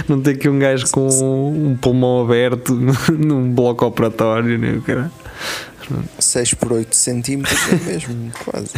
não 0.08 0.20
tem 0.20 0.34
aqui 0.34 0.48
um 0.48 0.58
gajo 0.58 0.86
com 0.90 1.08
um 1.08 1.76
pulmão 1.76 2.22
aberto 2.22 2.74
num 3.10 3.50
bloco 3.50 3.84
operatório, 3.86 4.58
nem 4.58 4.76
o 4.76 4.82
cara. 4.82 5.10
6 6.18 6.54
por 6.54 6.72
8 6.72 6.94
centímetros 6.94 7.58
é 7.68 7.76
mesmo, 7.84 8.32
quase. 8.44 8.72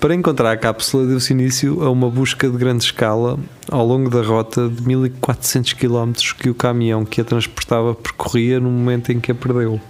Para 0.00 0.14
encontrar 0.14 0.52
a 0.52 0.56
cápsula, 0.56 1.06
deu-se 1.06 1.32
início 1.32 1.82
a 1.82 1.90
uma 1.90 2.10
busca 2.10 2.48
de 2.48 2.56
grande 2.56 2.84
escala 2.84 3.38
ao 3.70 3.86
longo 3.86 4.10
da 4.10 4.22
rota 4.22 4.68
de 4.68 4.82
1400 4.82 5.72
km 5.74 6.12
que 6.38 6.50
o 6.50 6.54
caminhão 6.54 7.04
que 7.04 7.20
a 7.20 7.24
transportava 7.24 7.94
percorria 7.94 8.60
no 8.60 8.70
momento 8.70 9.12
em 9.12 9.20
que 9.20 9.32
a 9.32 9.34
perdeu. 9.34 9.80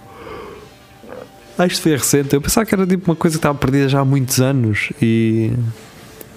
Ah, 1.57 1.65
isto 1.65 1.81
foi 1.81 1.93
recente. 1.93 2.33
Eu 2.33 2.41
pensava 2.41 2.65
que 2.65 2.75
era 2.75 2.85
tipo 2.85 3.09
uma 3.09 3.15
coisa 3.15 3.37
que 3.37 3.39
estava 3.39 3.57
perdida 3.57 3.87
já 3.87 4.01
há 4.01 4.05
muitos 4.05 4.41
anos 4.41 4.91
e. 5.01 5.53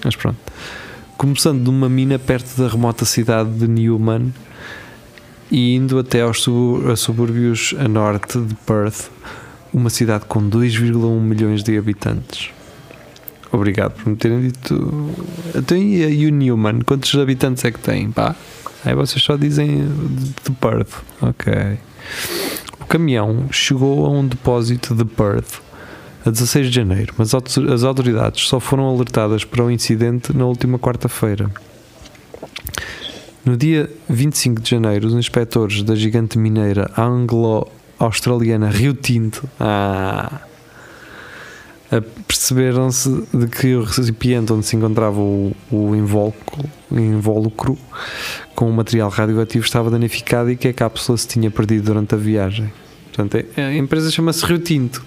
Mas 0.05 0.15
pronto. 0.15 0.39
Começando 1.17 1.65
de 1.65 1.69
uma 1.69 1.89
mina 1.89 2.19
perto 2.19 2.57
da 2.57 2.69
remota 2.69 3.05
cidade 3.05 3.51
de 3.51 3.67
Newman 3.67 4.33
e 5.51 5.75
indo 5.75 5.99
até 5.99 6.23
aos 6.23 6.45
subúrbios 6.97 7.75
a 7.79 7.89
norte 7.89 8.39
de 8.41 8.55
Perth, 8.55 9.11
uma 9.73 9.91
cidade 9.91 10.25
com 10.27 10.49
2,1 10.49 11.21
milhões 11.21 11.63
de 11.63 11.77
habitantes. 11.77 12.51
Obrigado 13.51 13.93
por 13.93 14.11
me 14.11 14.17
terem 14.17 14.43
dito. 14.43 15.11
Então, 15.55 15.77
e 15.77 16.05
a 16.05 16.29
o 16.29 16.31
Newman? 16.31 16.81
Quantos 16.81 17.15
habitantes 17.15 17.65
é 17.65 17.71
que 17.71 17.79
tem? 17.79 18.11
Pá? 18.11 18.37
Aí 18.85 18.95
vocês 18.95 19.23
só 19.23 19.37
dizem 19.37 19.89
de 20.45 20.51
Perth. 20.53 21.03
Ok. 21.21 21.53
O 22.81 22.87
caminhão 22.87 23.47
chegou 23.51 24.07
a 24.07 24.11
um 24.11 24.27
depósito 24.27 24.95
de 24.95 25.05
Perth 25.05 25.61
a 26.27 26.31
16 26.31 26.69
de 26.69 26.75
janeiro, 26.75 27.15
mas 27.17 27.33
as 27.35 27.85
autoridades 27.85 28.47
só 28.49 28.61
foram 28.61 28.87
alertadas 28.87 29.45
para 29.45 29.65
o 29.65 29.71
incidente 29.71 30.37
na 30.37 30.45
última 30.45 30.79
quarta-feira. 30.79 31.51
No 33.49 33.57
dia 33.57 33.89
25 34.11 34.61
de 34.61 34.69
janeiro, 34.69 35.07
os 35.07 35.15
inspectores 35.15 35.83
da 35.83 35.95
gigante 35.95 36.39
mineira 36.39 36.91
anglo-australiana 36.99 38.69
Rio 38.69 38.93
Tinto 38.93 39.49
ah, 39.59 40.43
perceberam-se 42.27 43.09
de 43.33 43.47
que 43.47 43.75
o 43.75 43.85
recipiente 43.85 44.53
onde 44.53 44.67
se 44.67 44.77
encontrava 44.77 45.19
o, 45.19 45.57
o 45.71 45.97
invólucro, 45.97 46.69
invólucro 46.93 47.79
com 48.55 48.69
o 48.69 48.73
material 48.75 49.09
radioativo 49.09 49.65
estava 49.65 49.89
danificado 49.89 50.51
e 50.51 50.55
que 50.55 50.69
a 50.69 50.75
cápsula 50.75 51.17
se 51.17 51.27
tinha 51.27 51.51
perdido 51.51 51.87
durante 51.87 52.15
a 52.15 52.19
viagem. 52.19 52.71
Portanto, 53.07 53.47
é- 53.57 53.63
a 53.65 53.75
empresa 53.75 54.11
chama-se 54.11 54.45
Rio 54.45 54.59
Tinto. 54.59 55.03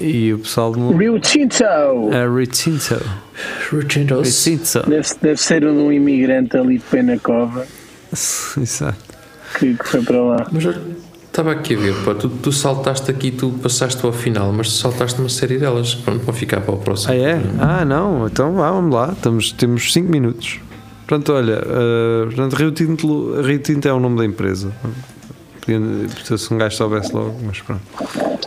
E 0.00 0.32
o 0.32 0.38
pessoal 0.38 0.72
do. 0.72 0.96
Rio 0.96 1.18
Tinto! 1.18 1.64
A 1.64 2.24
Rio 2.24 2.46
Tinto. 2.46 3.00
Rio 3.70 3.84
Tinto. 3.84 4.22
Deve, 4.88 5.08
deve 5.22 5.36
ser 5.40 5.64
um 5.64 5.92
imigrante 5.92 6.56
ali 6.56 6.78
de 6.78 6.84
pé 6.84 7.02
na 7.02 7.18
cova 7.18 7.66
Exato. 8.12 8.96
que, 9.58 9.74
que 9.74 9.88
foi 9.88 10.02
para 10.02 10.20
lá. 10.20 10.46
Mas 10.52 10.64
estava 11.26 11.52
aqui 11.52 11.74
a 11.74 11.78
ver, 11.78 11.94
pá, 12.04 12.14
tu, 12.14 12.28
tu 12.28 12.52
saltaste 12.52 13.10
aqui, 13.10 13.30
tu 13.30 13.50
passaste 13.62 14.04
ao 14.04 14.12
final, 14.12 14.52
mas 14.52 14.68
tu 14.68 14.74
saltaste 14.74 15.20
uma 15.20 15.28
série 15.28 15.58
delas. 15.58 15.94
Pronto, 15.94 16.24
para 16.24 16.34
ficar 16.34 16.60
para 16.60 16.74
o 16.74 16.78
próximo. 16.78 17.12
Ah, 17.12 17.16
é? 17.16 17.40
Ah, 17.58 17.84
não. 17.84 18.26
Então 18.26 18.54
vá, 18.54 18.70
vamos 18.70 18.94
lá. 18.94 19.12
Estamos, 19.12 19.52
temos 19.52 19.92
5 19.92 20.10
minutos. 20.10 20.60
Portanto, 21.06 21.32
olha, 21.32 21.58
uh, 21.58 22.26
portanto, 22.26 22.54
Rio, 22.54 22.70
Tinto, 22.70 23.40
Rio 23.42 23.58
Tinto 23.58 23.86
é 23.86 23.92
o 23.92 24.00
nome 24.00 24.16
da 24.16 24.24
empresa. 24.24 24.72
Podia, 25.64 26.38
se 26.38 26.52
um 26.52 26.58
gajo 26.58 26.76
soubesse 26.76 27.12
logo, 27.12 27.34
mas 27.42 27.60
pronto. 27.60 27.82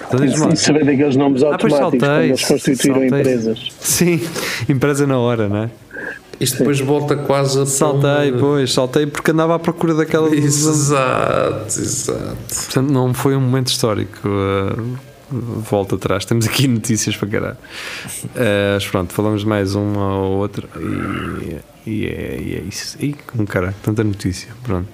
Então 0.07 0.19
diz-me 0.19 0.45
lá. 0.45 0.53
E 0.53 0.57
saber 0.57 0.85
daqueles 0.85 1.15
nomes 1.15 1.43
Ah, 1.43 1.47
automáticos 1.47 1.79
quando 1.79 1.99
saltei, 2.01 2.27
eles 2.29 2.43
constituíram 2.45 2.99
saltei. 2.99 3.19
empresas. 3.19 3.67
Sim, 3.79 4.21
empresa 4.69 5.07
na 5.07 5.17
hora, 5.17 5.49
não 5.49 5.57
é? 5.63 5.69
Isto 6.39 6.59
depois 6.59 6.79
volta 6.79 7.15
quase 7.15 7.59
a. 7.59 7.65
Saltei, 7.65 8.31
pois, 8.39 8.71
saltei 8.71 9.07
porque 9.07 9.31
andava 9.31 9.55
à 9.55 9.59
procura 9.59 9.95
daquela. 9.95 10.29
Exato, 10.35 11.79
exato. 11.79 12.37
Portanto, 12.65 12.91
não 12.91 13.13
foi 13.13 13.35
um 13.35 13.41
momento 13.41 13.67
histórico. 13.69 14.19
uh, 14.27 14.97
volta 15.31 15.95
atrás. 15.95 16.23
Temos 16.25 16.45
aqui 16.47 16.67
notícias 16.69 17.17
para 17.17 17.27
caralho. 17.27 17.57
Uh, 18.27 18.73
mas 18.75 18.87
pronto, 18.87 19.13
falamos 19.13 19.43
mais 19.43 19.73
uma 19.73 20.19
ou 20.19 20.37
outra 20.37 20.67
e, 20.79 21.55
e, 21.87 22.05
é, 22.05 22.39
e 22.39 22.55
é 22.55 22.63
isso. 22.67 22.97
E 22.99 23.13
com 23.13 23.45
caralho, 23.45 23.75
tanta 23.81 24.03
notícia. 24.03 24.49
Pronto. 24.63 24.89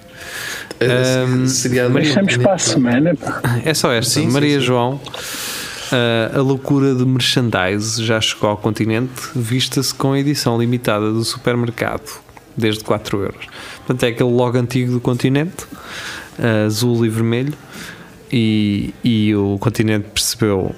Um, 0.80 1.46
Seria 1.46 1.88
Deixamos 1.88 2.36
para 2.36 2.54
a 2.54 2.58
semana. 2.58 3.18
É 3.64 3.74
só 3.74 3.92
esta. 3.92 4.14
Sim, 4.14 4.26
sim, 4.26 4.32
Maria 4.32 4.60
sim. 4.60 4.66
João, 4.66 4.94
uh, 4.94 6.38
a 6.38 6.40
loucura 6.40 6.94
de 6.94 7.04
merchandise 7.04 8.02
já 8.02 8.20
chegou 8.20 8.48
ao 8.48 8.56
continente, 8.56 9.10
vista-se 9.34 9.92
com 9.92 10.12
a 10.12 10.18
edição 10.18 10.58
limitada 10.58 11.12
do 11.12 11.24
supermercado, 11.24 12.08
desde 12.56 12.84
4 12.84 13.22
euros. 13.22 13.46
Portanto, 13.78 14.04
é 14.04 14.08
aquele 14.08 14.30
logo 14.30 14.56
antigo 14.56 14.92
do 14.92 15.00
continente, 15.00 15.64
uh, 16.38 16.66
azul 16.66 17.04
e 17.04 17.08
vermelho, 17.08 17.54
e, 18.32 18.94
e 19.02 19.34
o 19.34 19.58
continente 19.58 20.08
percebeu, 20.12 20.74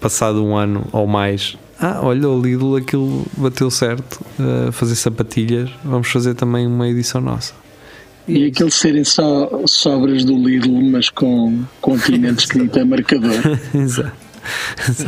passado 0.00 0.44
um 0.44 0.56
ano 0.56 0.86
ou 0.92 1.06
mais. 1.06 1.56
Ah, 1.80 2.00
olha, 2.02 2.28
o 2.28 2.40
Lidl 2.40 2.76
aquilo 2.76 3.26
bateu 3.36 3.70
certo, 3.70 4.20
uh, 4.38 4.70
fazer 4.70 4.94
sapatilhas, 4.96 5.70
vamos 5.82 6.08
fazer 6.08 6.34
também 6.34 6.66
uma 6.66 6.86
edição 6.86 7.20
nossa. 7.20 7.54
E 8.28 8.46
aqueles 8.46 8.74
serem 8.74 9.02
só 9.02 9.62
sobras 9.66 10.24
do 10.24 10.36
Lidl, 10.36 10.82
mas 10.90 11.08
com 11.08 11.64
continente 11.80 12.40
escrito 12.44 12.78
a 12.78 12.84
marcador. 12.84 13.32
Exato. 13.74 14.12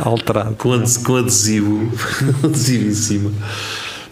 Alterado. 0.01 0.55
com, 0.55 0.73
ades- 0.73 0.97
com 0.97 1.15
adesivo, 1.15 1.91
adesivo 2.43 2.87
em 2.89 2.93
cima. 2.93 3.31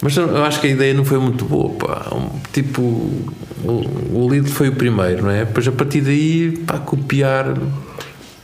Mas 0.01 0.15
eu 0.17 0.43
acho 0.43 0.59
que 0.61 0.67
a 0.67 0.69
ideia 0.69 0.93
não 0.93 1.05
foi 1.05 1.19
muito 1.19 1.45
boa, 1.45 1.69
pá. 1.75 2.11
Tipo, 2.53 2.81
o, 2.81 3.83
o 4.13 4.29
Lidl 4.31 4.49
foi 4.49 4.69
o 4.69 4.75
primeiro, 4.75 5.23
não 5.23 5.31
é? 5.31 5.45
Depois 5.45 5.67
a 5.67 5.71
partir 5.71 6.01
daí, 6.01 6.57
pá, 6.65 6.79
copiar 6.79 7.55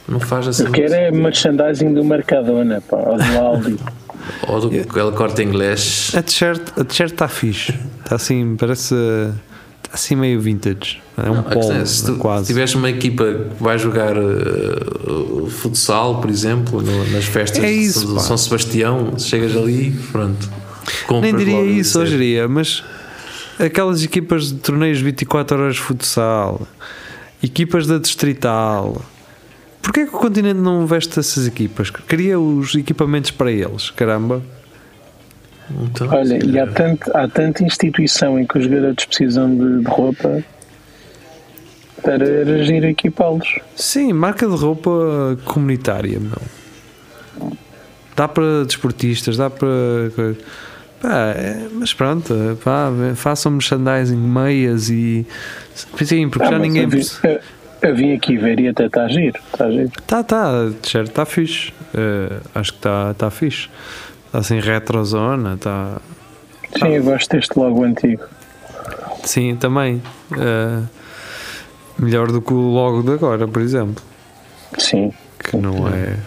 não 0.08 0.20
faz 0.20 0.48
assim. 0.48 0.66
Eu 0.66 0.72
quero 0.72 0.94
é 0.94 1.12
merchandising 1.12 1.94
do 1.94 2.04
Mercadona, 2.04 2.82
pá, 2.82 2.98
ou 2.98 3.18
do 3.18 3.38
Aldi. 3.38 3.78
Ou 4.48 4.60
do 4.62 4.68
aquele 4.68 5.12
corte 5.12 5.42
inglês. 5.44 6.12
A 6.16 6.22
t-shirt 6.22 6.62
a 6.78 6.84
t-shirt 6.84 7.12
está 7.14 7.28
fixe. 7.28 7.74
Está 8.04 8.16
assim, 8.16 8.56
parece. 8.58 8.94
Está 9.84 9.92
assim 9.96 10.16
meio 10.16 10.40
vintage. 10.42 11.02
É 11.18 11.30
um 11.30 11.42
questão 11.44 11.62
polo, 11.62 11.72
é, 11.74 11.86
se 11.86 12.06
tu 12.06 12.16
quase. 12.18 12.48
tiveres 12.48 12.76
uma 12.76 12.90
equipa 12.90 13.24
que 13.26 13.64
vai 13.64 13.78
jogar 13.80 14.16
uh, 14.18 15.50
futsal, 15.50 16.20
por 16.22 16.30
exemplo, 16.30 16.82
no- 16.82 17.10
nas 17.12 17.26
festas 17.26 17.64
É 17.64 17.72
isso, 17.72 18.06
de. 18.16 18.22
São 18.22 18.38
Sebastião, 18.38 19.18
chegas 19.18 19.56
ali, 19.56 19.92
pronto. 20.12 20.50
Nem 21.22 21.36
diria 21.36 21.64
isso, 21.64 22.00
hoje 22.00 22.12
dizer. 22.12 22.24
diria, 22.24 22.48
mas 22.48 22.84
aquelas 23.60 24.04
equipas 24.04 24.48
de 24.50 24.56
torneios 24.56 25.00
24 25.00 25.58
horas 25.62 25.76
de 25.76 25.82
futsal, 25.82 26.68
equipas 27.42 27.88
da 27.88 27.98
Distrital. 27.98 29.02
Porquê 29.88 30.06
que 30.06 30.14
o 30.14 30.20
continente 30.20 30.60
não 30.60 30.86
veste 30.86 31.18
essas 31.18 31.48
equipas? 31.48 31.90
Cria 31.90 32.38
os 32.38 32.76
equipamentos 32.76 33.32
para 33.32 33.50
eles, 33.50 33.90
caramba. 33.90 34.42
Então, 35.82 36.10
Olha, 36.10 36.46
e 36.46 36.60
há, 36.60 36.68
tanto, 36.68 37.10
há 37.16 37.26
tanta 37.30 37.64
instituição 37.64 38.38
em 38.38 38.46
que 38.46 38.58
os 38.58 38.68
garotos 38.68 39.06
precisam 39.06 39.50
de, 39.56 39.80
de 39.80 39.90
roupa 39.90 40.44
para 42.04 42.28
era 42.28 42.64
giro 42.66 42.86
equipá-los. 42.88 43.60
Sim, 43.78 44.12
marca 44.12 44.46
de 44.46 44.56
roupa 44.56 45.38
comunitária, 45.46 46.20
meu. 46.20 47.52
Dá 48.14 48.28
para 48.28 48.66
desportistas, 48.66 49.38
dá 49.38 49.50
para. 49.50 49.70
Pá, 51.02 51.30
é- 51.30 51.68
mas 51.72 51.94
pronto, 51.94 52.34
pá, 52.62 52.90
façam 53.16 53.54
merchandising, 53.54 54.18
meias 54.18 54.90
e. 54.90 55.26
Sim, 56.04 56.28
porque 56.30 56.46
Ah, 56.48 56.52
já 56.52 56.60
ninguém. 56.60 56.88
vi, 56.88 57.02
eu, 57.82 57.96
vim 57.96 58.14
aqui 58.14 58.38
ver 58.38 58.60
e 58.60 58.68
até 58.68 58.86
está 58.86 59.08
giro. 59.08 59.40
Está 59.52 59.70
giro. 59.70 59.92
Tá, 60.06 60.24
tá, 60.24 60.72
certo, 60.84 61.10
está 61.10 61.26
fixe. 61.26 61.74
Eh, 61.94 62.40
acho 62.56 62.72
que 62.74 62.80
está 62.80 63.14
tá 63.14 63.30
fixe. 63.30 63.70
Está 64.26 64.40
assim 64.40 64.60
retrozona, 64.60 65.56
está. 65.56 66.02
Sim, 66.78 66.90
eu 66.90 67.04
gosto 67.04 67.32
deste 67.32 67.58
logo 67.58 67.84
antigo. 67.84 68.24
Sim, 69.24 69.56
também. 69.56 70.02
Eh, 70.38 70.84
melhor 71.98 72.32
do 72.32 72.42
que 72.42 72.54
o 72.54 72.72
logo 72.72 73.04
de 73.04 73.12
agora, 73.12 73.48
por 73.48 73.62
exemplo. 73.62 74.04
Sim. 74.78 75.14
Que 75.40 75.58
não 75.58 75.88
é. 75.88 76.18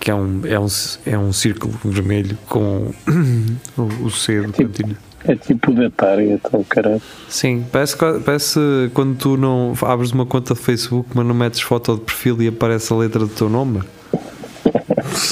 Que 0.00 0.10
é 0.10 0.14
um, 0.14 0.42
é 0.46 0.58
um, 0.58 0.66
é 1.06 1.18
um 1.18 1.32
círculo 1.32 1.74
vermelho 1.84 2.38
com 2.48 2.92
o, 3.76 3.82
o 4.04 4.10
C 4.10 4.40
do 4.42 4.52
Tipo-. 4.52 5.07
É 5.24 5.34
tipo 5.34 5.72
da 5.74 5.90
Target, 5.90 6.40
ou 6.52 6.64
caralho. 6.64 7.02
Sim, 7.28 7.64
parece, 7.70 7.96
parece 8.24 8.60
quando 8.94 9.16
tu 9.16 9.36
não 9.36 9.74
abres 9.82 10.12
uma 10.12 10.24
conta 10.24 10.54
de 10.54 10.60
Facebook, 10.60 11.10
mas 11.14 11.26
não 11.26 11.34
metes 11.34 11.60
foto 11.60 11.96
de 11.96 12.02
perfil 12.02 12.40
e 12.42 12.48
aparece 12.48 12.92
a 12.92 12.96
letra 12.96 13.20
do 13.20 13.28
teu 13.28 13.48
nome. 13.48 13.82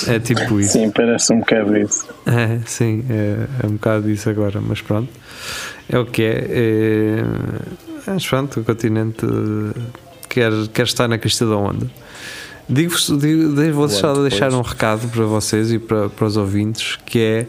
É 0.08 0.18
tipo 0.18 0.58
isso. 0.58 0.72
Sim, 0.72 0.90
parece 0.90 1.32
um 1.32 1.40
bocado 1.40 1.76
isso. 1.76 2.06
É, 2.24 2.60
sim, 2.66 3.04
é, 3.10 3.46
é 3.62 3.66
um 3.66 3.72
bocado 3.72 4.10
isso 4.10 4.28
agora, 4.28 4.60
mas 4.60 4.80
pronto. 4.80 5.08
É 5.88 5.98
o 5.98 6.06
que 6.06 6.22
é. 6.22 6.46
é 6.48 7.24
mas 8.06 8.26
pronto, 8.26 8.60
o 8.60 8.64
continente 8.64 9.24
eh, 9.24 9.80
quer, 10.28 10.52
quer 10.72 10.84
estar 10.84 11.08
na 11.08 11.18
crista 11.18 11.46
da 11.46 11.56
onda. 11.56 11.86
Digo-vos, 12.68 13.12
digo, 13.18 13.54
vou 13.72 13.88
deixar 14.22 14.52
um 14.52 14.62
recado 14.62 15.08
para 15.08 15.24
vocês 15.24 15.72
e 15.72 15.78
para, 15.78 16.08
para 16.08 16.26
os 16.26 16.36
ouvintes 16.36 16.96
que 17.04 17.18
é 17.20 17.46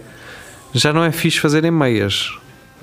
já 0.77 0.93
não 0.93 1.03
é 1.03 1.11
fixe 1.11 1.39
fazerem 1.39 1.71
meias. 1.71 2.31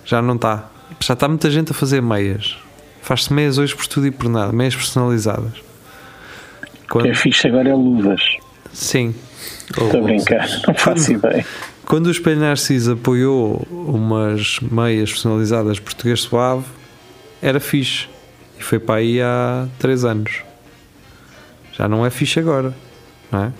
Já 0.04 0.20
não 0.20 0.34
está. 0.36 0.68
Já 1.00 1.14
está 1.14 1.28
muita 1.28 1.50
gente 1.50 1.72
a 1.72 1.74
fazer 1.74 2.00
meias. 2.02 2.56
Faz-se 3.02 3.32
meias 3.32 3.58
hoje 3.58 3.74
por 3.74 3.86
tudo 3.86 4.06
e 4.06 4.10
por 4.10 4.28
nada, 4.28 4.52
meias 4.52 4.74
personalizadas. 4.74 5.52
O 6.84 6.88
Quando, 6.88 7.04
que 7.04 7.10
é 7.10 7.14
fixe 7.14 7.46
agora 7.46 7.68
é 7.68 7.74
luvas. 7.74 8.22
sim, 8.72 9.14
Estou 9.70 10.00
a 10.00 10.02
brincar, 10.02 10.48
não 10.66 10.74
faço 10.74 11.12
ideia. 11.12 11.44
Quando 11.86 12.06
o 12.06 12.10
Espelho 12.10 12.40
Narciso 12.40 12.92
apoiou 12.92 13.66
umas 13.70 14.58
meias 14.60 15.10
personalizadas 15.10 15.78
português 15.78 16.20
suave, 16.22 16.64
era 17.42 17.60
fixe. 17.60 18.08
E 18.58 18.62
foi 18.62 18.78
para 18.78 18.96
aí 18.96 19.20
há 19.20 19.66
3 19.78 20.04
anos. 20.04 20.42
Já 21.72 21.88
não 21.88 22.06
é 22.06 22.10
fixe 22.10 22.38
agora, 22.38 22.74
não 23.30 23.44
é? 23.44 23.52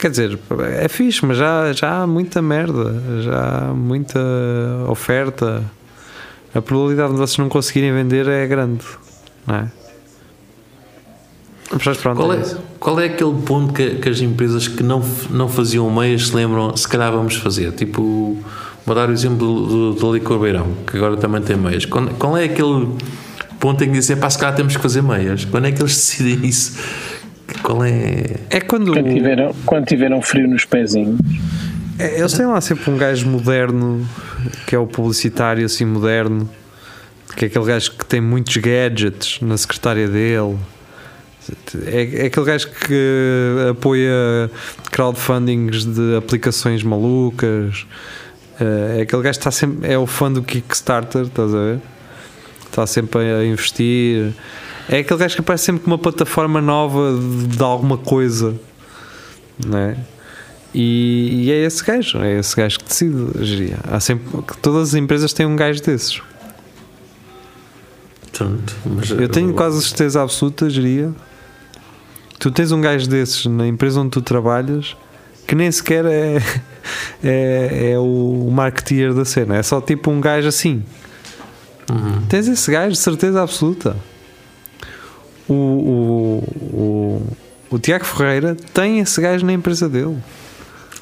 Quer 0.00 0.10
dizer, 0.10 0.38
é 0.78 0.88
fixe, 0.88 1.24
mas 1.26 1.36
já, 1.36 1.72
já 1.74 2.02
há 2.02 2.06
muita 2.06 2.40
merda, 2.40 3.20
já 3.20 3.68
há 3.68 3.74
muita 3.74 4.18
oferta. 4.88 5.62
A 6.54 6.62
probabilidade 6.62 7.12
de 7.12 7.18
vocês 7.18 7.36
não 7.36 7.50
conseguirem 7.50 7.92
vender 7.92 8.26
é 8.26 8.46
grande, 8.46 8.82
não 9.46 9.56
é? 9.56 9.68
Mas 11.70 11.98
pronto, 11.98 12.16
Qual 12.16 12.32
é 12.32 12.36
é, 12.38 12.56
qual 12.80 13.00
é 13.00 13.04
aquele 13.04 13.42
ponto 13.42 13.74
que, 13.74 13.96
que 13.96 14.08
as 14.08 14.20
empresas 14.22 14.66
que 14.66 14.82
não, 14.82 15.04
não 15.28 15.48
faziam 15.48 15.88
meias 15.90 16.28
se 16.28 16.34
lembram, 16.34 16.74
se 16.74 16.88
calhar 16.88 17.12
vamos 17.12 17.36
fazer? 17.36 17.70
Tipo, 17.72 18.38
vou 18.86 18.94
dar 18.94 19.10
o 19.10 19.12
exemplo 19.12 19.36
do, 19.36 19.92
do 19.92 20.14
Licor 20.14 20.38
Beirão, 20.38 20.66
que 20.86 20.96
agora 20.96 21.18
também 21.18 21.42
tem 21.42 21.56
meias. 21.56 21.84
Qual, 21.84 22.06
qual 22.18 22.36
é 22.38 22.44
aquele 22.44 22.88
ponto 23.60 23.84
em 23.84 23.88
que 23.88 23.92
dizem, 23.92 24.16
pá, 24.16 24.30
se 24.30 24.38
calhar 24.38 24.56
temos 24.56 24.74
que 24.74 24.82
fazer 24.82 25.02
meias? 25.02 25.44
Quando 25.44 25.66
é 25.66 25.72
que 25.72 25.80
eles 25.80 25.94
decidem 25.94 26.40
isso? 26.48 26.78
Qual 27.62 27.84
é. 27.84 28.36
É 28.50 28.60
quando. 28.60 28.92
Quando 28.92 29.12
tiveram, 29.12 29.54
quando 29.64 29.86
tiveram 29.86 30.22
frio 30.22 30.48
nos 30.48 30.64
pezinhos. 30.64 31.18
É, 31.98 32.18
Eles 32.18 32.32
têm 32.32 32.46
lá 32.46 32.60
sempre 32.60 32.90
um 32.90 32.96
gajo 32.96 33.28
moderno, 33.28 34.08
que 34.66 34.74
é 34.74 34.78
o 34.78 34.86
publicitário 34.86 35.64
assim 35.64 35.84
moderno, 35.84 36.48
que 37.36 37.44
é 37.44 37.48
aquele 37.48 37.64
gajo 37.66 37.92
que 37.92 38.06
tem 38.06 38.20
muitos 38.20 38.56
gadgets 38.56 39.40
na 39.42 39.56
secretária 39.56 40.08
dele. 40.08 40.56
É, 41.86 42.22
é 42.22 42.26
aquele 42.26 42.46
gajo 42.46 42.68
que 42.70 43.68
apoia 43.70 44.50
crowdfundings 44.90 45.84
de 45.84 46.16
aplicações 46.16 46.82
malucas. 46.82 47.86
É 48.58 49.02
aquele 49.02 49.22
gajo 49.22 49.38
que 49.38 49.40
está 49.40 49.50
sempre. 49.50 49.90
É 49.90 49.98
o 49.98 50.06
fã 50.06 50.32
do 50.32 50.42
Kickstarter, 50.42 51.22
estás 51.22 51.54
a 51.54 51.58
ver? 51.58 51.80
Está 52.64 52.86
sempre 52.86 53.20
a 53.20 53.44
investir. 53.44 54.32
É 54.88 54.98
aquele 54.98 55.20
gajo 55.20 55.34
que 55.34 55.40
aparece 55.40 55.64
sempre 55.64 55.82
com 55.82 55.90
uma 55.90 55.98
plataforma 55.98 56.60
nova 56.60 57.12
de, 57.12 57.56
de 57.56 57.62
alguma 57.62 57.98
coisa, 57.98 58.54
não 59.64 59.78
é? 59.78 59.96
E, 60.74 61.44
e 61.44 61.50
é 61.50 61.64
esse 61.64 61.84
gajo, 61.84 62.18
é 62.18 62.38
esse 62.38 62.56
gajo 62.56 62.78
que 62.78 62.84
decide. 62.84 63.74
Há 63.88 63.98
sempre, 64.00 64.26
todas 64.62 64.88
as 64.90 64.94
empresas 64.94 65.32
têm 65.32 65.46
um 65.46 65.56
gajo 65.56 65.82
desses. 65.82 66.20
Mas, 68.86 69.10
Eu 69.10 69.28
tenho 69.28 69.52
quase 69.52 69.82
certeza 69.82 70.22
absoluta, 70.22 70.70
geria. 70.70 71.12
Tu 72.38 72.50
tens 72.50 72.72
um 72.72 72.80
gajo 72.80 73.06
desses 73.08 73.44
na 73.46 73.66
empresa 73.66 74.00
onde 74.00 74.10
tu 74.10 74.22
trabalhas 74.22 74.96
que 75.50 75.56
nem 75.56 75.70
sequer 75.72 76.04
é, 76.04 76.36
é, 77.24 77.90
é 77.92 77.98
o 77.98 78.48
marketeer 78.52 79.12
da 79.12 79.24
cena, 79.24 79.56
é 79.56 79.62
só 79.64 79.80
tipo 79.80 80.08
um 80.08 80.20
gajo 80.20 80.46
assim. 80.46 80.84
Uhum. 81.90 82.22
Tens 82.28 82.46
esse 82.46 82.70
gajo, 82.70 82.92
de 82.92 82.98
certeza 82.98 83.42
absoluta. 83.42 83.96
O, 85.50 85.54
o, 85.54 86.44
o, 86.72 87.74
o 87.74 87.78
Tiago 87.78 88.04
Ferreira 88.04 88.56
tem 88.72 89.00
esse 89.00 89.20
gajo 89.20 89.44
na 89.44 89.52
empresa 89.52 89.88
dele. 89.88 90.16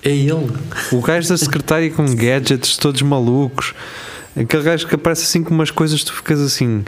É 0.03 0.11
ele. 0.11 0.51
O 0.91 1.03
gajo 1.03 1.29
da 1.29 1.37
secretária 1.37 1.91
com 1.91 2.07
gadgets 2.15 2.77
todos 2.79 3.03
malucos. 3.03 3.75
Aquele 4.35 4.63
gajo 4.63 4.87
que 4.87 4.95
aparece 4.95 5.25
assim 5.25 5.43
com 5.43 5.53
umas 5.53 5.71
coisas, 5.71 6.03
tu 6.03 6.15
ficas 6.15 6.41
assim. 6.41 6.85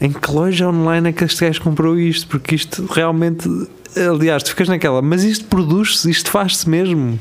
em 0.00 0.12
que 0.12 0.30
loja 0.30 0.68
online 0.68 1.08
é 1.08 1.12
que 1.12 1.24
este 1.24 1.44
gajo 1.44 1.60
comprou 1.62 1.98
isto? 1.98 2.28
Porque 2.28 2.54
isto 2.54 2.86
realmente. 2.86 3.48
Aliás, 3.96 4.42
tu 4.42 4.50
ficas 4.50 4.68
naquela, 4.68 5.02
mas 5.02 5.24
isto 5.24 5.46
produz-se, 5.46 6.08
isto 6.08 6.30
faz-se 6.30 6.68
mesmo. 6.68 7.18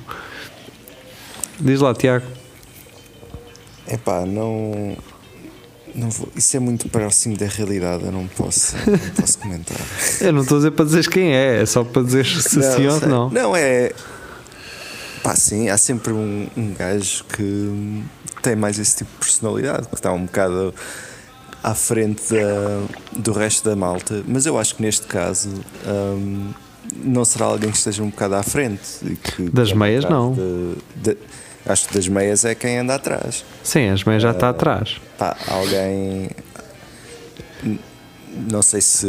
Diz 1.60 1.80
lá, 1.80 1.94
Tiago. 1.96 2.26
Epá, 3.88 4.24
não. 4.26 4.96
Não 5.96 6.10
vou, 6.10 6.30
isso 6.36 6.56
é 6.56 6.60
muito 6.60 6.88
próximo 6.90 7.36
da 7.38 7.46
realidade, 7.48 8.04
eu 8.06 8.12
não 8.12 8.28
posso, 8.28 8.76
não 8.88 8.98
posso 9.16 9.38
comentar. 9.40 9.78
Eu 10.22 10.34
não 10.34 10.42
estou 10.42 10.58
a 10.58 10.60
dizer 10.60 10.72
para 10.72 10.86
dizeres 10.86 11.08
quem 11.08 11.34
é, 11.34 11.62
é 11.62 11.66
só 11.66 11.84
para 11.84 12.02
dizer 12.04 12.26
se 12.26 12.62
sim 12.62 12.88
ou 12.88 13.00
não. 13.02 13.30
Não, 13.30 13.56
é. 13.56 13.92
Pá, 15.24 15.36
sim, 15.36 15.70
há 15.70 15.78
sempre 15.78 16.14
um, 16.14 16.48
um 16.56 16.74
gajo 16.74 17.24
que 17.26 18.04
tem 18.42 18.56
mais 18.56 18.80
esse 18.80 18.98
tipo 18.98 19.12
de 19.12 19.18
personalidade, 19.18 19.88
que 19.88 19.96
está 19.96 20.12
um 20.14 20.26
bocado 20.26 20.74
à 21.62 21.76
frente 21.76 22.22
da, 22.34 22.86
do 23.12 23.32
resto 23.34 23.68
da 23.70 23.76
malta, 23.76 24.24
mas 24.28 24.46
eu 24.46 24.58
acho 24.58 24.76
que 24.76 24.82
neste 24.82 25.06
caso 25.08 25.50
hum, 25.86 26.52
não 27.04 27.26
será 27.26 27.46
alguém 27.48 27.70
que 27.70 27.78
esteja 27.78 28.02
um 28.02 28.10
bocado 28.10 28.36
à 28.36 28.44
frente. 28.44 28.82
que- 29.36 29.50
Das 29.50 29.74
meias, 29.74 30.06
não. 30.06 30.34
de- 30.34 30.76
de- 31.14 31.18
acho 31.66 31.88
que 31.88 31.94
das 31.94 32.08
meias 32.08 32.46
é 32.46 32.56
quem 32.56 32.78
anda 32.80 32.96
atrás. 32.96 33.44
Sim, 33.64 33.90
as 33.90 34.04
meias 34.04 34.22
já 34.24 34.32
está 34.32 34.50
atrás. 34.50 34.98
Pá, 35.18 35.36
alguém. 35.48 36.30
Não 38.50 38.62
sei 38.62 38.82
se. 38.82 39.08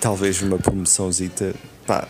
Talvez 0.00 0.40
uma 0.42 0.58
promoçãozita. 0.58 1.54
Pá, 1.86 2.06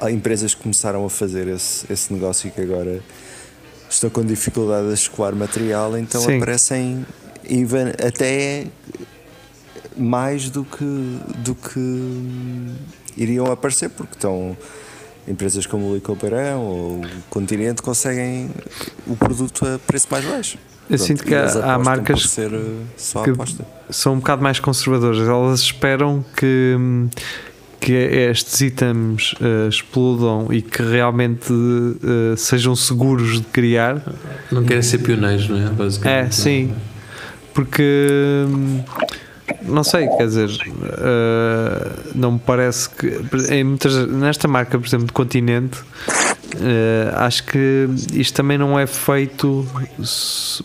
há 0.00 0.10
empresas 0.10 0.54
que 0.54 0.62
começaram 0.62 1.04
a 1.04 1.10
fazer 1.10 1.46
esse, 1.48 1.90
esse 1.92 2.12
negócio 2.12 2.48
e 2.48 2.50
que 2.50 2.60
agora 2.60 3.00
estão 3.90 4.08
com 4.10 4.24
dificuldade 4.24 4.88
a 4.90 4.94
escoar 4.94 5.34
material, 5.34 5.96
então 5.98 6.20
Sim. 6.22 6.36
aparecem 6.38 7.06
even- 7.48 7.92
até 8.02 8.66
mais 9.96 10.48
do 10.48 10.64
que, 10.64 10.84
do 11.38 11.54
que 11.54 12.70
iriam 13.16 13.46
aparecer, 13.46 13.90
porque 13.90 14.14
estão. 14.14 14.56
Empresas 15.26 15.66
como 15.66 15.90
o 15.90 15.94
Licoparão 15.94 16.60
ou 16.60 16.90
o 16.96 17.02
Continente 17.30 17.80
conseguem 17.80 18.50
o 19.06 19.14
produto 19.16 19.64
a 19.66 19.78
preço 19.78 20.08
mais 20.10 20.24
baixo. 20.24 20.58
Eu 20.90 20.96
Pronto, 20.96 21.06
sinto 21.06 21.24
que 21.24 21.34
há- 21.34 21.74
há 21.74 21.78
marcas 21.78 22.28
ser 22.28 22.52
uh, 22.52 22.82
só 22.96 23.22
que- 23.22 23.30
aposta. 23.30 23.64
São 23.88 24.14
um 24.14 24.16
bocado 24.18 24.42
mais 24.42 24.58
conservadoras. 24.58 25.18
Elas 25.26 25.60
esperam 25.60 26.24
que, 26.36 26.76
que 27.78 27.92
estes 27.92 28.60
itens 28.62 29.34
eh, 29.40 29.68
explodam 29.68 30.48
e 30.50 30.60
que 30.60 30.82
realmente 30.82 31.52
eh, 31.52 32.36
sejam 32.36 32.74
seguros 32.74 33.34
de 33.40 33.46
criar. 33.46 34.02
Não 34.50 34.64
querem 34.64 34.82
ser 34.82 34.98
pioneiros, 34.98 35.48
não 35.48 35.58
é? 35.58 35.70
Basicamente. 35.70 36.26
É, 36.26 36.30
sim. 36.30 36.74
Porque 37.54 37.82
hum, 38.48 38.82
não 39.62 39.84
sei, 39.84 40.08
quer 40.08 40.26
dizer, 40.26 40.50
eh, 40.50 41.90
não 42.14 42.32
me 42.32 42.38
parece 42.38 42.88
que 42.90 43.20
em 43.50 43.64
muitas, 43.64 44.06
nesta 44.08 44.48
marca, 44.48 44.78
por 44.78 44.86
exemplo, 44.86 45.06
de 45.06 45.12
continente, 45.12 45.78
eh, 46.60 47.12
acho 47.16 47.44
que 47.44 47.88
isto 48.12 48.34
também 48.34 48.58
não 48.58 48.78
é 48.78 48.86
feito 48.86 49.66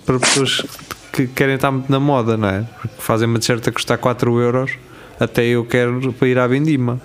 para 0.06 0.20
pessoas 0.20 0.64
que 1.12 1.28
querem 1.28 1.56
estar 1.56 1.72
muito 1.72 1.92
na 1.92 2.00
moda, 2.00 2.38
não 2.38 2.50
é? 2.50 2.66
Porque 2.82 2.96
fazem 3.00 3.28
uma 3.28 3.40
t-shirt 3.40 3.68
a 3.68 3.72
custar 3.72 3.98
4 3.98 4.40
euros, 4.40 4.72
até 5.20 5.46
eu 5.46 5.66
quero 5.66 6.14
para 6.14 6.28
ir 6.28 6.38
à 6.38 6.48
Vindima. 6.48 7.02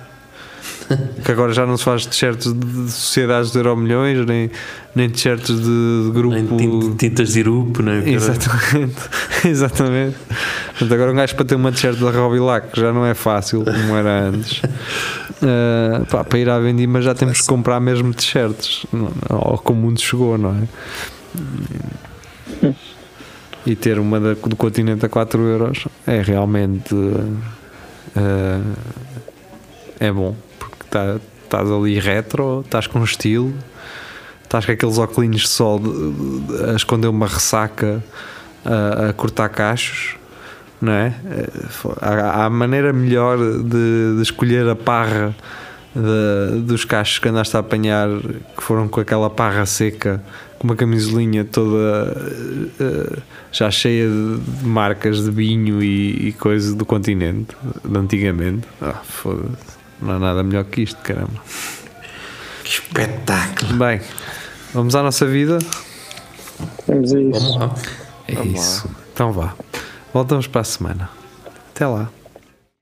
Que 1.25 1.33
agora 1.33 1.53
já 1.53 1.65
não 1.67 1.77
se 1.77 1.85
faz 1.85 2.05
t-shirts 2.07 2.53
de 2.53 2.59
de 2.85 2.91
sociedades 2.91 3.51
de 3.53 3.59
euro 3.59 3.77
milhões, 3.77 4.25
nem, 4.27 4.51
nem 4.95 5.09
t-shirts 5.09 5.49
de, 5.61 6.05
de 6.05 6.11
grupo. 6.13 6.35
Nem 6.35 6.47
tin- 6.47 6.97
tintas 6.97 7.33
de 7.33 7.41
irupo, 7.41 7.83
não 7.83 7.93
é? 7.93 8.09
Exatamente, 8.11 8.97
exatamente. 9.47 10.17
Portanto, 10.71 10.95
agora 10.95 11.13
um 11.13 11.15
gajo 11.15 11.35
para 11.37 11.45
ter 11.45 11.55
uma 11.55 11.71
t-shirt 11.73 11.99
da 11.99 12.11
Robilac 12.11 12.69
já 12.79 12.93
não 12.93 13.07
é 13.07 13.15
fácil 13.15 13.65
como 13.65 13.97
era 13.97 14.29
antes. 14.29 14.59
Uh, 15.43 16.05
pá, 16.11 16.25
para 16.25 16.39
ir 16.39 16.49
à 16.51 16.59
Vendima 16.59 17.01
já 17.01 17.15
temos 17.15 17.41
que 17.41 17.47
comprar 17.47 17.79
mesmo 17.81 18.13
t-shirts, 18.13 18.85
ou 19.29 19.59
como 19.59 19.81
o 19.81 19.83
mundo 19.85 20.01
chegou, 20.01 20.37
não 20.39 20.51
é? 22.63 22.73
E 23.65 23.77
ter 23.77 23.99
uma 23.99 24.19
da- 24.19 24.35
do 24.35 24.57
continente 24.57 25.07
a 25.07 25.09
4 25.09 25.41
euros 25.43 25.87
é 26.07 26.21
realmente 26.21 26.93
uh, 26.95 27.37
é 30.01 30.11
bom, 30.11 30.35
porque 30.93 31.19
tá- 31.19 31.21
estás 31.45 31.71
ali 31.71 31.99
retro, 31.99 32.61
estás 32.65 32.87
com 32.87 33.03
estilo, 33.03 33.53
estás 34.43 34.65
com 34.67 34.73
aqueles 34.73 34.99
óculos 34.99 35.41
de 35.43 35.49
sol 35.49 35.79
de- 35.79 36.71
a 36.71 36.75
esconder 36.75 37.09
uma 37.09 37.27
ressaca 37.27 38.03
a, 38.65 39.09
a 39.09 39.13
cortar 39.13 39.49
cachos, 39.49 40.17
não 40.81 40.93
é? 40.93 41.15
Eh, 41.31 41.49
Há, 42.01 42.49
maneira 42.51 42.93
melhor 42.93 43.39
de, 43.39 44.17
de 44.17 44.23
escolher 44.23 44.69
a 44.69 44.77
parra 44.77 45.35
de- 45.95 46.61
dos 46.63 46.85
cachos 46.85 47.19
que 47.19 47.29
andaste 47.29 47.57
a 47.57 47.61
apanhar, 47.61 48.09
que 48.57 48.63
foram 48.63 48.89
com 48.89 49.01
aquela 49.01 49.29
parra 49.29 49.67
seca, 49.67 50.23
com 50.59 50.69
uma 50.69 50.77
camisolinha 50.77 51.45
toda 51.45 52.15
eh, 52.81 53.19
já 53.51 53.71
cheia 53.71 54.09
de, 54.09 54.65
marcas 54.67 55.23
de 55.25 55.31
vinho 55.31 55.83
e, 55.83 56.29
e 56.29 56.33
do 56.75 56.87
continente, 56.87 57.55
de 57.85 57.99
antigamente. 57.99 58.67
Ah, 58.81 59.01
foda-se. 59.05 59.72
Não 60.03 60.17
há 60.17 60.19
nada 60.19 60.43
melhor 60.43 60.65
que 60.65 60.83
isto, 60.83 61.01
caramba. 61.01 61.41
Que 62.65 62.71
espetáculo. 62.71 63.75
Bem, 63.75 64.01
vamos 64.75 64.95
à 64.97 65.03
nossa 65.03 65.25
vida. 65.25 65.59
Vamos 66.89 67.15
a 67.15 67.21
isso. 67.21 67.41
Vamos 67.41 67.57
lá. 67.57 67.75
É 68.27 68.35
Vamos 68.35 68.61
isso. 68.61 68.91
Então 69.15 69.33
vá. 69.33 69.55
Voltamos 70.13 70.47
para 70.49 70.61
a 70.61 70.65
semana. 70.65 71.11
Até 71.75 71.87
lá. 71.87 72.11